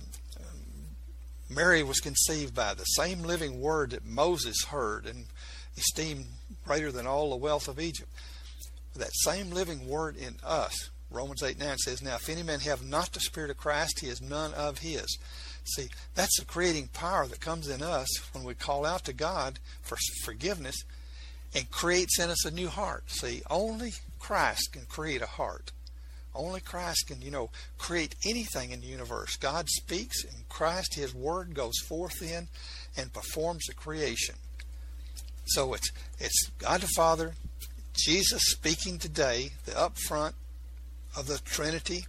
Mary 1.49 1.81
was 1.81 2.01
conceived 2.01 2.53
by, 2.53 2.73
the 2.73 2.83
same 2.83 3.21
living 3.21 3.61
Word 3.61 3.91
that 3.91 4.05
Moses 4.05 4.65
heard 4.65 5.05
and 5.05 5.27
esteemed 5.77 6.25
greater 6.65 6.91
than 6.91 7.07
all 7.07 7.29
the 7.29 7.37
wealth 7.37 7.69
of 7.69 7.79
Egypt. 7.79 8.09
That 8.97 9.13
same 9.13 9.51
living 9.51 9.87
Word 9.87 10.17
in 10.17 10.37
us. 10.43 10.89
Romans 11.09 11.41
8 11.41 11.57
9 11.57 11.77
says, 11.77 12.01
Now, 12.01 12.15
if 12.15 12.27
any 12.27 12.43
man 12.43 12.59
have 12.61 12.83
not 12.83 13.13
the 13.13 13.21
Spirit 13.21 13.49
of 13.49 13.55
Christ, 13.55 14.01
he 14.01 14.07
is 14.07 14.21
none 14.21 14.53
of 14.53 14.79
his. 14.79 15.17
See, 15.75 15.89
that's 16.15 16.39
the 16.39 16.45
creating 16.45 16.89
power 16.93 17.27
that 17.27 17.41
comes 17.41 17.67
in 17.67 17.81
us 17.81 18.07
when 18.33 18.43
we 18.43 18.53
call 18.53 18.85
out 18.85 19.03
to 19.05 19.13
God 19.13 19.59
for 19.81 19.97
forgiveness 20.23 20.83
and 21.53 21.69
creates 21.71 22.19
in 22.19 22.29
us 22.29 22.45
a 22.45 22.51
new 22.51 22.69
heart. 22.69 23.03
See, 23.07 23.41
only 23.49 23.93
Christ 24.19 24.73
can 24.73 24.85
create 24.85 25.21
a 25.21 25.27
heart. 25.27 25.71
Only 26.33 26.61
Christ 26.61 27.07
can, 27.07 27.21
you 27.21 27.31
know, 27.31 27.49
create 27.77 28.15
anything 28.23 28.71
in 28.71 28.81
the 28.81 28.87
universe. 28.87 29.35
God 29.37 29.67
speaks, 29.69 30.23
and 30.23 30.47
Christ, 30.49 30.93
His 30.93 31.13
Word, 31.13 31.55
goes 31.55 31.79
forth 31.79 32.21
in 32.21 32.47
and 32.95 33.11
performs 33.11 33.65
the 33.65 33.73
creation. 33.73 34.35
So 35.47 35.73
it's 35.73 35.91
it's 36.19 36.49
God 36.59 36.81
the 36.81 36.87
Father, 36.95 37.33
Jesus 37.95 38.43
speaking 38.45 38.99
today, 38.99 39.51
the 39.65 39.71
upfront 39.71 40.33
of 41.15 41.25
the 41.25 41.39
Trinity, 41.39 42.05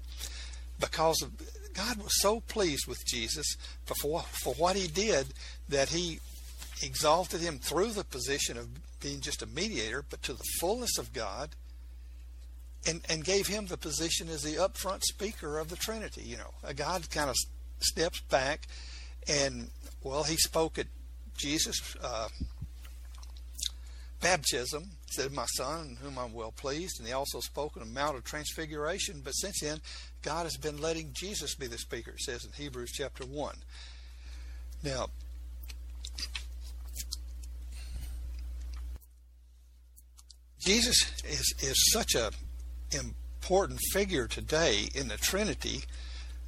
because 0.78 1.22
of 1.22 1.30
God 1.78 1.98
was 1.98 2.20
so 2.20 2.40
pleased 2.40 2.88
with 2.88 3.06
Jesus 3.06 3.56
for, 3.84 4.22
for 4.42 4.54
what 4.54 4.74
he 4.74 4.88
did 4.88 5.28
that 5.68 5.90
he 5.90 6.18
exalted 6.82 7.40
him 7.40 7.58
through 7.58 7.92
the 7.92 8.02
position 8.02 8.58
of 8.58 8.68
being 9.00 9.20
just 9.20 9.42
a 9.42 9.46
mediator, 9.46 10.04
but 10.08 10.20
to 10.24 10.32
the 10.32 10.44
fullness 10.58 10.98
of 10.98 11.12
God, 11.12 11.50
and, 12.86 13.00
and 13.08 13.24
gave 13.24 13.46
him 13.46 13.66
the 13.66 13.76
position 13.76 14.28
as 14.28 14.42
the 14.42 14.56
upfront 14.56 15.02
speaker 15.02 15.58
of 15.58 15.68
the 15.68 15.76
Trinity. 15.76 16.22
You 16.22 16.38
know, 16.38 16.72
God 16.74 17.08
kind 17.10 17.30
of 17.30 17.36
steps 17.80 18.20
back, 18.22 18.66
and 19.28 19.70
well, 20.02 20.24
he 20.24 20.36
spoke 20.36 20.78
at 20.78 20.86
Jesus' 21.36 21.96
uh, 22.02 22.28
baptism, 24.20 24.90
said, 25.06 25.32
My 25.32 25.46
son, 25.46 25.90
in 25.90 25.96
whom 25.96 26.18
I'm 26.18 26.32
well 26.32 26.52
pleased. 26.52 26.98
And 26.98 27.06
he 27.06 27.12
also 27.12 27.40
spoke 27.40 27.76
on 27.76 27.86
the 27.86 27.92
Mount 27.92 28.16
of 28.16 28.24
Transfiguration. 28.24 29.20
But 29.24 29.32
since 29.32 29.60
then, 29.60 29.80
God 30.22 30.44
has 30.44 30.56
been 30.56 30.80
letting 30.80 31.10
Jesus 31.12 31.54
be 31.54 31.66
the 31.66 31.78
speaker, 31.78 32.10
it 32.12 32.20
says 32.20 32.44
in 32.44 32.52
Hebrews 32.52 32.90
chapter 32.92 33.24
1. 33.24 33.54
Now, 34.82 35.08
Jesus 40.60 41.12
is, 41.24 41.54
is 41.60 41.92
such 41.92 42.14
a 42.14 42.30
important 42.92 43.80
figure 43.92 44.26
today 44.26 44.88
in 44.94 45.08
the 45.08 45.16
Trinity 45.16 45.82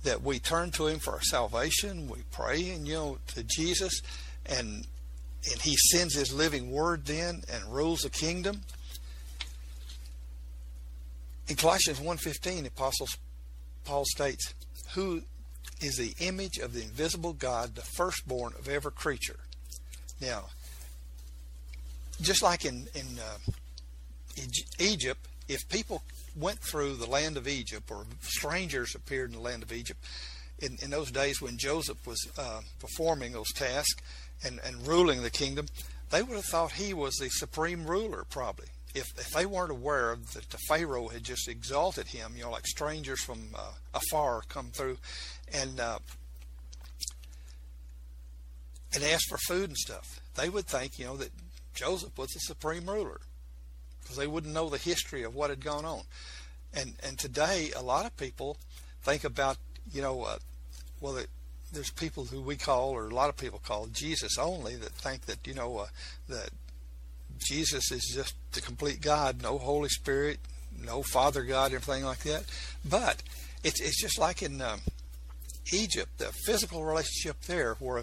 that 0.02 0.22
we 0.22 0.38
turn 0.38 0.70
to 0.72 0.86
him 0.86 0.98
for 0.98 1.12
our 1.12 1.22
salvation. 1.22 2.08
We 2.08 2.22
pray 2.30 2.70
and 2.70 2.86
you 2.86 2.94
know 2.94 3.18
to 3.28 3.44
Jesus 3.44 4.02
and 4.46 4.86
and 5.50 5.62
he 5.62 5.74
sends 5.90 6.14
his 6.14 6.34
living 6.34 6.70
word 6.70 7.06
then 7.06 7.42
and 7.50 7.64
rules 7.72 8.00
the 8.00 8.10
kingdom. 8.10 8.60
In 11.48 11.56
Colossians 11.56 11.98
1.15, 11.98 12.60
the 12.60 12.68
Apostles 12.68 13.16
Paul 13.84 14.04
states, 14.04 14.54
Who 14.94 15.22
is 15.80 15.96
the 15.96 16.14
image 16.24 16.58
of 16.58 16.74
the 16.74 16.82
invisible 16.82 17.32
God, 17.32 17.74
the 17.74 17.82
firstborn 17.82 18.52
of 18.58 18.68
every 18.68 18.92
creature. 18.92 19.38
Now, 20.20 20.46
just 22.20 22.42
like 22.42 22.64
in, 22.64 22.86
in 22.94 23.06
uh, 23.18 23.52
Egypt, 24.78 25.26
if 25.48 25.66
people 25.68 26.02
went 26.36 26.60
through 26.60 26.96
the 26.96 27.06
land 27.06 27.36
of 27.36 27.48
Egypt 27.48 27.90
or 27.90 28.04
strangers 28.20 28.94
appeared 28.94 29.30
in 29.30 29.36
the 29.36 29.42
land 29.42 29.62
of 29.62 29.72
Egypt, 29.72 29.98
in, 30.58 30.76
in 30.82 30.90
those 30.90 31.10
days 31.10 31.40
when 31.40 31.56
Joseph 31.56 32.06
was 32.06 32.28
uh, 32.36 32.60
performing 32.78 33.32
those 33.32 33.50
tasks, 33.52 34.02
and, 34.42 34.58
and 34.64 34.86
ruling 34.86 35.22
the 35.22 35.30
kingdom, 35.30 35.66
they 36.10 36.22
would 36.22 36.36
have 36.36 36.44
thought 36.44 36.72
he 36.72 36.94
was 36.94 37.14
the 37.16 37.28
supreme 37.28 37.84
ruler, 37.84 38.24
probably. 38.30 38.66
If 38.94 39.06
if 39.18 39.30
they 39.30 39.46
weren't 39.46 39.70
aware 39.70 40.16
that 40.34 40.50
the 40.50 40.58
Pharaoh 40.68 41.08
had 41.08 41.22
just 41.22 41.48
exalted 41.48 42.08
him, 42.08 42.32
you 42.36 42.42
know, 42.42 42.50
like 42.50 42.66
strangers 42.66 43.22
from 43.22 43.40
uh, 43.54 43.72
afar 43.94 44.42
come 44.48 44.70
through, 44.72 44.98
and 45.52 45.78
uh, 45.80 45.98
and 48.94 49.04
ask 49.04 49.28
for 49.28 49.38
food 49.38 49.70
and 49.70 49.76
stuff, 49.76 50.20
they 50.34 50.48
would 50.48 50.66
think, 50.66 50.98
you 50.98 51.06
know, 51.06 51.16
that 51.16 51.30
Joseph 51.74 52.16
was 52.18 52.30
the 52.30 52.40
supreme 52.40 52.88
ruler, 52.88 53.20
because 54.00 54.16
they 54.16 54.26
wouldn't 54.26 54.54
know 54.54 54.68
the 54.68 54.78
history 54.78 55.22
of 55.22 55.34
what 55.34 55.50
had 55.50 55.64
gone 55.64 55.84
on. 55.84 56.02
And 56.74 56.94
and 57.02 57.18
today, 57.18 57.70
a 57.76 57.82
lot 57.82 58.06
of 58.06 58.16
people 58.16 58.56
think 59.02 59.24
about, 59.24 59.58
you 59.92 60.02
know, 60.02 60.24
uh, 60.24 60.38
well, 61.00 61.18
there's 61.72 61.90
people 61.90 62.24
who 62.24 62.40
we 62.40 62.56
call, 62.56 62.90
or 62.90 63.06
a 63.06 63.14
lot 63.14 63.28
of 63.28 63.36
people 63.36 63.60
call 63.64 63.86
Jesus 63.86 64.38
only, 64.38 64.76
that 64.76 64.92
think 64.92 65.26
that 65.26 65.46
you 65.46 65.54
know 65.54 65.78
uh, 65.78 65.86
that 66.28 66.50
Jesus 67.40 67.90
is 67.90 68.12
just 68.14 68.34
the 68.52 68.60
complete 68.60 69.00
God, 69.00 69.42
no 69.42 69.58
Holy 69.58 69.88
Spirit, 69.88 70.38
no 70.78 71.02
Father 71.02 71.42
God, 71.42 71.72
everything 71.72 72.04
like 72.04 72.20
that. 72.20 72.44
But 72.88 73.22
it's 73.62 73.80
it's 73.80 74.00
just 74.00 74.18
like 74.18 74.42
in 74.42 74.60
um, 74.60 74.80
Egypt, 75.72 76.18
the 76.18 76.32
physical 76.44 76.84
relationship 76.84 77.40
there, 77.42 77.74
where 77.78 78.02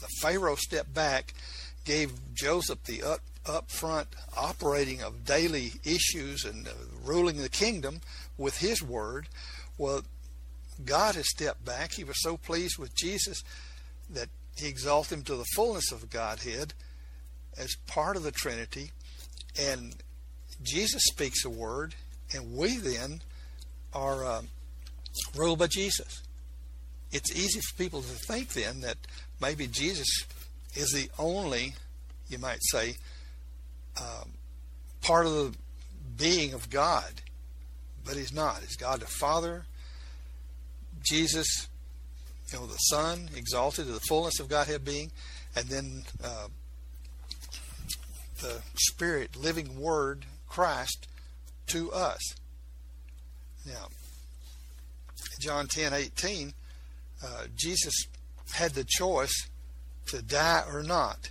the 0.00 0.08
Pharaoh 0.20 0.56
stepped 0.56 0.94
back, 0.94 1.34
gave 1.84 2.12
Joseph 2.34 2.82
the 2.84 3.02
up 3.02 3.20
upfront 3.44 4.06
operating 4.36 5.02
of 5.02 5.24
daily 5.24 5.72
issues 5.82 6.44
and 6.44 6.68
uh, 6.68 6.72
ruling 7.02 7.38
the 7.38 7.48
kingdom 7.48 8.00
with 8.36 8.58
his 8.58 8.82
word. 8.82 9.26
Well, 9.78 10.02
God 10.84 11.14
has 11.14 11.30
stepped 11.30 11.64
back. 11.64 11.92
He 11.92 12.04
was 12.04 12.22
so 12.22 12.36
pleased 12.36 12.78
with 12.78 12.94
Jesus 12.94 13.42
that 14.10 14.28
he 14.56 14.68
exalted 14.68 15.18
him 15.18 15.24
to 15.24 15.36
the 15.36 15.46
fullness 15.54 15.90
of 15.92 16.10
Godhead 16.10 16.74
as 17.56 17.74
part 17.86 18.16
of 18.16 18.22
the 18.22 18.32
Trinity, 18.32 18.90
and 19.60 19.94
Jesus 20.62 21.02
speaks 21.06 21.44
a 21.44 21.50
word, 21.50 21.94
and 22.34 22.56
we 22.56 22.76
then 22.76 23.20
are 23.94 24.24
um, 24.24 24.48
ruled 25.36 25.58
by 25.58 25.66
Jesus. 25.68 26.22
It's 27.10 27.34
easy 27.34 27.60
for 27.60 27.76
people 27.76 28.02
to 28.02 28.08
think 28.08 28.50
then 28.50 28.80
that 28.82 28.96
maybe 29.40 29.66
Jesus 29.66 30.08
is 30.74 30.90
the 30.90 31.10
only, 31.18 31.74
you 32.28 32.38
might 32.38 32.58
say, 32.60 32.96
um, 34.00 34.32
part 35.00 35.26
of 35.26 35.32
the 35.32 35.54
being 36.16 36.52
of 36.52 36.68
God, 36.70 37.10
but 38.04 38.16
he's 38.16 38.32
not. 38.32 38.60
He's 38.60 38.76
God 38.76 39.00
the 39.00 39.06
Father, 39.06 39.64
Jesus, 41.02 41.68
you 42.52 42.58
know, 42.58 42.66
the 42.66 42.76
Son, 42.76 43.30
exalted 43.34 43.86
to 43.86 43.92
the 43.92 44.00
fullness 44.00 44.40
of 44.40 44.48
Godhead 44.48 44.84
being, 44.84 45.10
and 45.56 45.66
then 45.66 46.02
uh, 46.22 46.48
the 48.38 48.62
Spirit, 48.74 49.36
living 49.36 49.78
Word, 49.80 50.26
Christ, 50.48 51.06
to 51.68 51.92
us. 51.92 52.20
Now, 53.66 53.88
John 55.40 55.66
10 55.66 55.92
18, 55.92 56.52
uh, 57.24 57.44
Jesus 57.54 58.06
had 58.52 58.72
the 58.72 58.84
choice 58.84 59.48
to 60.06 60.22
die 60.22 60.64
or 60.72 60.82
not, 60.82 61.30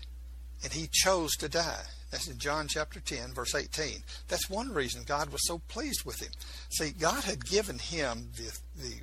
and 0.63 0.73
he 0.73 0.87
chose 0.91 1.31
to 1.37 1.49
die. 1.49 1.83
That's 2.11 2.29
in 2.29 2.37
John 2.37 2.67
chapter 2.69 2.99
10, 2.99 3.33
verse 3.33 3.53
18. 3.53 4.03
That's 4.27 4.49
one 4.49 4.73
reason 4.73 5.03
God 5.05 5.29
was 5.29 5.45
so 5.45 5.59
pleased 5.67 6.05
with 6.05 6.21
him. 6.21 6.31
See, 6.69 6.91
God 6.91 7.23
had 7.23 7.45
given 7.45 7.79
him 7.79 8.29
the, 8.37 8.57
the 8.81 8.93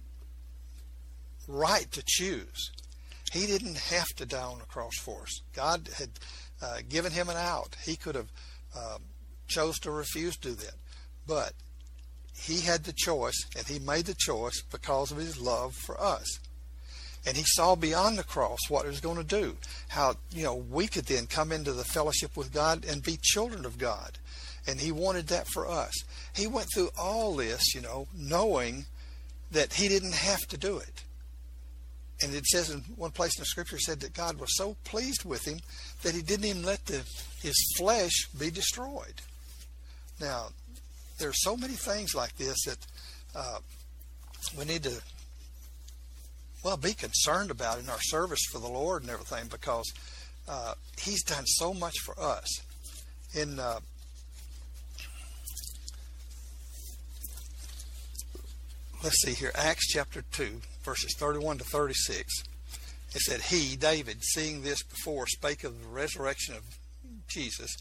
right 1.47 1.91
to 1.93 2.03
choose. 2.07 2.71
He 3.31 3.47
didn't 3.47 3.77
have 3.77 4.09
to 4.17 4.27
die 4.27 4.43
on 4.43 4.61
the 4.61 4.65
cross 4.65 4.97
for 5.03 5.23
us. 5.23 5.41
God 5.55 5.89
had 5.99 6.11
uh, 6.65 6.79
given 6.89 7.12
him 7.12 7.29
an 7.29 7.37
out. 7.37 7.77
He 7.85 7.97
could 7.97 8.15
have 8.15 8.31
um, 8.77 9.03
chose 9.47 9.79
to 9.81 9.91
refuse 9.91 10.37
to 10.39 10.51
do 10.51 10.55
that, 10.55 10.75
but 11.27 11.53
he 12.37 12.61
had 12.61 12.85
the 12.85 12.93
choice, 12.93 13.47
and 13.57 13.67
he 13.67 13.79
made 13.79 14.07
the 14.07 14.17
choice 14.19 14.62
because 14.71 15.11
of 15.11 15.19
his 15.19 15.41
love 15.41 15.75
for 15.75 16.01
us. 16.01 16.39
And 17.27 17.37
he 17.37 17.45
saw 17.47 17.75
beyond 17.75 18.19
the 18.19 18.25
cross 18.25 18.59
what 18.69 18.85
it 18.85 18.89
was 18.89 19.01
going 19.01 19.17
to 19.17 19.25
do. 19.25 19.57
How 19.89 20.17
you 20.31 20.45
know 20.45 20.55
we 20.55 20.87
could 20.87 21.07
then 21.07 21.27
come 21.27 21.53
into 21.53 21.73
the 21.73 21.85
fellowship 21.85 22.37
with 22.37 22.53
God 22.53 22.85
and 22.85 23.03
be 23.03 23.19
children 23.21 23.65
of 23.65 23.79
God. 23.79 24.19
And 24.67 24.81
he 24.81 24.93
wanted 24.93 25.29
that 25.29 25.47
for 25.49 25.69
us. 25.69 25.93
He 26.35 26.47
went 26.47 26.69
through 26.73 26.91
all 26.99 27.37
this, 27.37 27.75
you 27.75 27.83
know, 27.83 28.09
knowing 28.15 28.87
that 29.51 29.75
he 29.75 29.89
didn't 29.89 30.15
have 30.15 30.41
to 30.49 30.57
do 30.57 30.79
it. 30.79 31.05
And 32.23 32.35
it 32.35 32.47
says 32.47 32.71
in 32.71 32.81
one 32.97 33.11
place 33.11 33.37
in 33.37 33.43
the 33.43 33.47
scripture 33.47 33.79
said 33.79 34.01
that 34.01 34.15
God 34.15 34.39
was 34.39 34.57
so 34.57 34.77
pleased 34.85 35.25
with 35.25 35.45
him 35.47 35.61
that 36.05 36.15
he 36.15 36.23
didn't 36.23 36.45
even 36.45 36.63
let 36.63 36.85
the, 36.85 37.03
his 37.43 37.57
flesh 37.77 38.29
be 38.39 38.51
destroyed. 38.51 39.23
Now, 40.21 40.49
there 41.19 41.31
are 41.31 41.35
so 41.35 41.57
many 41.57 41.73
things 41.73 42.15
like 42.15 42.37
this 42.37 42.57
that 42.67 42.79
uh, 43.35 43.59
we 44.57 44.67
need 44.67 44.83
to, 44.85 45.01
well, 46.63 46.77
be 46.77 46.93
concerned 46.93 47.51
about 47.51 47.81
in 47.81 47.89
our 47.89 48.01
service 48.01 48.45
for 48.53 48.59
the 48.59 48.69
Lord 48.69 49.03
and 49.03 49.11
everything 49.11 49.47
because 49.51 49.91
uh, 50.47 50.75
He's 50.99 51.25
done 51.25 51.47
so 51.47 51.73
much 51.73 51.95
for 52.05 52.21
us. 52.21 52.61
In 53.35 53.59
uh, 53.59 53.81
let's 59.03 59.23
see 59.23 59.33
here, 59.33 59.53
Acts 59.55 59.89
chapter 59.89 60.23
2, 60.33 60.61
verses 60.85 61.17
31 61.17 61.59
to 61.59 61.65
36. 61.65 62.45
It 63.15 63.21
said, 63.21 63.43
He, 63.43 63.77
David, 63.77 64.23
seeing 64.23 64.62
this 64.62 64.83
before, 64.83 65.27
spake 65.27 65.65
of 65.65 65.81
the 65.81 65.89
resurrection 65.89 66.55
of 66.55 66.62
Jesus, 67.29 67.77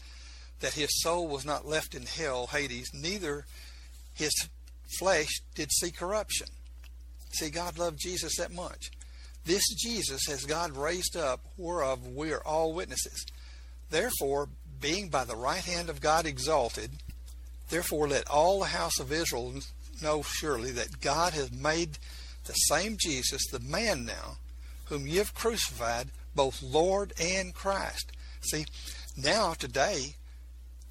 that 0.60 0.74
his 0.74 1.02
soul 1.02 1.28
was 1.28 1.44
not 1.44 1.66
left 1.66 1.94
in 1.94 2.06
hell, 2.06 2.46
Hades, 2.46 2.90
neither 2.94 3.44
his 4.14 4.32
flesh 4.98 5.40
did 5.54 5.72
see 5.72 5.90
corruption. 5.90 6.46
See, 7.32 7.50
God 7.50 7.78
loved 7.78 7.98
Jesus 8.00 8.36
that 8.36 8.52
much. 8.52 8.90
This 9.44 9.64
Jesus 9.74 10.22
has 10.28 10.44
God 10.44 10.76
raised 10.76 11.16
up, 11.16 11.40
whereof 11.58 12.06
we 12.06 12.32
are 12.32 12.46
all 12.46 12.72
witnesses. 12.72 13.26
Therefore, 13.90 14.48
being 14.80 15.08
by 15.08 15.24
the 15.24 15.36
right 15.36 15.64
hand 15.64 15.90
of 15.90 16.00
God 16.00 16.26
exalted, 16.26 16.90
therefore 17.68 18.08
let 18.08 18.28
all 18.28 18.60
the 18.60 18.66
house 18.66 18.98
of 19.00 19.12
Israel 19.12 19.54
know 20.02 20.22
surely 20.22 20.70
that 20.72 21.00
God 21.00 21.32
has 21.32 21.52
made 21.52 21.98
the 22.44 22.52
same 22.52 22.96
Jesus, 22.98 23.46
the 23.50 23.60
man 23.60 24.04
now, 24.04 24.36
whom 24.86 25.06
ye 25.06 25.16
have 25.16 25.34
crucified, 25.34 26.10
both 26.34 26.62
Lord 26.62 27.12
and 27.20 27.54
Christ. 27.54 28.12
See, 28.40 28.66
now 29.16 29.54
today, 29.54 30.16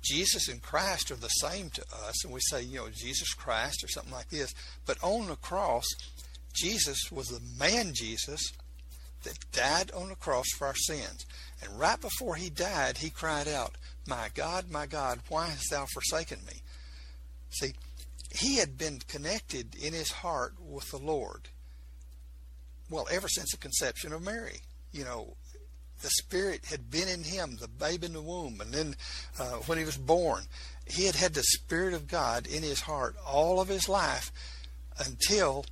Jesus 0.01 0.49
and 0.49 0.61
Christ 0.61 1.11
are 1.11 1.15
the 1.15 1.29
same 1.29 1.69
to 1.71 1.81
us, 1.81 2.23
and 2.23 2.33
we 2.33 2.39
say, 2.41 2.61
you 2.61 2.77
know, 2.77 2.89
Jesus 2.89 3.33
Christ 3.33 3.83
or 3.83 3.87
something 3.87 4.13
like 4.13 4.29
this. 4.29 4.53
But 4.85 4.97
on 5.01 5.27
the 5.27 5.35
cross, 5.35 5.85
Jesus 6.53 7.11
was 7.11 7.27
the 7.27 7.41
man 7.57 7.93
Jesus 7.93 8.41
that 9.23 9.51
died 9.51 9.91
on 9.91 10.09
the 10.09 10.15
cross 10.15 10.47
for 10.57 10.67
our 10.67 10.75
sins. 10.75 11.25
And 11.61 11.79
right 11.79 11.99
before 11.99 12.35
he 12.35 12.49
died, 12.49 12.97
he 12.97 13.09
cried 13.09 13.47
out, 13.47 13.75
My 14.07 14.29
God, 14.33 14.69
my 14.69 14.85
God, 14.85 15.19
why 15.29 15.47
hast 15.47 15.71
thou 15.71 15.85
forsaken 15.85 16.39
me? 16.45 16.61
See, 17.49 17.73
he 18.31 18.57
had 18.57 18.77
been 18.77 18.99
connected 19.07 19.75
in 19.75 19.93
his 19.93 20.11
heart 20.11 20.55
with 20.59 20.89
the 20.91 20.97
Lord. 20.97 21.49
Well, 22.89 23.07
ever 23.11 23.27
since 23.27 23.51
the 23.51 23.57
conception 23.57 24.13
of 24.13 24.21
Mary, 24.21 24.61
you 24.91 25.03
know, 25.03 25.35
the 26.01 26.09
Spirit 26.09 26.65
had 26.65 26.91
been 26.91 27.07
in 27.07 27.23
him, 27.23 27.57
the 27.59 27.67
babe 27.67 28.03
in 28.03 28.13
the 28.13 28.21
womb, 28.21 28.59
and 28.61 28.73
then 28.73 28.95
uh, 29.39 29.53
when 29.65 29.77
he 29.77 29.85
was 29.85 29.97
born, 29.97 30.43
he 30.85 31.05
had 31.05 31.15
had 31.15 31.33
the 31.33 31.43
Spirit 31.43 31.93
of 31.93 32.07
God 32.07 32.45
in 32.45 32.61
his 32.61 32.81
heart 32.81 33.15
all 33.25 33.61
of 33.61 33.69
his 33.69 33.87
life 33.87 34.31
until 34.99 35.65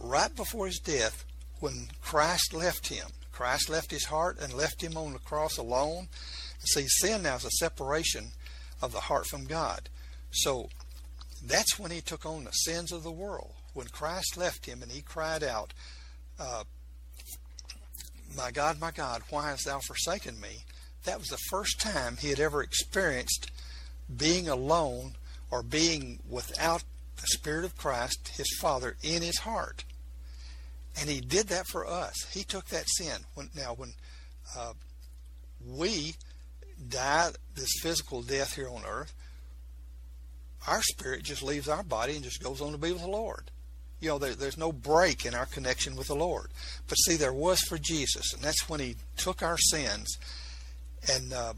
right 0.00 0.34
before 0.34 0.66
his 0.66 0.78
death 0.78 1.24
when 1.60 1.88
Christ 2.00 2.54
left 2.54 2.88
him. 2.88 3.08
Christ 3.32 3.68
left 3.68 3.90
his 3.90 4.06
heart 4.06 4.38
and 4.40 4.54
left 4.54 4.82
him 4.82 4.96
on 4.96 5.12
the 5.12 5.18
cross 5.18 5.58
alone. 5.58 6.08
See, 6.60 6.86
sin 6.88 7.22
now 7.22 7.36
is 7.36 7.44
a 7.44 7.50
separation 7.50 8.28
of 8.80 8.92
the 8.92 9.00
heart 9.00 9.26
from 9.26 9.44
God. 9.44 9.88
So 10.30 10.70
that's 11.44 11.78
when 11.78 11.90
he 11.90 12.00
took 12.00 12.24
on 12.24 12.44
the 12.44 12.52
sins 12.52 12.92
of 12.92 13.02
the 13.02 13.10
world. 13.10 13.52
When 13.74 13.88
Christ 13.88 14.36
left 14.36 14.66
him 14.66 14.82
and 14.82 14.90
he 14.90 15.02
cried 15.02 15.42
out, 15.42 15.74
uh, 16.38 16.64
My 18.36 18.50
God, 18.50 18.80
my 18.80 18.90
God, 18.90 19.22
why 19.30 19.50
hast 19.50 19.66
thou 19.66 19.80
forsaken 19.80 20.40
me? 20.40 20.64
That 21.04 21.18
was 21.18 21.28
the 21.28 21.38
first 21.50 21.80
time 21.80 22.16
he 22.16 22.30
had 22.30 22.40
ever 22.40 22.62
experienced 22.62 23.50
being 24.14 24.48
alone 24.48 25.14
or 25.50 25.62
being 25.62 26.20
without 26.28 26.82
the 27.16 27.26
Spirit 27.28 27.64
of 27.64 27.76
Christ, 27.76 28.32
his 28.36 28.48
Father, 28.60 28.96
in 29.02 29.22
his 29.22 29.38
heart. 29.38 29.84
And 30.98 31.08
he 31.08 31.20
did 31.20 31.48
that 31.48 31.66
for 31.70 31.86
us. 31.86 32.14
He 32.32 32.42
took 32.42 32.66
that 32.66 32.88
sin. 32.88 33.22
When, 33.34 33.50
now, 33.54 33.74
when 33.74 33.92
uh, 34.56 34.72
we 35.66 36.14
die 36.88 37.30
this 37.54 37.80
physical 37.82 38.22
death 38.22 38.54
here 38.54 38.68
on 38.68 38.82
earth, 38.86 39.12
our 40.66 40.82
spirit 40.82 41.22
just 41.22 41.42
leaves 41.42 41.68
our 41.68 41.82
body 41.82 42.14
and 42.14 42.24
just 42.24 42.42
goes 42.42 42.60
on 42.60 42.72
to 42.72 42.78
be 42.78 42.92
with 42.92 43.02
the 43.02 43.08
Lord. 43.08 43.50
You 44.00 44.10
know, 44.10 44.18
there, 44.18 44.34
there's 44.34 44.58
no 44.58 44.72
break 44.72 45.24
in 45.24 45.34
our 45.34 45.46
connection 45.46 45.96
with 45.96 46.08
the 46.08 46.14
Lord. 46.14 46.50
But 46.86 46.96
see, 46.96 47.16
there 47.16 47.32
was 47.32 47.60
for 47.60 47.78
Jesus, 47.78 48.32
and 48.34 48.42
that's 48.42 48.68
when 48.68 48.80
He 48.80 48.96
took 49.16 49.42
our 49.42 49.58
sins 49.58 50.18
and 51.10 51.32
uh, 51.32 51.54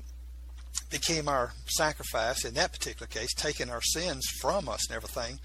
became 0.91 1.29
our 1.29 1.53
sacrifice 1.67 2.45
in 2.45 2.55
that 2.55 2.73
particular 2.73 3.07
case, 3.07 3.33
taking 3.35 3.71
our 3.71 3.83
sins 3.83 4.25
from 4.41 4.69
us 4.69 4.89
and 4.89 4.97
everything, 4.97 5.39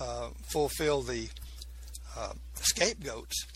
uh, 0.00 0.28
fulfill 0.52 1.02
the 1.02 1.28
uh, 2.16 2.32
scapegoats 2.54 3.46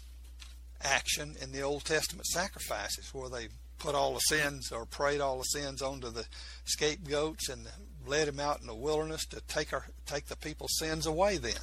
action 0.83 1.35
in 1.41 1.53
the 1.53 1.63
Old 1.63 1.85
Testament 1.85 2.27
sacrifices, 2.27 3.13
where 3.13 3.29
they 3.29 3.49
put 3.79 3.95
all 3.95 4.15
the 4.15 4.21
sins 4.21 4.71
or 4.71 4.85
prayed 4.85 5.21
all 5.21 5.39
the 5.39 5.45
sins 5.45 5.83
onto 5.83 6.11
the 6.11 6.25
scapegoats 6.65 7.49
and 7.49 7.67
led 8.07 8.29
him 8.29 8.41
out 8.41 8.61
in 8.61 8.67
the 8.67 8.75
wilderness 8.75 9.27
to 9.27 9.41
take 9.49 9.73
our 9.73 9.87
take 10.07 10.27
the 10.27 10.37
people's 10.37 10.77
sins 10.79 11.07
away. 11.07 11.39
Then, 11.39 11.55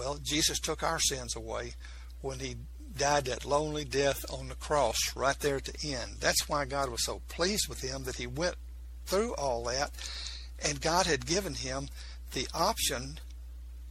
well, 0.00 0.18
Jesus 0.22 0.58
took 0.58 0.82
our 0.82 0.98
sins 0.98 1.36
away 1.36 1.74
when 2.22 2.38
he 2.38 2.56
died 2.96 3.26
that 3.26 3.44
lonely 3.44 3.84
death 3.84 4.24
on 4.32 4.48
the 4.48 4.54
cross 4.54 4.96
right 5.14 5.38
there 5.40 5.56
at 5.56 5.64
the 5.64 5.92
end. 5.92 6.12
That's 6.20 6.48
why 6.48 6.64
God 6.64 6.88
was 6.88 7.04
so 7.04 7.20
pleased 7.28 7.68
with 7.68 7.82
him 7.82 8.04
that 8.04 8.16
he 8.16 8.26
went 8.26 8.54
through 9.04 9.34
all 9.34 9.62
that, 9.64 9.90
and 10.64 10.80
God 10.80 11.04
had 11.04 11.26
given 11.26 11.52
him 11.52 11.90
the 12.32 12.48
option 12.54 13.18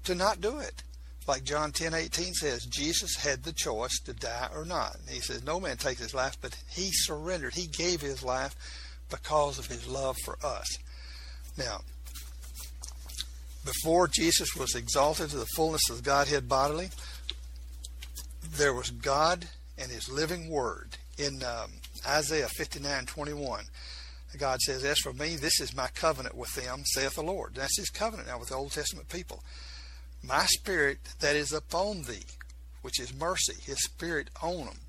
to 0.03 0.15
not 0.15 0.41
do 0.41 0.57
it. 0.57 0.81
Like 1.27 1.43
John 1.43 1.71
10:18 1.71 2.33
says, 2.33 2.65
Jesus 2.65 3.17
had 3.17 3.43
the 3.43 3.53
choice 3.53 3.99
to 4.05 4.13
die 4.13 4.49
or 4.51 4.65
not. 4.65 4.95
And 4.95 5.09
he 5.09 5.19
says, 5.19 5.43
"No 5.43 5.59
man 5.59 5.77
takes 5.77 6.01
his 6.01 6.15
life, 6.15 6.37
but 6.41 6.57
he 6.67 6.89
surrendered. 6.91 7.53
He 7.53 7.67
gave 7.67 8.01
his 8.01 8.23
life 8.23 8.55
because 9.11 9.59
of 9.59 9.67
his 9.67 9.85
love 9.85 10.15
for 10.25 10.43
us." 10.43 10.65
Now, 11.55 11.83
before 13.65 14.07
Jesus 14.07 14.55
was 14.55 14.75
exalted 14.75 15.29
to 15.29 15.37
the 15.37 15.45
fullness 15.55 15.89
of 15.89 16.03
Godhead 16.03 16.47
bodily, 16.47 16.89
there 18.55 18.73
was 18.73 18.89
God 18.89 19.47
and 19.77 19.91
His 19.91 20.09
living 20.09 20.49
Word 20.49 20.97
in 21.17 21.43
um, 21.43 21.71
Isaiah 22.07 22.47
59:21. 22.47 23.65
God 24.37 24.59
says, 24.61 24.83
"As 24.83 24.99
for 24.99 25.11
me, 25.13 25.35
this 25.35 25.59
is 25.59 25.75
my 25.75 25.87
covenant 25.87 26.35
with 26.35 26.53
them," 26.53 26.83
saith 26.85 27.15
the 27.15 27.23
Lord. 27.23 27.55
That's 27.55 27.77
His 27.77 27.89
covenant 27.89 28.27
now 28.27 28.39
with 28.39 28.49
the 28.49 28.55
Old 28.55 28.71
Testament 28.71 29.09
people. 29.09 29.43
My 30.23 30.45
spirit 30.45 30.99
that 31.19 31.35
is 31.35 31.51
upon 31.51 32.03
thee, 32.03 32.25
which 32.81 32.99
is 32.99 33.13
mercy, 33.13 33.55
His 33.63 33.83
spirit 33.83 34.29
on 34.41 34.65
them, 34.65 34.79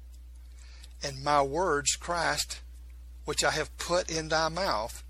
and 1.03 1.25
my 1.25 1.43
words, 1.43 1.97
Christ, 1.97 2.61
which 3.25 3.43
I 3.43 3.51
have 3.51 3.77
put 3.79 4.11
in 4.11 4.29
thy 4.29 4.49
mouth, 4.49 5.03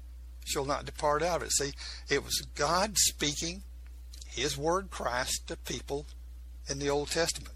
shall 0.50 0.64
not 0.64 0.86
depart 0.86 1.22
out 1.22 1.42
of 1.42 1.48
it. 1.48 1.52
See, 1.52 1.72
it 2.08 2.24
was 2.24 2.46
God 2.54 2.96
speaking 2.98 3.62
His 4.26 4.58
word, 4.58 4.90
Christ, 4.90 5.48
to 5.48 5.56
people 5.56 6.06
in 6.68 6.78
the 6.78 6.90
Old 6.90 7.10
Testament. 7.10 7.54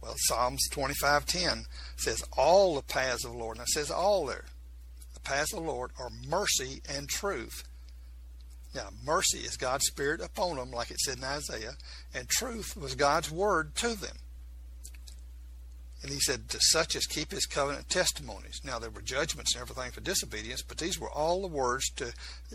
Well, 0.00 0.14
Psalms 0.28 0.62
25:10 0.70 1.64
says 1.96 2.22
all 2.36 2.74
the 2.74 2.82
paths 2.82 3.24
of 3.24 3.32
the 3.32 3.38
Lord. 3.38 3.56
Now 3.56 3.64
it 3.64 3.70
says 3.70 3.90
all 3.90 4.26
there. 4.26 4.44
The 5.14 5.20
paths 5.20 5.52
of 5.52 5.60
the 5.60 5.70
Lord 5.70 5.90
are 5.98 6.10
mercy 6.28 6.82
and 6.88 7.08
truth. 7.08 7.64
Now, 8.74 8.90
mercy 9.02 9.38
is 9.38 9.56
God's 9.56 9.86
spirit 9.86 10.20
upon 10.20 10.56
them, 10.56 10.70
like 10.70 10.90
it 10.90 11.00
said 11.00 11.16
in 11.16 11.24
Isaiah, 11.24 11.76
and 12.14 12.28
truth 12.28 12.76
was 12.76 12.94
God's 12.94 13.30
word 13.30 13.74
to 13.76 13.94
them. 13.94 14.16
And 16.06 16.14
he 16.14 16.20
said, 16.20 16.48
to 16.50 16.58
such 16.60 16.94
as 16.94 17.04
keep 17.04 17.32
his 17.32 17.46
covenant 17.46 17.88
testimonies. 17.88 18.60
Now, 18.62 18.78
there 18.78 18.90
were 18.90 19.02
judgments 19.02 19.56
and 19.56 19.60
everything 19.60 19.90
for 19.90 20.00
disobedience, 20.00 20.62
but 20.62 20.78
these 20.78 21.00
were 21.00 21.10
all 21.10 21.42
the 21.42 21.48
words 21.48 21.90
to 21.96 22.12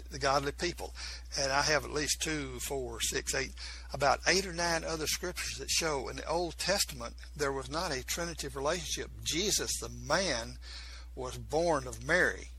the 0.10 0.20
godly 0.20 0.54
people. 0.54 0.94
And 1.38 1.52
I 1.52 1.62
have 1.64 1.84
at 1.84 1.92
least 1.92 2.22
two, 2.22 2.60
four, 2.62 3.02
six, 3.02 3.36
eight, 3.36 3.52
about 3.92 4.22
eight 4.26 4.46
or 4.46 4.54
nine 4.54 4.86
other 4.86 5.06
scriptures 5.06 5.58
that 5.60 5.70
show 5.70 6.08
in 6.08 6.16
the 6.16 6.26
Old 6.30 6.58
Testament 6.60 7.14
there 7.36 7.52
was 7.52 7.70
not 7.70 7.92
a 7.92 8.06
Trinity 8.06 8.48
relationship. 8.48 9.12
Jesus, 9.22 9.70
the 9.82 9.90
man, 9.90 10.54
was 11.14 11.36
born 11.36 11.88
of 11.88 12.08
Mary. 12.08 12.52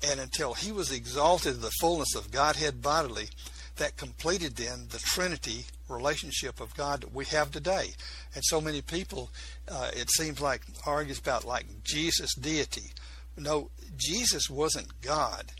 And 0.00 0.20
until 0.20 0.54
he 0.54 0.70
was 0.70 0.92
exalted 0.92 1.54
to 1.54 1.60
the 1.60 1.72
fullness 1.80 2.14
of 2.14 2.30
Godhead 2.30 2.82
bodily, 2.82 3.30
that 3.76 3.96
completed 3.96 4.56
then 4.56 4.86
the 4.90 4.98
Trinity 4.98 5.66
relationship 5.88 6.60
of 6.60 6.74
God 6.74 7.02
that 7.02 7.14
we 7.14 7.24
have 7.26 7.50
today. 7.50 7.90
And 8.34 8.42
so 8.44 8.60
many 8.60 8.82
people, 8.82 9.30
uh, 9.68 9.90
it 9.94 10.10
seems 10.10 10.40
like, 10.40 10.62
argues 10.86 11.18
about 11.18 11.44
like 11.44 11.66
Jesus' 11.84 12.34
deity. 12.34 12.92
No, 13.36 13.70
Jesus 13.96 14.48
wasn't 14.50 15.00
God. 15.00 15.52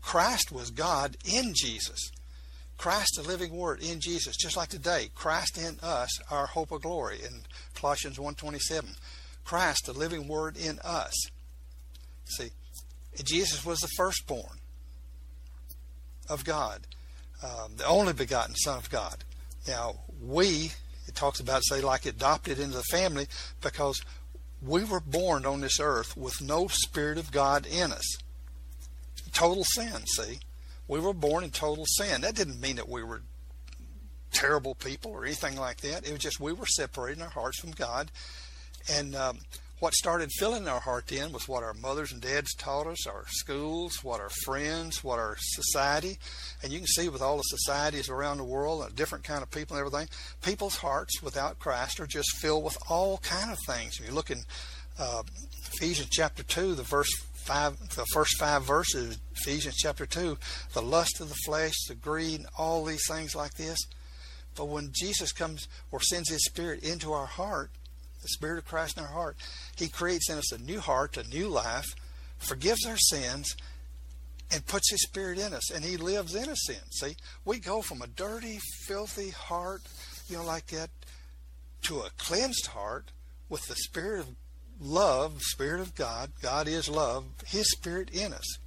Christ 0.00 0.50
was 0.50 0.70
God 0.70 1.16
in 1.24 1.52
Jesus. 1.54 2.10
Christ, 2.78 3.12
the 3.16 3.22
living 3.22 3.56
Word 3.56 3.80
in 3.80 4.00
Jesus, 4.00 4.36
just 4.36 4.56
like 4.56 4.68
today. 4.68 5.10
Christ 5.14 5.58
in 5.58 5.78
us, 5.82 6.10
our 6.30 6.46
hope 6.46 6.72
of 6.72 6.82
glory, 6.82 7.18
in 7.24 7.42
Colossians 7.74 8.18
1.27. 8.18 8.96
Christ, 9.44 9.86
the 9.86 9.92
living 9.92 10.26
Word 10.26 10.56
in 10.56 10.78
us. 10.80 11.12
See, 12.24 12.50
Jesus 13.22 13.64
was 13.64 13.78
the 13.80 13.88
firstborn 13.96 14.58
of 16.28 16.44
God 16.44 16.86
um, 17.42 17.72
the 17.76 17.86
only 17.86 18.12
begotten 18.12 18.54
Son 18.54 18.78
of 18.78 18.90
God. 18.90 19.24
Now, 19.66 19.96
we, 20.20 20.72
it 21.06 21.14
talks 21.14 21.40
about, 21.40 21.62
say, 21.64 21.80
like 21.80 22.06
adopted 22.06 22.58
into 22.58 22.76
the 22.76 22.82
family 22.84 23.26
because 23.60 24.00
we 24.64 24.84
were 24.84 25.00
born 25.00 25.44
on 25.44 25.60
this 25.60 25.80
earth 25.80 26.16
with 26.16 26.40
no 26.40 26.68
Spirit 26.68 27.18
of 27.18 27.32
God 27.32 27.66
in 27.66 27.92
us. 27.92 28.16
Total 29.32 29.64
sin, 29.64 30.06
see? 30.06 30.40
We 30.88 31.00
were 31.00 31.14
born 31.14 31.44
in 31.44 31.50
total 31.50 31.86
sin. 31.86 32.20
That 32.20 32.34
didn't 32.34 32.60
mean 32.60 32.76
that 32.76 32.88
we 32.88 33.02
were 33.02 33.22
terrible 34.32 34.74
people 34.74 35.12
or 35.12 35.24
anything 35.24 35.56
like 35.56 35.80
that. 35.82 36.06
It 36.06 36.12
was 36.12 36.20
just 36.20 36.40
we 36.40 36.52
were 36.52 36.66
separating 36.66 37.22
our 37.22 37.30
hearts 37.30 37.60
from 37.60 37.70
God. 37.70 38.10
And 38.90 39.14
um, 39.14 39.38
what 39.82 39.94
started 39.94 40.30
filling 40.38 40.68
our 40.68 40.78
heart 40.78 41.08
then 41.08 41.32
was 41.32 41.48
what 41.48 41.64
our 41.64 41.74
mothers 41.74 42.12
and 42.12 42.20
dads 42.20 42.54
taught 42.54 42.86
us, 42.86 43.04
our 43.04 43.24
schools, 43.26 43.98
what 44.04 44.20
our 44.20 44.30
friends, 44.44 45.02
what 45.02 45.18
our 45.18 45.34
society. 45.40 46.20
And 46.62 46.72
you 46.72 46.78
can 46.78 46.86
see 46.86 47.08
with 47.08 47.20
all 47.20 47.38
the 47.38 47.42
societies 47.42 48.08
around 48.08 48.36
the 48.36 48.44
world, 48.44 48.86
a 48.88 48.94
different 48.94 49.24
kind 49.24 49.42
of 49.42 49.50
people 49.50 49.76
and 49.76 49.84
everything, 49.84 50.08
people's 50.40 50.76
hearts 50.76 51.20
without 51.20 51.58
Christ 51.58 51.98
are 51.98 52.06
just 52.06 52.30
filled 52.36 52.62
with 52.62 52.78
all 52.88 53.18
kind 53.24 53.50
of 53.50 53.58
things. 53.66 53.98
If 53.98 54.06
you 54.06 54.14
look 54.14 54.30
in 54.30 54.42
uh, 55.00 55.24
Ephesians 55.74 56.10
chapter 56.12 56.44
2, 56.44 56.76
the 56.76 56.84
verse 56.84 57.10
five, 57.44 57.76
the 57.96 58.06
first 58.12 58.38
five 58.38 58.62
verses, 58.62 59.18
Ephesians 59.34 59.74
chapter 59.78 60.06
2, 60.06 60.38
the 60.74 60.82
lust 60.82 61.20
of 61.20 61.28
the 61.28 61.38
flesh, 61.44 61.74
the 61.88 61.96
greed, 61.96 62.44
all 62.56 62.84
these 62.84 63.08
things 63.08 63.34
like 63.34 63.54
this. 63.54 63.80
But 64.54 64.66
when 64.66 64.92
Jesus 64.92 65.32
comes 65.32 65.66
or 65.90 66.00
sends 66.00 66.30
his 66.30 66.44
spirit 66.44 66.84
into 66.84 67.12
our 67.12 67.26
heart, 67.26 67.72
the 68.22 68.28
Spirit 68.28 68.58
of 68.58 68.64
Christ 68.64 68.98
in 68.98 69.04
our 69.04 69.10
heart, 69.10 69.36
He 69.76 69.88
creates 69.88 70.30
in 70.30 70.38
us 70.38 70.52
a 70.52 70.58
new 70.58 70.80
heart, 70.80 71.16
a 71.16 71.28
new 71.28 71.48
life, 71.48 71.86
forgives 72.38 72.86
our 72.86 72.96
sins, 72.96 73.54
and 74.50 74.66
puts 74.66 74.90
His 74.90 75.02
Spirit 75.02 75.38
in 75.38 75.52
us, 75.52 75.70
and 75.70 75.84
He 75.84 75.96
lives 75.96 76.34
in 76.34 76.48
us. 76.48 76.68
See, 76.90 77.16
we 77.44 77.58
go 77.58 77.82
from 77.82 78.02
a 78.02 78.06
dirty, 78.06 78.58
filthy 78.86 79.30
heart, 79.30 79.82
you 80.28 80.36
know, 80.36 80.44
like 80.44 80.66
that, 80.68 80.90
to 81.82 82.00
a 82.00 82.10
cleansed 82.18 82.66
heart 82.68 83.10
with 83.48 83.66
the 83.66 83.74
Spirit 83.74 84.20
of 84.20 84.28
love, 84.80 85.40
Spirit 85.42 85.80
of 85.80 85.94
God. 85.94 86.32
God 86.40 86.68
is 86.68 86.88
love, 86.88 87.24
His 87.46 87.70
Spirit 87.70 88.10
in 88.10 88.32
us. 88.32 88.58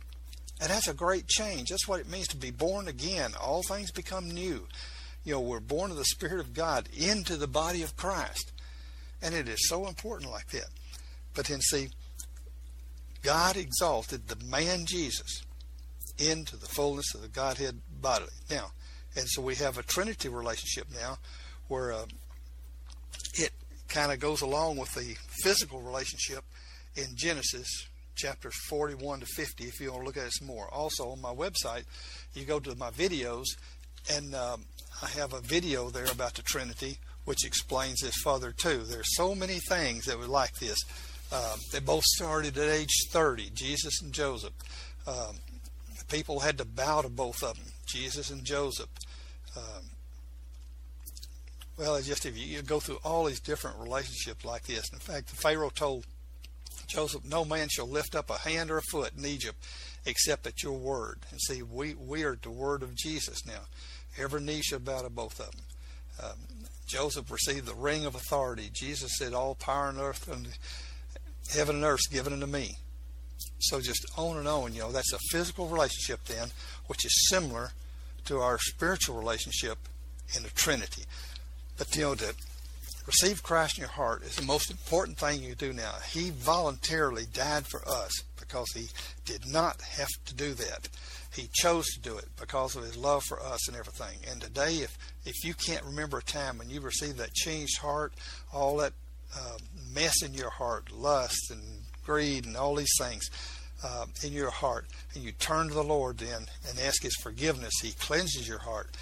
And 0.61 0.69
that's 0.69 0.87
a 0.87 0.93
great 0.93 1.27
change. 1.27 1.69
That's 1.69 1.87
what 1.87 1.99
it 1.99 2.09
means 2.09 2.27
to 2.29 2.37
be 2.37 2.51
born 2.51 2.87
again. 2.87 3.33
All 3.39 3.61
things 3.63 3.91
become 3.91 4.29
new. 4.29 4.67
You 5.23 5.33
know, 5.33 5.41
we're 5.41 5.59
born 5.59 5.91
of 5.91 5.97
the 5.97 6.05
Spirit 6.05 6.39
of 6.39 6.53
God 6.53 6.87
into 6.95 7.35
the 7.35 7.47
body 7.47 7.81
of 7.81 7.97
Christ. 7.97 8.51
And 9.25 9.33
it 9.33 9.49
is 9.49 9.67
so 9.67 9.87
important 9.87 10.31
like 10.31 10.49
that. 10.51 10.67
But 11.33 11.47
then 11.47 11.59
see, 11.59 11.89
God 13.23 13.57
exalted 13.57 14.27
the 14.27 14.45
man 14.45 14.85
Jesus 14.85 15.41
into 16.19 16.55
the 16.57 16.67
fullness 16.67 17.15
of 17.15 17.23
the 17.23 17.27
Godhead 17.27 17.81
bodily. 17.99 18.29
Now, 18.51 18.71
and 19.15 19.25
so 19.27 19.41
we 19.41 19.55
have 19.55 19.79
a 19.79 19.83
Trinity 19.83 20.29
relationship 20.29 20.87
now 20.93 21.17
where 21.67 21.91
uh, 21.91 22.05
it 23.33 23.51
kind 23.87 24.11
of 24.11 24.19
goes 24.19 24.41
along 24.41 24.77
with 24.77 24.93
the 24.93 25.15
physical 25.43 25.81
relationship 25.81 26.43
in 26.95 27.15
Genesis 27.15 27.67
chapters 28.15 28.55
41 28.69 29.21
to 29.21 29.25
50 29.25 29.63
if 29.65 29.79
you 29.81 29.91
want 29.91 30.03
to 30.03 30.05
look 30.05 30.17
at 30.17 30.27
it 30.27 30.33
some 30.33 30.47
more. 30.47 30.71
Also 30.71 31.09
on 31.09 31.19
my 31.19 31.33
website, 31.33 31.85
you 32.33 32.45
go 32.45 32.59
to 32.59 32.75
my 32.75 32.91
videos 32.91 33.45
and 34.13 34.35
um, 34.35 34.65
I 35.01 35.07
have 35.07 35.33
a 35.33 35.41
video 35.41 35.89
there 35.89 36.11
about 36.11 36.35
the 36.35 36.43
Trinity 36.43 36.99
which 37.25 37.45
explains 37.45 38.01
this 38.01 38.15
further 38.23 38.51
too. 38.51 38.83
There's 38.83 39.15
so 39.15 39.35
many 39.35 39.59
things 39.67 40.05
that 40.05 40.17
were 40.17 40.27
like 40.27 40.53
this. 40.55 40.77
Um, 41.31 41.59
they 41.71 41.79
both 41.79 42.03
started 42.03 42.57
at 42.57 42.69
age 42.69 43.07
30, 43.11 43.49
Jesus 43.53 44.01
and 44.01 44.13
Joseph. 44.13 44.53
Um, 45.07 45.37
people 46.07 46.39
had 46.39 46.57
to 46.59 46.65
bow 46.65 47.01
to 47.01 47.09
both 47.09 47.43
of 47.43 47.55
them, 47.55 47.65
Jesus 47.87 48.29
and 48.29 48.43
Joseph. 48.43 48.89
Um, 49.57 49.83
well, 51.77 51.95
it's 51.95 52.07
just 52.07 52.25
if 52.25 52.37
you, 52.37 52.45
you, 52.45 52.61
go 52.61 52.79
through 52.79 52.99
all 53.03 53.25
these 53.25 53.39
different 53.39 53.79
relationships 53.79 54.45
like 54.45 54.63
this. 54.63 54.85
In 54.93 54.99
fact, 54.99 55.29
the 55.29 55.35
Pharaoh 55.35 55.69
told 55.69 56.05
Joseph, 56.87 57.25
"No 57.25 57.43
man 57.43 57.67
shall 57.69 57.87
lift 57.87 58.15
up 58.15 58.29
a 58.29 58.37
hand 58.37 58.71
or 58.71 58.77
a 58.77 58.83
foot 58.91 59.13
in 59.17 59.25
Egypt, 59.25 59.57
except 60.05 60.47
at 60.47 60.63
your 60.63 60.77
word." 60.77 61.19
And 61.31 61.41
see, 61.41 61.61
we 61.61 61.93
we 61.95 62.23
are 62.23 62.37
the 62.41 62.51
word 62.51 62.81
of 62.83 62.95
Jesus 62.95 63.45
now. 63.45 63.61
Every 64.17 64.41
knee 64.41 64.61
shall 64.61 64.79
bow 64.79 65.01
to 65.01 65.09
both 65.09 65.39
of 65.39 65.51
them. 65.51 65.65
Um, 66.23 66.65
Joseph 66.87 67.31
received 67.31 67.65
the 67.65 67.73
ring 67.73 68.05
of 68.05 68.15
authority. 68.15 68.69
Jesus 68.71 69.17
said, 69.17 69.33
All 69.33 69.55
power 69.55 69.85
on 69.87 69.99
earth 69.99 70.31
and 70.31 70.47
heaven 71.53 71.77
and 71.77 71.85
earth 71.85 72.11
given 72.11 72.33
unto 72.33 72.45
me. 72.45 72.77
so 73.59 73.79
just 73.79 74.05
on 74.17 74.37
and 74.37 74.47
on, 74.47 74.73
you 74.73 74.81
know, 74.81 74.91
that's 74.91 75.13
a 75.13 75.19
physical 75.31 75.67
relationship 75.67 76.23
then, 76.25 76.49
which 76.87 77.05
is 77.05 77.27
similar 77.29 77.71
to 78.25 78.39
our 78.39 78.57
spiritual 78.59 79.17
relationship 79.17 79.77
in 80.35 80.43
the 80.43 80.49
Trinity. 80.49 81.03
But 81.77 81.95
you 81.95 82.03
know, 82.03 82.15
to 82.15 82.33
receive 83.05 83.43
Christ 83.43 83.77
in 83.77 83.83
your 83.83 83.89
heart 83.89 84.23
is 84.23 84.35
the 84.35 84.43
most 84.43 84.71
important 84.71 85.17
thing 85.17 85.43
you 85.43 85.55
do 85.55 85.73
now. 85.73 85.93
He 86.11 86.31
voluntarily 86.31 87.25
died 87.31 87.65
for 87.67 87.87
us 87.87 88.11
because 88.39 88.67
he 88.73 88.87
did 89.25 89.45
not 89.47 89.81
have 89.81 90.09
to 90.25 90.33
do 90.33 90.53
that. 90.53 90.87
He 91.35 91.49
chose 91.53 91.85
to 91.87 91.99
do 91.99 92.17
it 92.17 92.27
because 92.39 92.75
of 92.75 92.83
his 92.83 92.95
love 92.95 93.23
for 93.27 93.41
us 93.41 93.67
and 93.67 93.75
everything. 93.75 94.17
And 94.31 94.41
today, 94.41 94.75
if 94.75 94.97
if 95.25 95.43
you 95.43 95.53
can't 95.53 95.83
remember 95.83 96.19
a 96.19 96.23
time 96.23 96.57
when 96.57 96.69
you 96.69 96.79
received 96.79 97.17
that 97.17 97.33
changed 97.33 97.79
heart, 97.79 98.13
all 98.53 98.77
that 98.77 98.93
uh, 99.35 99.57
mess 99.93 100.21
in 100.23 100.33
your 100.33 100.49
heart, 100.49 100.91
lust 100.91 101.51
and 101.51 101.61
greed 102.05 102.45
and 102.45 102.55
all 102.55 102.75
these 102.75 102.93
things 102.99 103.29
uh, 103.83 104.05
in 104.23 104.31
your 104.31 104.49
heart, 104.49 104.85
and 105.13 105.23
you 105.23 105.33
turn 105.33 105.67
to 105.67 105.73
the 105.73 105.83
Lord 105.83 106.19
then 106.19 106.45
and 106.69 106.79
ask 106.79 107.03
His 107.03 107.15
forgiveness, 107.21 107.73
He 107.81 107.91
cleanses 107.91 108.47
your 108.47 108.59
heart. 108.59 108.95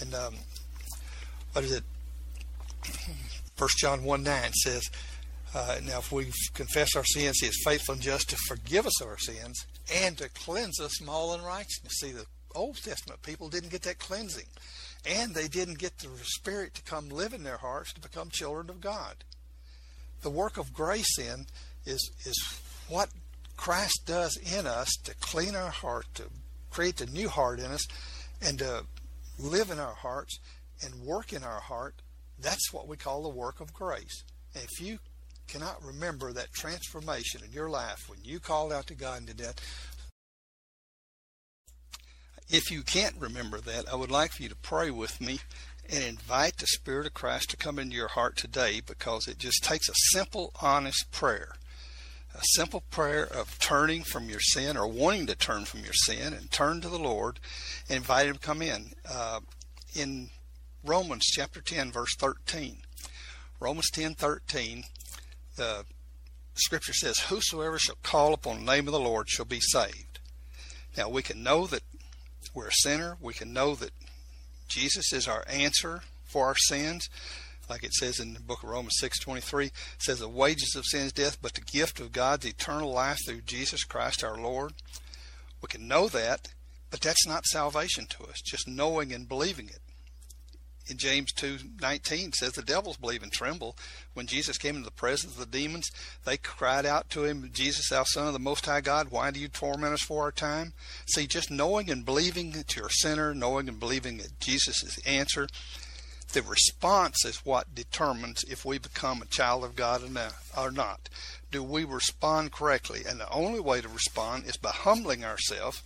And 0.00 0.14
um, 0.14 0.34
what 1.52 1.64
is 1.64 1.72
it? 1.72 1.84
First 3.56 3.78
John 3.78 4.04
1 4.04 4.22
9 4.22 4.52
says, 4.52 4.88
uh, 5.54 5.78
Now 5.84 5.98
if 5.98 6.12
we 6.12 6.30
confess 6.54 6.94
our 6.94 7.04
sins, 7.04 7.40
He 7.40 7.48
is 7.48 7.62
faithful 7.64 7.94
and 7.94 8.02
just 8.02 8.30
to 8.30 8.36
forgive 8.46 8.86
us 8.86 9.02
our 9.02 9.18
sins 9.18 9.66
and 9.92 10.16
to 10.18 10.28
cleanse 10.28 10.80
us 10.80 10.94
from 10.96 11.08
all 11.08 11.34
unrighteousness. 11.34 11.92
See, 12.00 12.12
the 12.12 12.26
Old 12.54 12.76
Testament 12.76 13.22
people 13.22 13.48
didn't 13.48 13.70
get 13.70 13.82
that 13.82 13.98
cleansing, 13.98 14.46
and 15.06 15.34
they 15.34 15.48
didn't 15.48 15.78
get 15.78 15.98
the 15.98 16.08
Spirit 16.22 16.74
to 16.74 16.82
come 16.82 17.08
live 17.08 17.32
in 17.32 17.42
their 17.42 17.58
hearts 17.58 17.92
to 17.94 18.00
become 18.00 18.30
children 18.30 18.70
of 18.70 18.80
God. 18.80 19.24
The 20.22 20.30
work 20.30 20.58
of 20.58 20.72
grace, 20.72 21.16
then, 21.16 21.46
is 21.86 22.10
is 22.24 22.60
what 22.88 23.08
Christ 23.56 24.02
does 24.06 24.36
in 24.36 24.66
us 24.66 24.90
to 25.04 25.14
clean 25.20 25.54
our 25.54 25.70
heart, 25.70 26.06
to 26.14 26.24
create 26.70 26.96
the 26.96 27.06
new 27.06 27.28
heart 27.28 27.58
in 27.58 27.66
us, 27.66 27.86
and 28.42 28.58
to 28.58 28.84
live 29.38 29.70
in 29.70 29.78
our 29.78 29.94
hearts 29.94 30.38
and 30.82 31.02
work 31.02 31.32
in 31.32 31.44
our 31.44 31.60
heart. 31.60 31.94
That's 32.38 32.72
what 32.72 32.88
we 32.88 32.96
call 32.96 33.22
the 33.22 33.28
work 33.28 33.60
of 33.60 33.72
grace. 33.72 34.24
And 34.54 34.64
if 34.64 34.80
you 34.80 34.98
cannot 35.50 35.84
remember 35.84 36.32
that 36.32 36.52
transformation 36.52 37.40
in 37.44 37.52
your 37.52 37.68
life 37.68 38.08
when 38.08 38.18
you 38.22 38.38
called 38.38 38.72
out 38.72 38.86
to 38.86 38.94
God 38.94 39.26
did 39.26 39.38
that, 39.38 39.60
if 42.48 42.70
you 42.70 42.82
can't 42.82 43.16
remember 43.18 43.60
that, 43.60 43.90
I 43.90 43.96
would 43.96 44.10
like 44.10 44.32
for 44.32 44.42
you 44.42 44.48
to 44.48 44.56
pray 44.56 44.90
with 44.90 45.20
me 45.20 45.40
and 45.88 46.04
invite 46.04 46.58
the 46.58 46.66
Spirit 46.66 47.06
of 47.06 47.14
Christ 47.14 47.50
to 47.50 47.56
come 47.56 47.78
into 47.78 47.96
your 47.96 48.08
heart 48.08 48.36
today 48.36 48.80
because 48.84 49.26
it 49.26 49.38
just 49.38 49.64
takes 49.64 49.88
a 49.88 49.94
simple, 50.12 50.52
honest 50.60 51.10
prayer. 51.10 51.54
A 52.34 52.40
simple 52.54 52.84
prayer 52.90 53.24
of 53.24 53.58
turning 53.58 54.04
from 54.04 54.28
your 54.28 54.40
sin 54.40 54.76
or 54.76 54.86
wanting 54.86 55.26
to 55.26 55.34
turn 55.34 55.64
from 55.64 55.80
your 55.80 55.92
sin 55.92 56.32
and 56.32 56.50
turn 56.50 56.80
to 56.80 56.88
the 56.88 56.98
Lord 56.98 57.40
and 57.88 57.96
invite 57.98 58.26
Him 58.26 58.34
to 58.34 58.40
come 58.40 58.62
in. 58.62 58.92
Uh, 59.08 59.40
in 59.94 60.30
Romans 60.84 61.26
chapter 61.26 61.60
10, 61.60 61.90
verse 61.90 62.14
13, 62.16 62.78
Romans 63.58 63.90
10 63.90 64.14
13, 64.14 64.84
the 65.60 65.84
scripture 66.54 66.94
says, 66.94 67.18
Whosoever 67.18 67.78
shall 67.78 67.98
call 68.02 68.32
upon 68.32 68.64
the 68.64 68.72
name 68.72 68.88
of 68.88 68.92
the 68.92 68.98
Lord 68.98 69.28
shall 69.28 69.44
be 69.44 69.60
saved. 69.60 70.18
Now 70.96 71.10
we 71.10 71.22
can 71.22 71.42
know 71.42 71.66
that 71.66 71.82
we're 72.54 72.68
a 72.68 72.72
sinner. 72.72 73.18
We 73.20 73.34
can 73.34 73.52
know 73.52 73.74
that 73.74 73.90
Jesus 74.68 75.12
is 75.12 75.28
our 75.28 75.44
answer 75.46 76.00
for 76.24 76.46
our 76.46 76.56
sins. 76.56 77.10
Like 77.68 77.84
it 77.84 77.92
says 77.92 78.18
in 78.18 78.32
the 78.32 78.40
book 78.40 78.62
of 78.62 78.70
Romans 78.70 78.96
6:23, 79.00 79.70
says 79.98 80.18
the 80.18 80.28
wages 80.30 80.74
of 80.74 80.86
sin 80.86 81.02
is 81.02 81.12
death, 81.12 81.36
but 81.42 81.52
the 81.52 81.60
gift 81.60 82.00
of 82.00 82.10
God's 82.10 82.46
eternal 82.46 82.90
life 82.90 83.18
through 83.26 83.42
Jesus 83.42 83.84
Christ 83.84 84.24
our 84.24 84.38
Lord. 84.38 84.72
We 85.60 85.68
can 85.68 85.86
know 85.86 86.08
that, 86.08 86.48
but 86.90 87.02
that's 87.02 87.26
not 87.26 87.44
salvation 87.44 88.06
to 88.06 88.24
us, 88.24 88.40
just 88.40 88.66
knowing 88.66 89.12
and 89.12 89.28
believing 89.28 89.68
it. 89.68 89.82
In 90.90 90.98
James 90.98 91.32
2:19 91.32 92.32
says 92.32 92.54
the 92.54 92.62
devils 92.62 92.96
believe 92.96 93.22
and 93.22 93.32
tremble. 93.32 93.78
When 94.12 94.26
Jesus 94.26 94.58
came 94.58 94.74
into 94.74 94.86
the 94.86 94.90
presence 94.90 95.34
of 95.34 95.38
the 95.38 95.46
demons, 95.46 95.88
they 96.24 96.36
cried 96.36 96.84
out 96.84 97.08
to 97.10 97.24
him, 97.24 97.52
"Jesus, 97.52 97.88
thou 97.88 98.02
son 98.02 98.26
of 98.26 98.32
the 98.32 98.40
most 98.40 98.66
high 98.66 98.80
God, 98.80 99.08
why 99.08 99.30
do 99.30 99.38
you 99.38 99.46
torment 99.46 99.94
us 99.94 100.02
for 100.02 100.24
our 100.24 100.32
time?" 100.32 100.74
See, 101.06 101.28
just 101.28 101.48
knowing 101.48 101.90
and 101.90 102.04
believing 102.04 102.50
that 102.52 102.74
you're 102.74 102.88
a 102.88 102.92
sinner, 102.92 103.32
knowing 103.36 103.68
and 103.68 103.78
believing 103.78 104.16
that 104.16 104.40
Jesus 104.40 104.82
is 104.82 104.96
the 104.96 105.06
answer, 105.06 105.48
the 106.32 106.42
response 106.42 107.24
is 107.24 107.36
what 107.44 107.72
determines 107.72 108.42
if 108.48 108.64
we 108.64 108.78
become 108.78 109.22
a 109.22 109.26
child 109.26 109.62
of 109.62 109.76
God 109.76 110.02
or 110.56 110.72
not. 110.72 111.08
Do 111.52 111.62
we 111.62 111.84
respond 111.84 112.50
correctly? 112.50 113.04
And 113.04 113.20
the 113.20 113.30
only 113.30 113.60
way 113.60 113.80
to 113.80 113.88
respond 113.88 114.44
is 114.46 114.56
by 114.56 114.72
humbling 114.72 115.24
ourselves, 115.24 115.82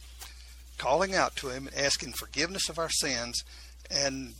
calling 0.79 1.15
out 1.15 1.37
to 1.37 1.51
Him, 1.51 1.67
and 1.67 1.77
asking 1.77 2.15
forgiveness 2.15 2.71
of 2.71 2.79
our 2.79 2.91
sins, 2.91 3.45
and 3.91 4.37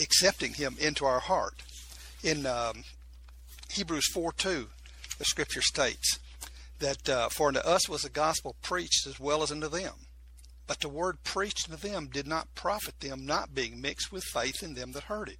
accepting 0.00 0.54
Him 0.54 0.76
into 0.78 1.04
our 1.04 1.20
heart. 1.20 1.62
In 2.22 2.46
um, 2.46 2.84
Hebrews 3.70 4.08
4 4.12 4.32
2, 4.32 4.68
the 5.18 5.24
scripture 5.24 5.62
states 5.62 6.18
that 6.78 7.08
uh, 7.08 7.28
for 7.28 7.48
unto 7.48 7.60
us 7.60 7.88
was 7.88 8.02
the 8.02 8.10
gospel 8.10 8.56
preached 8.62 9.06
as 9.06 9.20
well 9.20 9.42
as 9.42 9.52
unto 9.52 9.68
them. 9.68 9.92
But 10.66 10.80
the 10.80 10.88
word 10.88 11.22
preached 11.24 11.70
unto 11.70 11.88
them 11.88 12.06
did 12.06 12.26
not 12.26 12.54
profit 12.54 13.00
them, 13.00 13.26
not 13.26 13.54
being 13.54 13.80
mixed 13.80 14.12
with 14.12 14.24
faith 14.24 14.62
in 14.62 14.74
them 14.74 14.92
that 14.92 15.04
heard 15.04 15.28
it. 15.28 15.38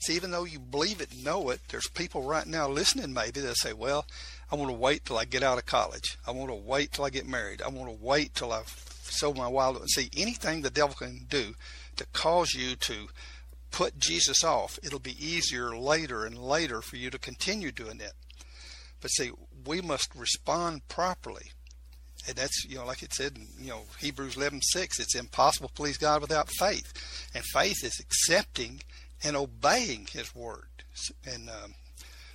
See, 0.00 0.14
even 0.14 0.32
though 0.32 0.44
you 0.44 0.58
believe 0.58 1.00
it 1.00 1.12
and 1.12 1.24
know 1.24 1.48
it, 1.48 1.60
there's 1.68 1.88
people 1.88 2.22
right 2.22 2.46
now 2.46 2.68
listening 2.68 3.14
maybe 3.14 3.40
that 3.40 3.56
say, 3.56 3.72
Well, 3.72 4.04
I 4.52 4.56
want 4.56 4.68
to 4.68 4.76
wait 4.76 5.06
till 5.06 5.16
I 5.16 5.24
get 5.24 5.42
out 5.42 5.56
of 5.56 5.64
college. 5.64 6.18
I 6.26 6.30
want 6.32 6.50
to 6.50 6.54
wait 6.54 6.92
till 6.92 7.06
I 7.06 7.10
get 7.10 7.26
married. 7.26 7.62
I 7.62 7.68
want 7.68 7.88
to 7.88 8.04
wait 8.04 8.34
till 8.34 8.52
I've 8.52 8.68
sold 9.02 9.38
my 9.38 9.48
wild. 9.48 9.82
See, 9.88 10.10
anything 10.14 10.60
the 10.60 10.70
devil 10.70 10.94
can 10.94 11.26
do 11.30 11.54
to 11.96 12.06
cause 12.12 12.52
you 12.52 12.76
to 12.76 13.08
put 13.74 13.98
Jesus 13.98 14.44
off, 14.44 14.78
it'll 14.84 15.00
be 15.00 15.18
easier 15.18 15.76
later 15.76 16.24
and 16.24 16.38
later 16.38 16.80
for 16.80 16.94
you 16.94 17.10
to 17.10 17.18
continue 17.18 17.72
doing 17.72 18.00
it. 18.00 18.12
But 19.00 19.08
see, 19.08 19.32
we 19.66 19.80
must 19.80 20.14
respond 20.14 20.86
properly. 20.86 21.50
And 22.28 22.36
that's, 22.36 22.64
you 22.64 22.76
know, 22.76 22.86
like 22.86 23.02
it 23.02 23.12
said 23.12 23.36
in, 23.36 23.48
you 23.60 23.70
know, 23.70 23.82
Hebrews 23.98 24.36
11, 24.36 24.62
6, 24.62 25.00
it's 25.00 25.16
impossible 25.16 25.68
to 25.70 25.74
please 25.74 25.98
God 25.98 26.20
without 26.20 26.48
faith. 26.56 26.92
And 27.34 27.42
faith 27.52 27.82
is 27.82 27.98
accepting 27.98 28.80
and 29.24 29.36
obeying 29.36 30.06
His 30.12 30.32
word. 30.36 30.68
And 31.26 31.50
um, 31.50 31.74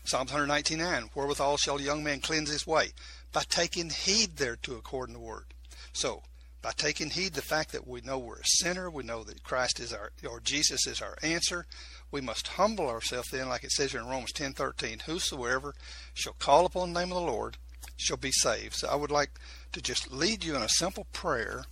Psalms 0.03 0.31
119, 0.31 0.77
9, 0.77 1.09
wherewithal 1.15 1.55
shall 1.55 1.77
a 1.77 1.81
young 1.81 2.03
man 2.03 2.19
cleanse 2.19 2.49
his 2.49 2.67
way? 2.67 2.89
By 3.31 3.43
taking 3.47 3.89
heed 3.89 4.35
thereto 4.35 4.75
according 4.75 5.15
to 5.15 5.21
the 5.21 5.25
word. 5.25 5.45
So, 5.93 6.23
by 6.61 6.71
taking 6.75 7.09
heed 7.09 7.33
the 7.33 7.41
fact 7.41 7.71
that 7.71 7.87
we 7.87 8.01
know 8.01 8.19
we're 8.19 8.39
a 8.39 8.43
sinner, 8.43 8.89
we 8.89 9.03
know 9.03 9.23
that 9.23 9.43
Christ 9.43 9.79
is 9.79 9.93
our 9.93 10.11
or 10.29 10.39
Jesus 10.39 10.85
is 10.87 11.01
our 11.01 11.15
answer, 11.23 11.65
we 12.11 12.21
must 12.21 12.49
humble 12.49 12.89
ourselves 12.89 13.29
then, 13.31 13.47
like 13.47 13.63
it 13.63 13.71
says 13.71 13.91
here 13.91 14.01
in 14.01 14.07
Romans 14.07 14.33
ten 14.33 14.53
thirteen, 14.53 14.99
whosoever 15.05 15.73
shall 16.13 16.33
call 16.33 16.65
upon 16.65 16.93
the 16.93 16.99
name 16.99 17.11
of 17.11 17.15
the 17.15 17.31
Lord 17.31 17.57
shall 17.95 18.17
be 18.17 18.31
saved. 18.31 18.75
So 18.75 18.89
I 18.89 18.95
would 18.95 19.11
like 19.11 19.31
to 19.71 19.81
just 19.81 20.11
lead 20.11 20.43
you 20.43 20.55
in 20.55 20.61
a 20.61 20.69
simple 20.69 21.07
prayer, 21.13 21.63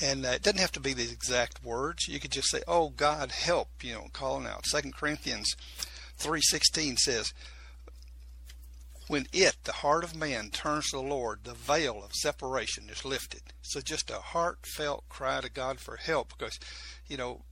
and 0.00 0.24
uh, 0.24 0.30
it 0.30 0.42
doesn't 0.42 0.60
have 0.60 0.72
to 0.72 0.80
be 0.80 0.94
these 0.94 1.12
exact 1.12 1.62
words. 1.62 2.08
You 2.08 2.20
could 2.20 2.32
just 2.32 2.50
say, 2.50 2.62
"Oh 2.66 2.90
God, 2.90 3.32
help!" 3.32 3.68
You 3.82 3.94
know, 3.94 4.06
calling 4.12 4.46
out. 4.46 4.66
Second 4.66 4.94
Corinthians 4.94 5.54
three 6.16 6.40
sixteen 6.42 6.96
says, 6.96 7.34
when 9.08 9.26
it, 9.32 9.56
the 9.64 9.72
heart 9.72 10.04
of 10.04 10.14
man, 10.14 10.50
turns 10.50 10.90
to 10.90 10.96
the 10.96 11.02
Lord, 11.02 11.40
the 11.44 11.54
veil 11.54 12.02
of 12.04 12.12
separation 12.14 12.88
is 12.88 13.04
lifted. 13.04 13.42
So 13.62 13.80
just 13.80 14.10
a 14.10 14.14
heartfelt 14.14 15.08
cry 15.08 15.40
to 15.40 15.50
God 15.50 15.80
for 15.80 15.96
help 15.96 16.36
because, 16.36 16.58
you 17.06 17.16
know, 17.16 17.42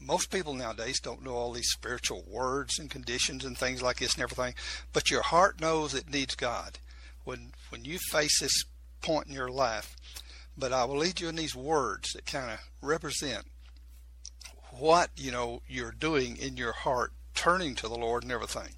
most 0.00 0.30
people 0.30 0.54
nowadays 0.54 1.00
don't 1.00 1.24
know 1.24 1.34
all 1.34 1.52
these 1.52 1.70
spiritual 1.70 2.24
words 2.26 2.78
and 2.78 2.90
conditions 2.90 3.44
and 3.44 3.56
things 3.56 3.82
like 3.82 3.98
this 3.98 4.14
and 4.14 4.22
everything, 4.22 4.54
but 4.92 5.10
your 5.10 5.22
heart 5.22 5.60
knows 5.60 5.94
it 5.94 6.10
needs 6.10 6.34
God. 6.34 6.78
When 7.24 7.52
when 7.70 7.84
you 7.84 7.98
face 8.10 8.40
this 8.40 8.64
point 9.02 9.26
in 9.26 9.34
your 9.34 9.50
life, 9.50 9.96
but 10.56 10.72
I 10.72 10.84
will 10.84 10.98
lead 10.98 11.20
you 11.20 11.28
in 11.28 11.36
these 11.36 11.56
words 11.56 12.12
that 12.12 12.26
kind 12.26 12.50
of 12.50 12.60
represent 12.80 13.46
what 14.70 15.10
you 15.16 15.32
know 15.32 15.62
you're 15.66 15.92
doing 15.92 16.36
in 16.36 16.56
your 16.56 16.72
heart, 16.72 17.12
turning 17.34 17.74
to 17.76 17.88
the 17.88 17.96
Lord 17.96 18.22
and 18.22 18.32
everything. 18.32 18.74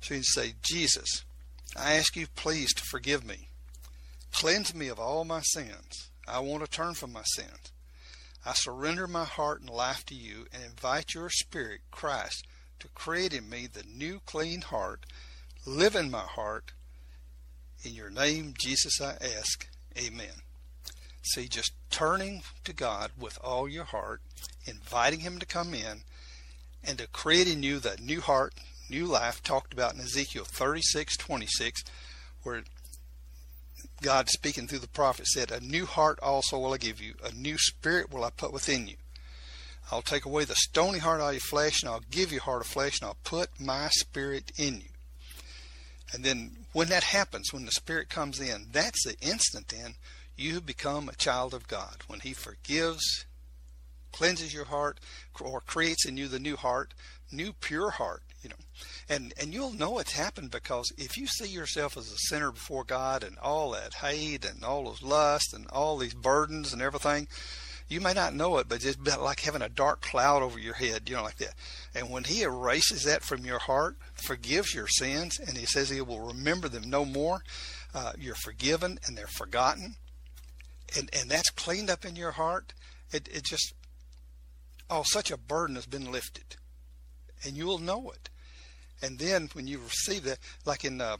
So 0.00 0.14
you 0.14 0.22
say, 0.22 0.54
Jesus, 0.62 1.24
I 1.76 1.94
ask 1.94 2.16
you 2.16 2.26
please 2.34 2.72
to 2.74 2.82
forgive 2.84 3.24
me. 3.24 3.48
Cleanse 4.32 4.74
me 4.74 4.88
of 4.88 4.98
all 4.98 5.24
my 5.24 5.40
sins. 5.40 6.10
I 6.26 6.40
want 6.40 6.64
to 6.64 6.70
turn 6.70 6.94
from 6.94 7.12
my 7.12 7.24
sins. 7.24 7.72
I 8.44 8.52
surrender 8.52 9.06
my 9.06 9.24
heart 9.24 9.60
and 9.60 9.70
life 9.70 10.04
to 10.06 10.14
you 10.14 10.46
and 10.52 10.62
invite 10.62 11.14
your 11.14 11.28
Spirit, 11.28 11.80
Christ, 11.90 12.46
to 12.80 12.88
create 12.88 13.34
in 13.34 13.48
me 13.50 13.66
the 13.66 13.82
new 13.82 14.20
clean 14.24 14.62
heart. 14.62 15.04
Live 15.66 15.94
in 15.96 16.10
my 16.10 16.20
heart. 16.20 16.72
In 17.84 17.94
your 17.94 18.10
name, 18.10 18.54
Jesus, 18.58 19.00
I 19.00 19.16
ask. 19.20 19.68
Amen. 19.98 20.42
See, 21.22 21.48
just 21.48 21.72
turning 21.90 22.42
to 22.64 22.72
God 22.72 23.10
with 23.18 23.38
all 23.42 23.68
your 23.68 23.84
heart, 23.84 24.22
inviting 24.66 25.20
Him 25.20 25.38
to 25.38 25.46
come 25.46 25.74
in, 25.74 26.02
and 26.82 26.98
to 26.98 27.08
create 27.08 27.48
in 27.48 27.62
you 27.62 27.80
that 27.80 28.00
new 28.00 28.20
heart, 28.20 28.54
new 28.90 29.06
life 29.06 29.42
talked 29.42 29.72
about 29.72 29.94
in 29.94 30.00
Ezekiel 30.00 30.44
36:26, 30.44 31.82
where 32.42 32.64
God 34.00 34.28
speaking 34.28 34.68
through 34.68 34.78
the 34.78 34.88
prophet 34.88 35.26
said, 35.26 35.50
A 35.50 35.60
new 35.60 35.86
heart 35.86 36.18
also 36.20 36.58
will 36.58 36.74
I 36.74 36.78
give 36.78 37.00
you, 37.00 37.14
a 37.22 37.32
new 37.32 37.58
spirit 37.58 38.12
will 38.12 38.24
I 38.24 38.30
put 38.30 38.52
within 38.52 38.86
you. 38.86 38.96
I'll 39.90 40.02
take 40.02 40.24
away 40.24 40.44
the 40.44 40.54
stony 40.54 40.98
heart 40.98 41.20
out 41.20 41.28
of 41.28 41.34
your 41.34 41.40
flesh, 41.40 41.82
and 41.82 41.90
I'll 41.90 42.02
give 42.10 42.30
you 42.30 42.38
a 42.38 42.42
heart 42.42 42.60
of 42.60 42.66
flesh, 42.66 43.00
and 43.00 43.08
I'll 43.08 43.18
put 43.24 43.58
my 43.58 43.88
spirit 43.88 44.52
in 44.58 44.80
you. 44.80 44.90
And 46.12 46.24
then 46.24 46.66
when 46.72 46.88
that 46.88 47.04
happens, 47.04 47.52
when 47.52 47.64
the 47.64 47.72
spirit 47.72 48.08
comes 48.08 48.40
in, 48.40 48.68
that's 48.70 49.04
the 49.04 49.18
instant 49.20 49.68
then 49.68 49.94
you 50.36 50.60
become 50.60 51.08
a 51.08 51.14
child 51.14 51.52
of 51.52 51.68
God. 51.68 51.96
When 52.06 52.20
he 52.20 52.32
forgives, 52.32 53.26
cleanses 54.12 54.54
your 54.54 54.66
heart, 54.66 55.00
or 55.40 55.60
creates 55.60 56.06
in 56.06 56.16
you 56.16 56.28
the 56.28 56.38
new 56.38 56.56
heart, 56.56 56.94
new 57.30 57.52
pure 57.52 57.90
heart, 57.90 58.22
you 58.42 58.50
know. 58.50 58.56
And 59.08 59.32
and 59.40 59.52
you'll 59.52 59.72
know 59.72 59.98
it's 59.98 60.12
happened 60.12 60.50
because 60.50 60.92
if 60.96 61.16
you 61.16 61.26
see 61.26 61.48
yourself 61.48 61.96
as 61.96 62.10
a 62.10 62.18
sinner 62.28 62.52
before 62.52 62.84
God 62.84 63.22
and 63.22 63.38
all 63.38 63.72
that 63.72 63.94
hate 63.94 64.44
and 64.44 64.64
all 64.64 64.84
those 64.84 65.02
lust 65.02 65.54
and 65.54 65.66
all 65.68 65.96
these 65.96 66.14
burdens 66.14 66.72
and 66.72 66.82
everything, 66.82 67.28
you 67.88 68.00
may 68.00 68.12
not 68.12 68.34
know 68.34 68.58
it, 68.58 68.68
but 68.68 68.84
it's 68.84 68.98
like 69.18 69.40
having 69.40 69.62
a 69.62 69.68
dark 69.68 70.02
cloud 70.02 70.42
over 70.42 70.58
your 70.58 70.74
head, 70.74 71.08
you 71.08 71.16
know, 71.16 71.22
like 71.22 71.38
that. 71.38 71.54
And 71.94 72.10
when 72.10 72.24
He 72.24 72.42
erases 72.42 73.04
that 73.04 73.22
from 73.22 73.44
your 73.44 73.58
heart, 73.58 73.96
forgives 74.14 74.74
your 74.74 74.88
sins, 74.88 75.38
and 75.38 75.56
He 75.56 75.64
says 75.64 75.88
He 75.88 76.02
will 76.02 76.20
remember 76.20 76.68
them 76.68 76.90
no 76.90 77.04
more, 77.06 77.42
uh, 77.94 78.12
you're 78.18 78.34
forgiven 78.34 78.98
and 79.06 79.16
they're 79.16 79.26
forgotten, 79.26 79.96
and 80.96 81.08
and 81.12 81.30
that's 81.30 81.50
cleaned 81.50 81.90
up 81.90 82.04
in 82.04 82.16
your 82.16 82.32
heart. 82.32 82.74
It 83.10 83.28
it 83.32 83.44
just 83.44 83.72
oh, 84.90 85.02
such 85.04 85.30
a 85.30 85.38
burden 85.38 85.76
has 85.76 85.86
been 85.86 86.12
lifted, 86.12 86.56
and 87.44 87.56
you 87.56 87.66
will 87.66 87.78
know 87.78 88.10
it. 88.10 88.28
And 89.02 89.18
then 89.18 89.48
when 89.52 89.66
you 89.66 89.78
receive 89.78 90.24
that, 90.24 90.38
like 90.64 90.84
in 90.84 91.00
uh, 91.00 91.18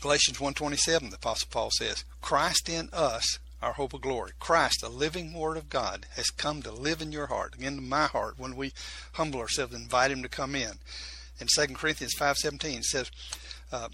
Galatians 0.00 0.38
1.27, 0.38 1.10
the 1.10 1.16
Apostle 1.16 1.48
Paul 1.50 1.70
says, 1.70 2.04
Christ 2.22 2.68
in 2.68 2.88
us, 2.92 3.38
our 3.60 3.72
hope 3.72 3.94
of 3.94 4.00
glory. 4.00 4.32
Christ, 4.38 4.80
the 4.80 4.88
living 4.88 5.32
Word 5.32 5.56
of 5.56 5.68
God, 5.68 6.06
has 6.16 6.30
come 6.30 6.62
to 6.62 6.72
live 6.72 7.00
in 7.02 7.12
your 7.12 7.26
heart, 7.26 7.54
into 7.58 7.82
my 7.82 8.06
heart, 8.06 8.38
when 8.38 8.56
we 8.56 8.72
humble 9.12 9.40
ourselves 9.40 9.74
and 9.74 9.84
invite 9.84 10.10
Him 10.10 10.22
to 10.22 10.28
come 10.28 10.54
in. 10.54 10.72
In 11.40 11.48
2 11.54 11.74
Corinthians 11.74 12.14
5.17 12.18 12.78
it 12.78 12.84
says, 12.84 13.10
uh, 13.72 13.88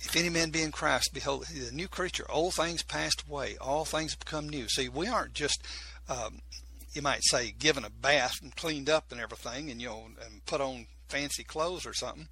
if 0.00 0.14
any 0.14 0.28
man 0.28 0.50
be 0.50 0.62
in 0.62 0.70
Christ, 0.70 1.10
behold, 1.12 1.46
he's 1.48 1.70
a 1.70 1.74
new 1.74 1.88
creature. 1.88 2.24
Old 2.28 2.54
things 2.54 2.82
passed 2.82 3.24
away. 3.28 3.56
All 3.60 3.84
things 3.84 4.14
become 4.14 4.48
new. 4.48 4.68
See, 4.68 4.88
we 4.88 5.08
aren't 5.08 5.34
just, 5.34 5.60
um, 6.08 6.40
you 6.98 7.02
might 7.02 7.22
say, 7.22 7.54
given 7.56 7.84
a 7.84 7.90
bath 7.90 8.42
and 8.42 8.56
cleaned 8.56 8.90
up 8.90 9.12
and 9.12 9.20
everything 9.20 9.70
and, 9.70 9.80
you 9.80 9.86
know, 9.86 10.06
and 10.26 10.44
put 10.46 10.60
on 10.60 10.88
fancy 11.08 11.44
clothes 11.44 11.86
or 11.86 11.94
something. 11.94 12.26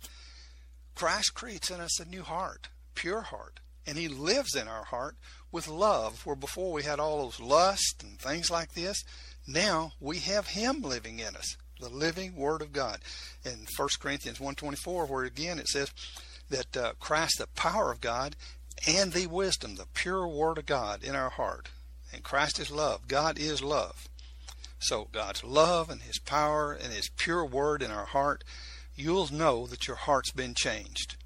Christ 0.97 1.35
creates 1.35 1.71
in 1.71 1.81
us 1.81 2.01
a 2.01 2.05
new 2.05 2.25
heart, 2.25 2.69
pure 2.97 3.21
heart, 3.21 3.61
and 3.87 3.97
He 3.97 4.09
lives 4.09 4.57
in 4.57 4.67
our 4.67 4.83
heart 4.83 5.15
with 5.53 5.69
love. 5.69 6.27
Where 6.27 6.35
before 6.35 6.73
we 6.73 6.83
had 6.83 6.99
all 6.99 7.23
those 7.23 7.39
lusts 7.39 8.03
and 8.03 8.19
things 8.19 8.51
like 8.51 8.73
this, 8.73 9.05
now 9.47 9.93
we 10.01 10.19
have 10.19 10.49
Him 10.49 10.83
living 10.83 11.21
in 11.21 11.37
us, 11.37 11.57
the 11.79 11.89
living 11.89 12.35
Word 12.35 12.61
of 12.61 12.73
God. 12.73 12.99
In 13.45 13.67
1 13.77 13.89
Corinthians 14.01 14.41
1:24, 14.41 15.09
where 15.09 15.23
again 15.23 15.61
it 15.61 15.69
says 15.69 15.93
that 16.51 16.77
uh, 16.77 16.95
Christ, 16.99 17.39
the 17.39 17.47
power 17.47 17.93
of 17.93 18.01
God, 18.01 18.35
and 18.89 19.13
the 19.13 19.29
wisdom, 19.29 19.77
the 19.77 19.87
pure 19.95 20.27
Word 20.27 20.59
of 20.59 20.67
God 20.67 21.05
in 21.05 21.15
our 21.15 21.31
heart. 21.31 21.69
And 22.13 22.25
Christ 22.25 22.59
is 22.59 22.73
love. 22.73 23.07
God 23.07 23.39
is 23.39 23.63
love. 23.63 24.09
So 24.79 25.09
God's 25.13 25.43
love 25.43 25.91
and 25.91 26.03
His 26.03 26.19
power 26.19 26.73
and 26.73 26.93
His 26.93 27.11
pure 27.17 27.45
word 27.45 27.83
in 27.83 27.91
our 27.91 28.07
heart, 28.07 28.45
you'll 28.95 29.33
know 29.33 29.67
that 29.67 29.87
your 29.87 29.97
heart's 29.97 30.33
been 30.33 30.55
changed. 30.55 31.17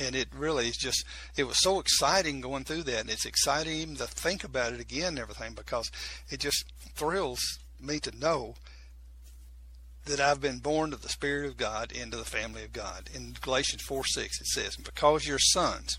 And 0.00 0.14
it 0.14 0.28
really 0.32 0.68
is 0.68 0.76
just, 0.76 1.04
it 1.36 1.44
was 1.44 1.60
so 1.60 1.80
exciting 1.80 2.40
going 2.40 2.64
through 2.64 2.84
that. 2.84 3.00
And 3.00 3.10
it's 3.10 3.26
exciting 3.26 3.72
even 3.72 3.96
to 3.96 4.06
think 4.06 4.44
about 4.44 4.72
it 4.72 4.80
again 4.80 5.08
and 5.08 5.18
everything 5.18 5.54
because 5.54 5.90
it 6.28 6.40
just 6.40 6.64
thrills 6.94 7.40
me 7.80 7.98
to 8.00 8.16
know 8.16 8.54
that 10.06 10.20
I've 10.20 10.40
been 10.40 10.58
born 10.58 10.92
of 10.92 11.02
the 11.02 11.08
Spirit 11.08 11.46
of 11.48 11.56
God 11.56 11.92
into 11.92 12.16
the 12.16 12.24
family 12.24 12.64
of 12.64 12.72
God. 12.72 13.10
In 13.14 13.34
Galatians 13.40 13.82
4 13.82 14.04
6, 14.04 14.40
it 14.40 14.46
says, 14.46 14.76
Because 14.76 15.26
you're 15.26 15.38
sons, 15.38 15.98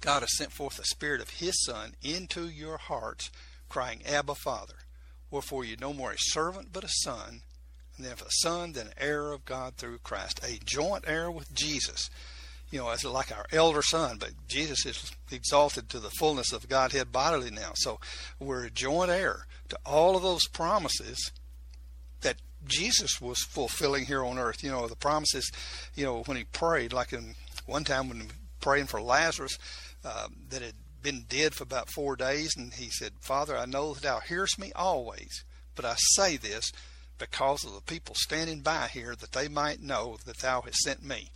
God 0.00 0.20
has 0.20 0.36
sent 0.36 0.52
forth 0.52 0.76
the 0.76 0.84
Spirit 0.84 1.20
of 1.20 1.30
His 1.30 1.62
Son 1.64 1.94
into 2.02 2.48
your 2.48 2.76
hearts, 2.76 3.30
crying, 3.68 4.00
Abba, 4.06 4.34
Father. 4.34 4.74
Wherefore 5.32 5.64
you're 5.64 5.78
no 5.80 5.92
more 5.92 6.12
a 6.12 6.18
servant 6.18 6.68
but 6.72 6.84
a 6.84 6.88
son, 6.88 7.40
and 7.96 8.06
then 8.06 8.12
if 8.12 8.22
a 8.22 8.30
son, 8.30 8.72
then 8.72 8.90
heir 8.98 9.32
of 9.32 9.44
God 9.44 9.76
through 9.76 9.98
Christ, 9.98 10.40
a 10.44 10.60
joint 10.64 11.04
heir 11.06 11.30
with 11.30 11.52
Jesus. 11.54 12.10
You 12.70 12.78
know, 12.78 12.90
as 12.90 13.04
like 13.04 13.36
our 13.36 13.46
elder 13.52 13.82
son, 13.82 14.18
but 14.18 14.30
Jesus 14.48 14.86
is 14.86 15.12
exalted 15.30 15.88
to 15.88 15.98
the 15.98 16.10
fullness 16.10 16.52
of 16.52 16.68
Godhead 16.68 17.12
bodily 17.12 17.50
now. 17.50 17.72
So 17.74 17.98
we're 18.38 18.64
a 18.64 18.70
joint 18.70 19.10
heir 19.10 19.46
to 19.68 19.78
all 19.84 20.16
of 20.16 20.22
those 20.22 20.46
promises 20.48 21.32
that 22.20 22.36
Jesus 22.66 23.20
was 23.20 23.42
fulfilling 23.42 24.06
here 24.06 24.24
on 24.24 24.38
earth. 24.38 24.62
You 24.62 24.70
know, 24.70 24.86
the 24.86 24.96
promises, 24.96 25.50
you 25.94 26.04
know, 26.04 26.22
when 26.24 26.36
he 26.36 26.44
prayed, 26.44 26.92
like 26.92 27.12
in 27.12 27.34
one 27.66 27.84
time 27.84 28.08
when 28.08 28.20
he 28.20 28.26
praying 28.60 28.86
for 28.86 29.02
Lazarus, 29.02 29.58
uh, 30.04 30.28
that 30.48 30.62
had 30.62 30.74
been 31.02 31.24
dead 31.28 31.54
for 31.54 31.64
about 31.64 31.90
four 31.90 32.16
days, 32.16 32.54
and 32.56 32.72
he 32.74 32.88
said, 32.88 33.12
Father, 33.20 33.56
I 33.56 33.66
know 33.66 33.94
that 33.94 34.02
thou 34.02 34.20
hearest 34.20 34.58
me 34.58 34.72
always, 34.74 35.44
but 35.74 35.84
I 35.84 35.94
say 36.14 36.36
this 36.36 36.70
because 37.18 37.64
of 37.64 37.74
the 37.74 37.80
people 37.80 38.14
standing 38.16 38.60
by 38.60 38.88
here, 38.88 39.14
that 39.16 39.32
they 39.32 39.48
might 39.48 39.80
know 39.80 40.16
that 40.26 40.38
thou 40.38 40.60
hast 40.62 40.78
sent 40.78 41.04
me. 41.04 41.30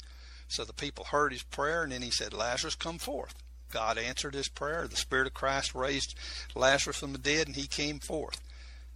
So 0.49 0.65
the 0.65 0.73
people 0.73 1.05
heard 1.05 1.33
his 1.33 1.43
prayer, 1.43 1.83
and 1.83 1.93
then 1.93 2.03
he 2.03 2.11
said, 2.11 2.33
Lazarus, 2.33 2.75
come 2.75 2.99
forth. 2.99 3.35
God 3.71 3.99
answered 3.99 4.35
his 4.35 4.49
prayer. 4.49 4.87
The 4.89 4.97
Spirit 4.97 5.27
of 5.27 5.35
Christ 5.35 5.75
raised 5.75 6.15
Lazarus 6.55 6.99
from 6.99 7.13
the 7.13 7.19
dead, 7.19 7.47
and 7.47 7.57
he 7.57 7.67
came 7.67 7.99
forth 7.99 8.41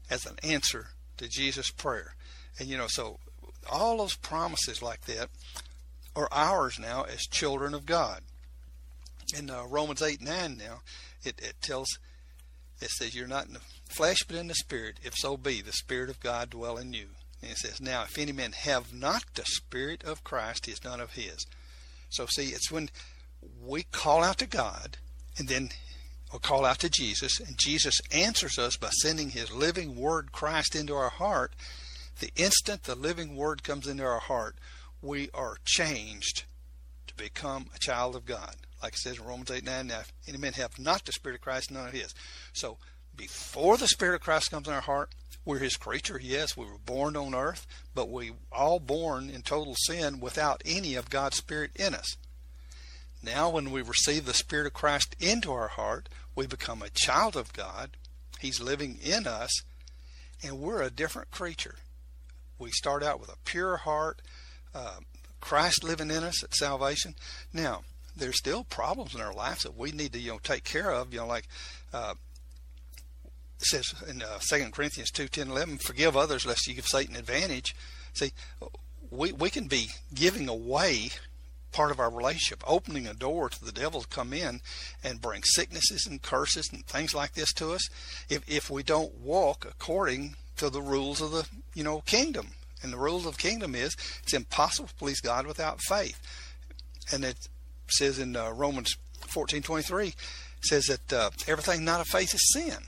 as 0.09 0.27
an 0.27 0.37
answer 0.43 0.89
to 1.17 1.29
Jesus' 1.29 1.71
prayer. 1.71 2.15
And 2.59 2.69
you 2.69 2.77
know, 2.77 2.87
so 2.89 3.19
all 3.71 3.99
those 3.99 4.17
promises 4.17 4.83
like 4.83 5.03
that 5.03 5.29
are 6.17 6.29
ours 6.33 6.79
now 6.79 7.03
as 7.03 7.21
children 7.23 7.75
of 7.75 7.87
God 7.87 8.23
in 9.37 9.51
uh, 9.51 9.65
Romans 9.69 10.03
8 10.03 10.21
9 10.21 10.57
now, 10.57 10.81
it, 11.23 11.41
it 11.43 11.55
tells, 11.61 11.99
it 12.81 12.91
says, 12.91 13.15
You're 13.15 13.27
not 13.27 13.47
in 13.47 13.55
the 13.55 13.61
flesh, 13.89 14.19
but 14.27 14.37
in 14.37 14.49
the 14.49 14.55
Spirit, 14.55 14.99
if 15.03 15.15
so 15.15 15.37
be 15.37 15.61
the 15.61 15.73
Spirit 15.73 16.11
of 16.11 16.21
God 16.21 16.51
dwell 16.51 16.77
in 16.77 16.93
you. 16.93 17.07
And 17.43 17.51
it 17.51 17.59
says, 17.59 17.81
Now, 17.81 18.05
if 18.05 18.19
any 18.19 18.33
man 18.33 18.53
have 18.53 18.95
not 18.95 19.25
the 19.35 19.45
Spirit 19.45 20.05
of 20.05 20.25
Christ, 20.25 20.67
he 20.67 20.73
is 20.73 20.85
none 20.85 21.01
of 21.01 21.13
his. 21.13 21.47
So, 22.09 22.27
see, 22.27 22.49
it's 22.49 22.71
when 22.71 22.91
we 23.65 23.85
call 23.85 24.23
out 24.23 24.39
to 24.39 24.47
God 24.47 24.97
and 25.39 25.49
then 25.49 25.71
or 26.33 26.39
call 26.39 26.65
out 26.65 26.79
to 26.79 26.89
Jesus, 26.89 27.41
and 27.41 27.59
Jesus 27.59 28.01
answers 28.13 28.59
us 28.59 28.77
by 28.77 28.91
sending 28.91 29.31
his 29.31 29.51
living 29.51 29.97
word, 29.97 30.31
Christ, 30.31 30.77
into 30.77 30.95
our 30.95 31.11
heart. 31.11 31.55
The 32.21 32.31
instant 32.37 32.85
the 32.85 32.95
living 32.95 33.35
word 33.35 33.65
comes 33.65 33.89
into 33.89 34.05
our 34.05 34.21
heart, 34.21 34.57
we 35.03 35.31
are 35.35 35.57
changed 35.65 36.45
to 37.09 37.15
become 37.17 37.67
a 37.75 37.79
child 37.79 38.15
of 38.15 38.27
God 38.27 38.57
like 38.83 38.95
it 38.95 38.99
says 38.99 39.19
in 39.19 39.25
Romans 39.25 39.51
8 39.51 39.65
9, 39.65 39.87
now 39.87 40.01
if 40.01 40.13
any 40.27 40.39
man 40.39 40.53
have 40.55 40.79
not 40.79 41.05
the 41.05 41.13
Spirit 41.13 41.37
of 41.37 41.41
Christ, 41.43 41.71
none 41.71 41.89
of 41.89 41.93
his. 41.93 42.15
So 42.53 42.79
before 43.15 43.77
the 43.77 43.89
Spirit 43.89 44.15
of 44.15 44.21
Christ 44.23 44.51
comes 44.51 44.69
in 44.69 44.75
our 44.75 44.81
heart, 44.81 45.11
we're 45.45 45.59
his 45.59 45.77
creature. 45.77 46.21
Yes, 46.23 46.57
we 46.57 46.67
were 46.67 46.79
born 46.79 47.17
on 47.17 47.35
earth, 47.35 47.67
but 47.95 48.11
we 48.11 48.33
all 48.53 48.79
born 48.79 49.31
in 49.31 49.43
total 49.43 49.75
sin 49.75 50.21
without 50.21 50.63
any 50.65 50.95
of 50.95 51.11
God's 51.11 51.37
Spirit 51.37 51.73
in 51.77 51.95
us. 51.95 52.17
Now 53.23 53.51
when 53.51 53.71
we 53.71 53.83
receive 53.83 54.25
the 54.25 54.35
Spirit 54.35 54.67
of 54.67 54.73
Christ 54.73 55.17
into 55.19 55.53
our 55.53 55.69
heart, 55.69 56.09
we 56.35 56.47
become 56.47 56.83
a 56.83 56.91
child 56.91 57.37
of 57.37 57.53
God. 57.53 57.97
He's 58.39 58.61
living 58.61 58.99
in 59.03 59.27
us, 59.27 59.51
and 60.43 60.59
we're 60.59 60.83
a 60.83 60.91
different 60.91 61.31
creature. 61.31 61.77
We 62.59 62.71
start 62.71 63.03
out 63.03 63.21
with 63.21 63.31
a 63.31 63.37
pure 63.45 63.79
heart, 63.79 64.23
uh, 64.75 65.01
Christ 65.41 65.85
living 65.85 66.11
in 66.11 66.23
us 66.23 66.43
at 66.43 66.55
salvation. 66.55 67.15
Now, 67.53 67.83
there's 68.21 68.39
still 68.39 68.63
problems 68.65 69.15
in 69.15 69.21
our 69.21 69.33
lives 69.33 69.65
that 69.65 69.77
we 69.77 69.91
need 69.91 70.13
to 70.13 70.21
you 70.21 70.33
know 70.33 70.39
take 70.43 70.63
care 70.63 70.93
of. 70.93 71.13
You 71.13 71.21
know, 71.21 71.27
like 71.27 71.49
uh, 71.93 72.15
it 73.59 73.67
says 73.67 73.93
in 74.09 74.23
uh, 74.23 74.39
Second 74.39 74.73
Corinthians 74.73 75.11
two 75.11 75.27
ten 75.27 75.51
eleven, 75.51 75.79
forgive 75.79 76.17
others 76.17 76.47
lest 76.47 76.67
you 76.69 76.75
give 76.75 76.87
Satan 76.87 77.17
advantage. 77.17 77.75
See, 78.15 78.33
we 79.11 79.33
we 79.33 79.51
can 79.51 79.67
be 79.67 79.89
giving 80.15 80.49
away 80.49 81.11
part 81.73 81.91
of 81.91 82.01
our 82.01 82.11
relationship, 82.11 82.63
opening 82.67 83.07
a 83.07 83.15
door 83.15 83.49
to 83.49 83.65
the 83.65 83.73
devil 83.73 84.03
to 84.03 84.09
come 84.09 84.33
in 84.33 84.61
and 85.05 85.21
bring 85.21 85.43
sicknesses 85.45 86.07
and 86.07 86.21
curses 86.21 86.69
and 86.73 86.85
things 86.87 87.15
like 87.15 87.35
this 87.35 87.53
to 87.55 87.73
us 87.73 87.89
if 88.29 88.43
if 88.49 88.71
we 88.71 88.83
don't 88.83 89.15
walk 89.19 89.65
according 89.69 90.37
to 90.57 90.69
the 90.69 90.83
rules 90.83 91.21
of 91.21 91.33
the 91.33 91.49
you 91.75 91.83
know 91.83 92.01
kingdom. 92.03 92.49
And 92.83 92.93
the 92.93 92.99
rules 92.99 93.27
of 93.27 93.37
the 93.37 93.43
kingdom 93.43 93.75
is 93.75 93.95
it's 94.23 94.33
impossible 94.33 94.89
to 94.89 94.95
please 94.95 95.21
God 95.21 95.47
without 95.47 95.81
faith. 95.83 96.19
And 97.13 97.25
it 97.25 97.49
says 97.93 98.19
in 98.19 98.37
uh, 98.37 98.51
Romans 98.51 98.97
14:23 99.29 100.15
says 100.63 100.85
that 100.87 101.13
uh, 101.13 101.31
everything 101.47 101.85
not 101.85 102.01
of 102.01 102.07
faith 102.07 102.35
is 102.35 102.53
sin. 102.53 102.79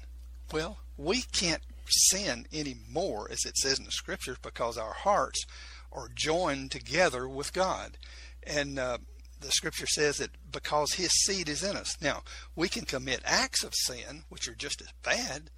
Well, 0.52 0.78
we 0.96 1.22
can't 1.32 1.62
sin 1.88 2.46
anymore, 2.52 3.28
as 3.30 3.44
it 3.44 3.56
says 3.56 3.78
in 3.78 3.84
the 3.84 3.90
scriptures, 3.90 4.38
because 4.42 4.76
our 4.76 4.92
hearts 4.92 5.44
are 5.92 6.08
joined 6.14 6.70
together 6.70 7.28
with 7.28 7.52
God. 7.52 7.96
And 8.44 8.78
uh, 8.78 8.98
the 9.40 9.50
scripture 9.50 9.86
says 9.86 10.18
that 10.18 10.30
because 10.50 10.94
his 10.94 11.10
seed 11.24 11.48
is 11.48 11.62
in 11.62 11.76
us. 11.76 12.00
Now, 12.00 12.22
we 12.56 12.68
can 12.68 12.84
commit 12.84 13.20
acts 13.24 13.64
of 13.64 13.74
sin, 13.74 14.24
which 14.28 14.48
are 14.48 14.54
just 14.54 14.80
as 14.80 14.88
bad, 15.02 15.50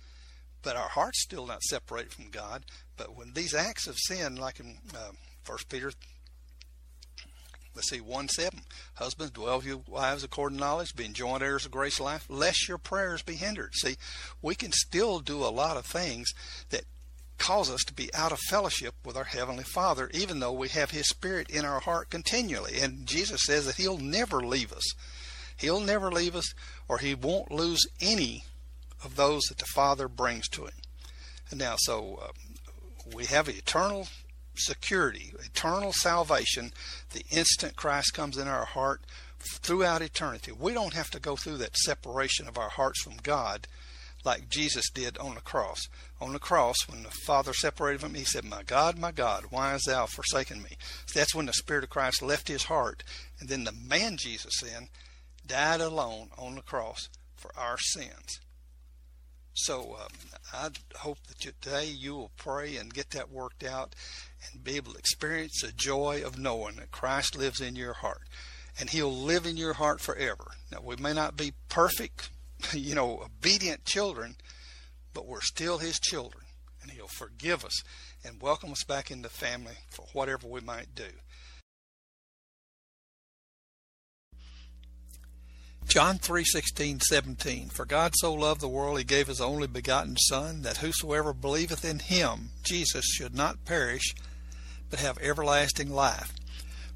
but 0.62 0.76
our 0.76 0.88
heart's 0.88 1.22
still 1.22 1.46
not 1.46 1.62
separated 1.62 2.12
from 2.12 2.30
God. 2.30 2.64
But 2.96 3.16
when 3.16 3.32
these 3.32 3.54
acts 3.54 3.86
of 3.86 3.98
sin, 3.98 4.36
like 4.36 4.60
in 4.60 4.78
uh, 4.94 5.12
1 5.46 5.58
Peter, 5.68 5.92
let's 7.74 7.88
see, 7.88 8.00
1 8.00 8.28
7, 8.28 8.60
husbands, 8.94 9.32
dwell 9.32 9.56
with 9.56 9.66
your 9.66 9.82
wives 9.88 10.24
according 10.24 10.58
to 10.58 10.64
knowledge, 10.64 10.94
being 10.94 11.12
joint 11.12 11.42
heirs 11.42 11.64
of 11.64 11.72
grace 11.72 12.00
life, 12.00 12.26
lest 12.28 12.68
your 12.68 12.78
prayers 12.78 13.22
be 13.22 13.34
hindered. 13.34 13.74
See, 13.74 13.96
we 14.42 14.54
can 14.54 14.72
still 14.72 15.20
do 15.20 15.44
a 15.44 15.50
lot 15.50 15.76
of 15.76 15.84
things 15.84 16.32
that 16.70 16.84
cause 17.38 17.70
us 17.70 17.82
to 17.84 17.92
be 17.92 18.12
out 18.14 18.32
of 18.32 18.38
fellowship 18.48 18.94
with 19.04 19.16
our 19.16 19.24
Heavenly 19.24 19.64
Father, 19.64 20.10
even 20.14 20.40
though 20.40 20.52
we 20.52 20.68
have 20.68 20.90
His 20.90 21.08
Spirit 21.08 21.50
in 21.50 21.64
our 21.64 21.80
heart 21.80 22.10
continually. 22.10 22.80
And 22.80 23.06
Jesus 23.06 23.42
says 23.44 23.66
that 23.66 23.76
He'll 23.76 23.98
never 23.98 24.40
leave 24.40 24.72
us. 24.72 24.84
He'll 25.56 25.80
never 25.80 26.10
leave 26.10 26.34
us, 26.34 26.52
or 26.88 26.98
He 26.98 27.14
won't 27.14 27.50
lose 27.50 27.84
any 28.00 28.44
of 29.02 29.16
those 29.16 29.42
that 29.44 29.58
the 29.58 29.66
Father 29.66 30.08
brings 30.08 30.48
to 30.50 30.64
Him. 30.64 30.74
And 31.50 31.60
now, 31.60 31.74
so 31.78 32.20
uh, 32.22 32.28
we 33.14 33.26
have 33.26 33.48
eternal 33.48 34.08
security, 34.56 35.32
eternal 35.44 35.92
salvation 35.92 36.72
the 37.12 37.24
instant 37.30 37.76
Christ 37.76 38.14
comes 38.14 38.36
in 38.36 38.48
our 38.48 38.64
heart 38.64 39.02
throughout 39.38 40.02
eternity. 40.02 40.52
We 40.52 40.72
don't 40.72 40.94
have 40.94 41.10
to 41.10 41.20
go 41.20 41.36
through 41.36 41.58
that 41.58 41.76
separation 41.76 42.48
of 42.48 42.58
our 42.58 42.70
hearts 42.70 43.02
from 43.02 43.16
God 43.22 43.66
like 44.24 44.48
Jesus 44.48 44.88
did 44.90 45.18
on 45.18 45.34
the 45.34 45.40
cross. 45.40 45.88
On 46.20 46.32
the 46.32 46.38
cross, 46.38 46.76
when 46.88 47.02
the 47.02 47.10
Father 47.10 47.52
separated 47.52 48.00
from 48.00 48.10
him, 48.10 48.20
he 48.20 48.24
said, 48.24 48.44
My 48.44 48.62
God, 48.62 48.98
my 48.98 49.12
God, 49.12 49.44
why 49.50 49.70
hast 49.70 49.86
thou 49.86 50.06
forsaken 50.06 50.62
me? 50.62 50.78
So 51.06 51.18
that's 51.18 51.34
when 51.34 51.46
the 51.46 51.52
Spirit 51.52 51.84
of 51.84 51.90
Christ 51.90 52.22
left 52.22 52.48
his 52.48 52.64
heart. 52.64 53.04
And 53.38 53.48
then 53.48 53.64
the 53.64 53.72
man 53.72 54.16
Jesus 54.16 54.60
then 54.62 54.88
died 55.46 55.80
alone 55.80 56.30
on 56.38 56.54
the 56.54 56.62
cross 56.62 57.08
for 57.36 57.52
our 57.56 57.76
sins. 57.78 58.40
So 59.54 59.96
um, 60.00 60.08
I 60.52 60.68
hope 60.96 61.18
that 61.28 61.38
today 61.38 61.86
you 61.86 62.14
will 62.14 62.32
pray 62.36 62.76
and 62.76 62.92
get 62.92 63.10
that 63.10 63.30
worked 63.30 63.64
out 63.64 63.94
and 64.52 64.62
be 64.64 64.76
able 64.76 64.92
to 64.92 64.98
experience 64.98 65.60
the 65.60 65.72
joy 65.72 66.22
of 66.24 66.38
knowing 66.38 66.76
that 66.76 66.90
Christ 66.90 67.36
lives 67.36 67.60
in 67.60 67.76
your 67.76 67.94
heart. 67.94 68.22
And 68.78 68.90
he'll 68.90 69.14
live 69.14 69.46
in 69.46 69.56
your 69.56 69.74
heart 69.74 70.00
forever. 70.00 70.46
Now, 70.72 70.80
we 70.82 70.96
may 70.96 71.12
not 71.12 71.36
be 71.36 71.52
perfect 71.68 72.30
you 72.72 72.94
know, 72.94 73.22
obedient 73.24 73.84
children, 73.84 74.36
but 75.12 75.26
we're 75.26 75.40
still 75.40 75.78
His 75.78 75.98
children, 75.98 76.44
and 76.82 76.90
He'll 76.90 77.08
forgive 77.08 77.64
us 77.64 77.82
and 78.24 78.40
welcome 78.40 78.72
us 78.72 78.84
back 78.84 79.10
into 79.10 79.28
family 79.28 79.74
for 79.90 80.06
whatever 80.12 80.46
we 80.46 80.60
might 80.60 80.94
do. 80.94 81.08
John 85.86 86.18
3:16 86.18 87.02
17 87.02 87.68
For 87.68 87.84
God 87.84 88.12
so 88.16 88.32
loved 88.32 88.60
the 88.60 88.68
world 88.68 88.98
he 88.98 89.04
gave 89.04 89.28
his 89.28 89.40
only 89.40 89.66
begotten 89.66 90.16
son 90.16 90.62
that 90.62 90.78
whosoever 90.78 91.32
believeth 91.32 91.84
in 91.84 92.00
him 92.00 92.50
Jesus 92.62 93.04
should 93.04 93.34
not 93.34 93.64
perish 93.64 94.14
but 94.90 95.00
have 95.00 95.18
everlasting 95.18 95.90
life 95.90 96.32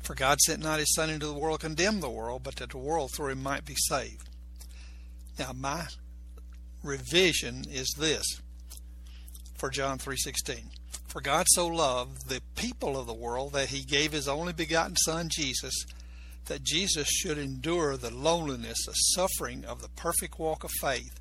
for 0.02 0.14
God 0.14 0.38
sent 0.40 0.62
not 0.62 0.78
his 0.78 0.94
son 0.94 1.10
into 1.10 1.26
the 1.26 1.34
world 1.34 1.60
to 1.60 1.66
condemn 1.66 2.00
the 2.00 2.10
world 2.10 2.42
but 2.42 2.56
that 2.56 2.70
the 2.70 2.78
world 2.78 3.12
through 3.14 3.30
him 3.30 3.42
might 3.42 3.64
be 3.64 3.76
saved 3.88 4.28
now 5.38 5.52
my 5.52 5.86
revision 6.82 7.64
is 7.70 7.94
this 7.98 8.24
for 9.58 9.70
John 9.70 9.98
3:16. 9.98 10.70
For 11.08 11.20
God 11.20 11.46
so 11.50 11.66
loved 11.66 12.28
the 12.28 12.42
people 12.54 12.98
of 12.98 13.06
the 13.06 13.14
world 13.14 13.52
that 13.54 13.70
he 13.70 13.82
gave 13.82 14.12
his 14.12 14.28
only 14.28 14.52
begotten 14.52 14.96
son 14.96 15.28
Jesus 15.30 15.74
that 16.48 16.64
Jesus 16.64 17.08
should 17.08 17.38
endure 17.38 17.96
the 17.96 18.12
loneliness, 18.12 18.78
the 18.84 18.92
suffering 18.92 19.64
of 19.64 19.80
the 19.80 19.88
perfect 19.88 20.38
walk 20.38 20.64
of 20.64 20.70
faith 20.80 21.18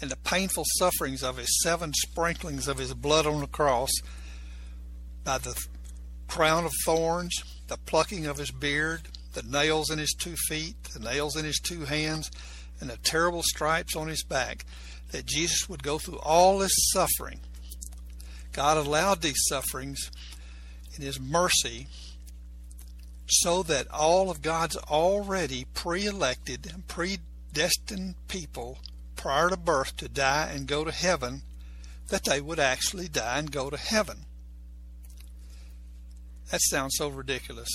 and 0.00 0.10
the 0.10 0.16
painful 0.16 0.64
sufferings 0.78 1.22
of 1.22 1.36
his 1.36 1.60
seven 1.62 1.92
sprinklings 1.94 2.66
of 2.66 2.78
his 2.78 2.92
blood 2.94 3.26
on 3.26 3.40
the 3.40 3.46
cross 3.46 3.90
by 5.22 5.38
the 5.38 5.56
crown 6.26 6.64
of 6.64 6.72
thorns, 6.84 7.32
the 7.68 7.76
plucking 7.86 8.26
of 8.26 8.38
his 8.38 8.50
beard, 8.50 9.02
the 9.34 9.42
nails 9.42 9.90
in 9.90 9.98
his 9.98 10.14
two 10.18 10.34
feet, 10.48 10.76
the 10.92 11.00
nails 11.00 11.36
in 11.36 11.44
his 11.44 11.58
two 11.58 11.84
hands, 11.84 12.30
and 12.80 12.90
the 12.90 12.96
terrible 12.98 13.42
stripes 13.42 13.94
on 13.94 14.08
his 14.08 14.24
back, 14.24 14.64
that 15.12 15.26
Jesus 15.26 15.68
would 15.68 15.82
go 15.82 15.98
through 15.98 16.18
all 16.18 16.58
this 16.58 16.74
suffering. 16.92 17.40
God 18.52 18.76
allowed 18.76 19.22
these 19.22 19.42
sufferings 19.48 20.10
in 20.96 21.02
his 21.02 21.20
mercy 21.20 21.86
so 23.26 23.62
that 23.62 23.90
all 23.90 24.30
of 24.30 24.42
God's 24.42 24.76
already 24.76 25.66
pre 25.74 26.06
elected 26.06 26.70
and 26.72 26.86
predestined 26.86 28.14
people 28.28 28.78
prior 29.16 29.48
to 29.50 29.56
birth 29.56 29.96
to 29.96 30.08
die 30.08 30.50
and 30.52 30.66
go 30.66 30.84
to 30.84 30.92
heaven, 30.92 31.42
that 32.08 32.24
they 32.24 32.40
would 32.40 32.58
actually 32.58 33.08
die 33.08 33.38
and 33.38 33.50
go 33.50 33.70
to 33.70 33.76
heaven. 33.76 34.26
That 36.50 36.60
sounds 36.62 36.94
so 36.96 37.08
ridiculous. 37.08 37.68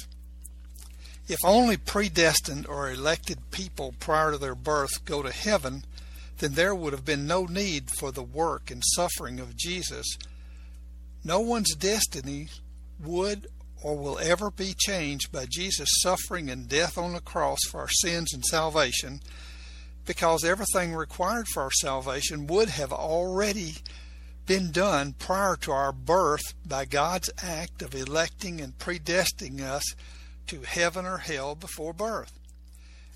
If 1.28 1.40
only 1.44 1.78
predestined 1.78 2.68
or 2.68 2.90
elected 2.90 3.52
people 3.52 3.94
prior 4.00 4.32
to 4.32 4.38
their 4.38 4.56
birth 4.56 5.06
go 5.06 5.22
to 5.22 5.32
heaven, 5.32 5.86
then 6.40 6.54
there 6.54 6.74
would 6.74 6.94
have 6.94 7.06
been 7.06 7.28
no 7.28 7.46
need 7.46 7.92
for 7.92 8.12
the 8.12 8.24
work 8.24 8.72
and 8.72 8.82
suffering 8.96 9.40
of 9.40 9.56
Jesus. 9.56 10.18
No 11.24 11.40
one's 11.40 11.76
destiny 11.76 12.50
would 13.00 13.48
or 13.82 13.98
will 13.98 14.20
ever 14.20 14.52
be 14.52 14.74
changed 14.78 15.32
by 15.32 15.46
Jesus' 15.50 16.02
suffering 16.02 16.50
and 16.50 16.68
death 16.68 16.98
on 16.98 17.14
the 17.14 17.22
cross 17.22 17.60
for 17.70 17.82
our 17.82 17.90
sins 17.90 18.34
and 18.34 18.44
salvation, 18.46 19.22
because 20.06 20.44
everything 20.44 20.94
required 20.94 21.48
for 21.48 21.64
our 21.64 21.72
salvation 21.72 22.48
would 22.48 22.70
have 22.70 22.92
already 22.92 23.76
been 24.46 24.72
done 24.72 25.14
prior 25.14 25.56
to 25.56 25.72
our 25.72 25.92
birth 25.92 26.56
by 26.66 26.84
God's 26.84 27.30
act 27.42 27.82
of 27.82 27.94
electing 27.94 28.60
and 28.60 28.78
predestining 28.80 29.62
us 29.62 29.84
to 30.48 30.62
heaven 30.62 31.06
or 31.06 31.20
hell 31.20 31.54
before 31.54 31.94
birth. 31.94 32.40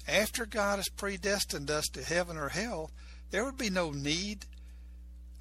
After 0.08 0.46
God 0.46 0.78
has 0.78 0.90
predestined 0.90 1.72
us 1.72 1.86
to 1.94 2.04
heaven 2.04 2.38
or 2.38 2.50
hell, 2.50 2.92
there 3.32 3.44
would 3.44 3.58
be 3.58 3.72
no 3.72 3.90
need 3.90 4.46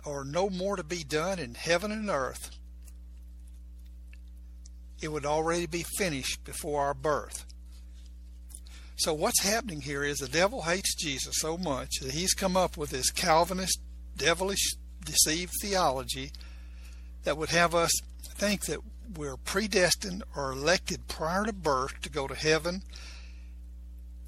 or 0.04 0.24
no 0.24 0.48
more 0.48 0.76
to 0.76 0.84
be 0.84 1.04
done 1.04 1.38
in 1.38 1.54
heaven 1.54 1.92
and 1.92 2.08
earth. 2.08 2.50
It 5.02 5.10
would 5.10 5.26
already 5.26 5.66
be 5.66 5.84
finished 5.98 6.44
before 6.44 6.82
our 6.82 6.94
birth. 6.94 7.44
So, 8.96 9.12
what's 9.12 9.42
happening 9.42 9.80
here 9.80 10.04
is 10.04 10.18
the 10.18 10.28
devil 10.28 10.62
hates 10.62 10.94
Jesus 10.94 11.34
so 11.38 11.58
much 11.58 11.90
that 12.00 12.12
he's 12.12 12.34
come 12.34 12.56
up 12.56 12.76
with 12.76 12.90
this 12.90 13.10
Calvinist, 13.10 13.80
devilish, 14.16 14.76
deceived 15.04 15.52
theology 15.60 16.30
that 17.24 17.36
would 17.36 17.50
have 17.50 17.74
us 17.74 17.90
think 18.22 18.66
that 18.66 18.78
we're 19.16 19.36
predestined 19.36 20.22
or 20.36 20.52
elected 20.52 21.08
prior 21.08 21.44
to 21.44 21.52
birth 21.52 22.00
to 22.02 22.10
go 22.10 22.28
to 22.28 22.34
heaven 22.34 22.82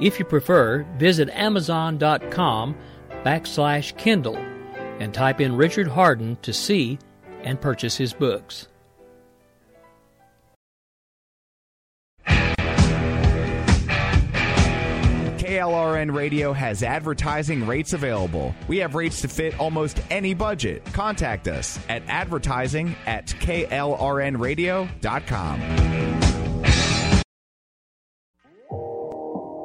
If 0.00 0.20
you 0.20 0.24
prefer, 0.24 0.84
visit 0.96 1.28
Amazon.com 1.30 2.76
backslash 3.24 3.96
Kindle 3.96 4.36
and 5.00 5.12
type 5.12 5.40
in 5.40 5.56
Richard 5.56 5.88
Hardin 5.88 6.36
to 6.42 6.52
see 6.52 7.00
and 7.44 7.60
purchase 7.60 7.96
his 7.96 8.12
books. 8.12 8.66
KLRN 15.48 16.14
Radio 16.14 16.52
has 16.52 16.82
advertising 16.82 17.66
rates 17.66 17.94
available. 17.94 18.54
We 18.68 18.76
have 18.78 18.94
rates 18.94 19.20
to 19.22 19.28
fit 19.28 19.58
almost 19.58 19.98
any 20.10 20.34
budget. 20.34 20.84
Contact 20.92 21.48
us 21.48 21.80
at 21.88 22.02
advertising 22.06 22.94
at 23.06 23.26
klrnradio.com. 23.26 25.62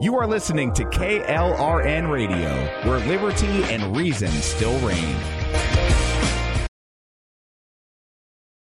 You 0.01 0.15
are 0.17 0.25
listening 0.27 0.73
to 0.73 0.83
KLRN 0.83 2.11
Radio, 2.11 2.49
where 2.83 2.99
liberty 3.07 3.63
and 3.73 3.95
reason 3.95 4.27
still 4.29 4.77
reign. 4.79 5.42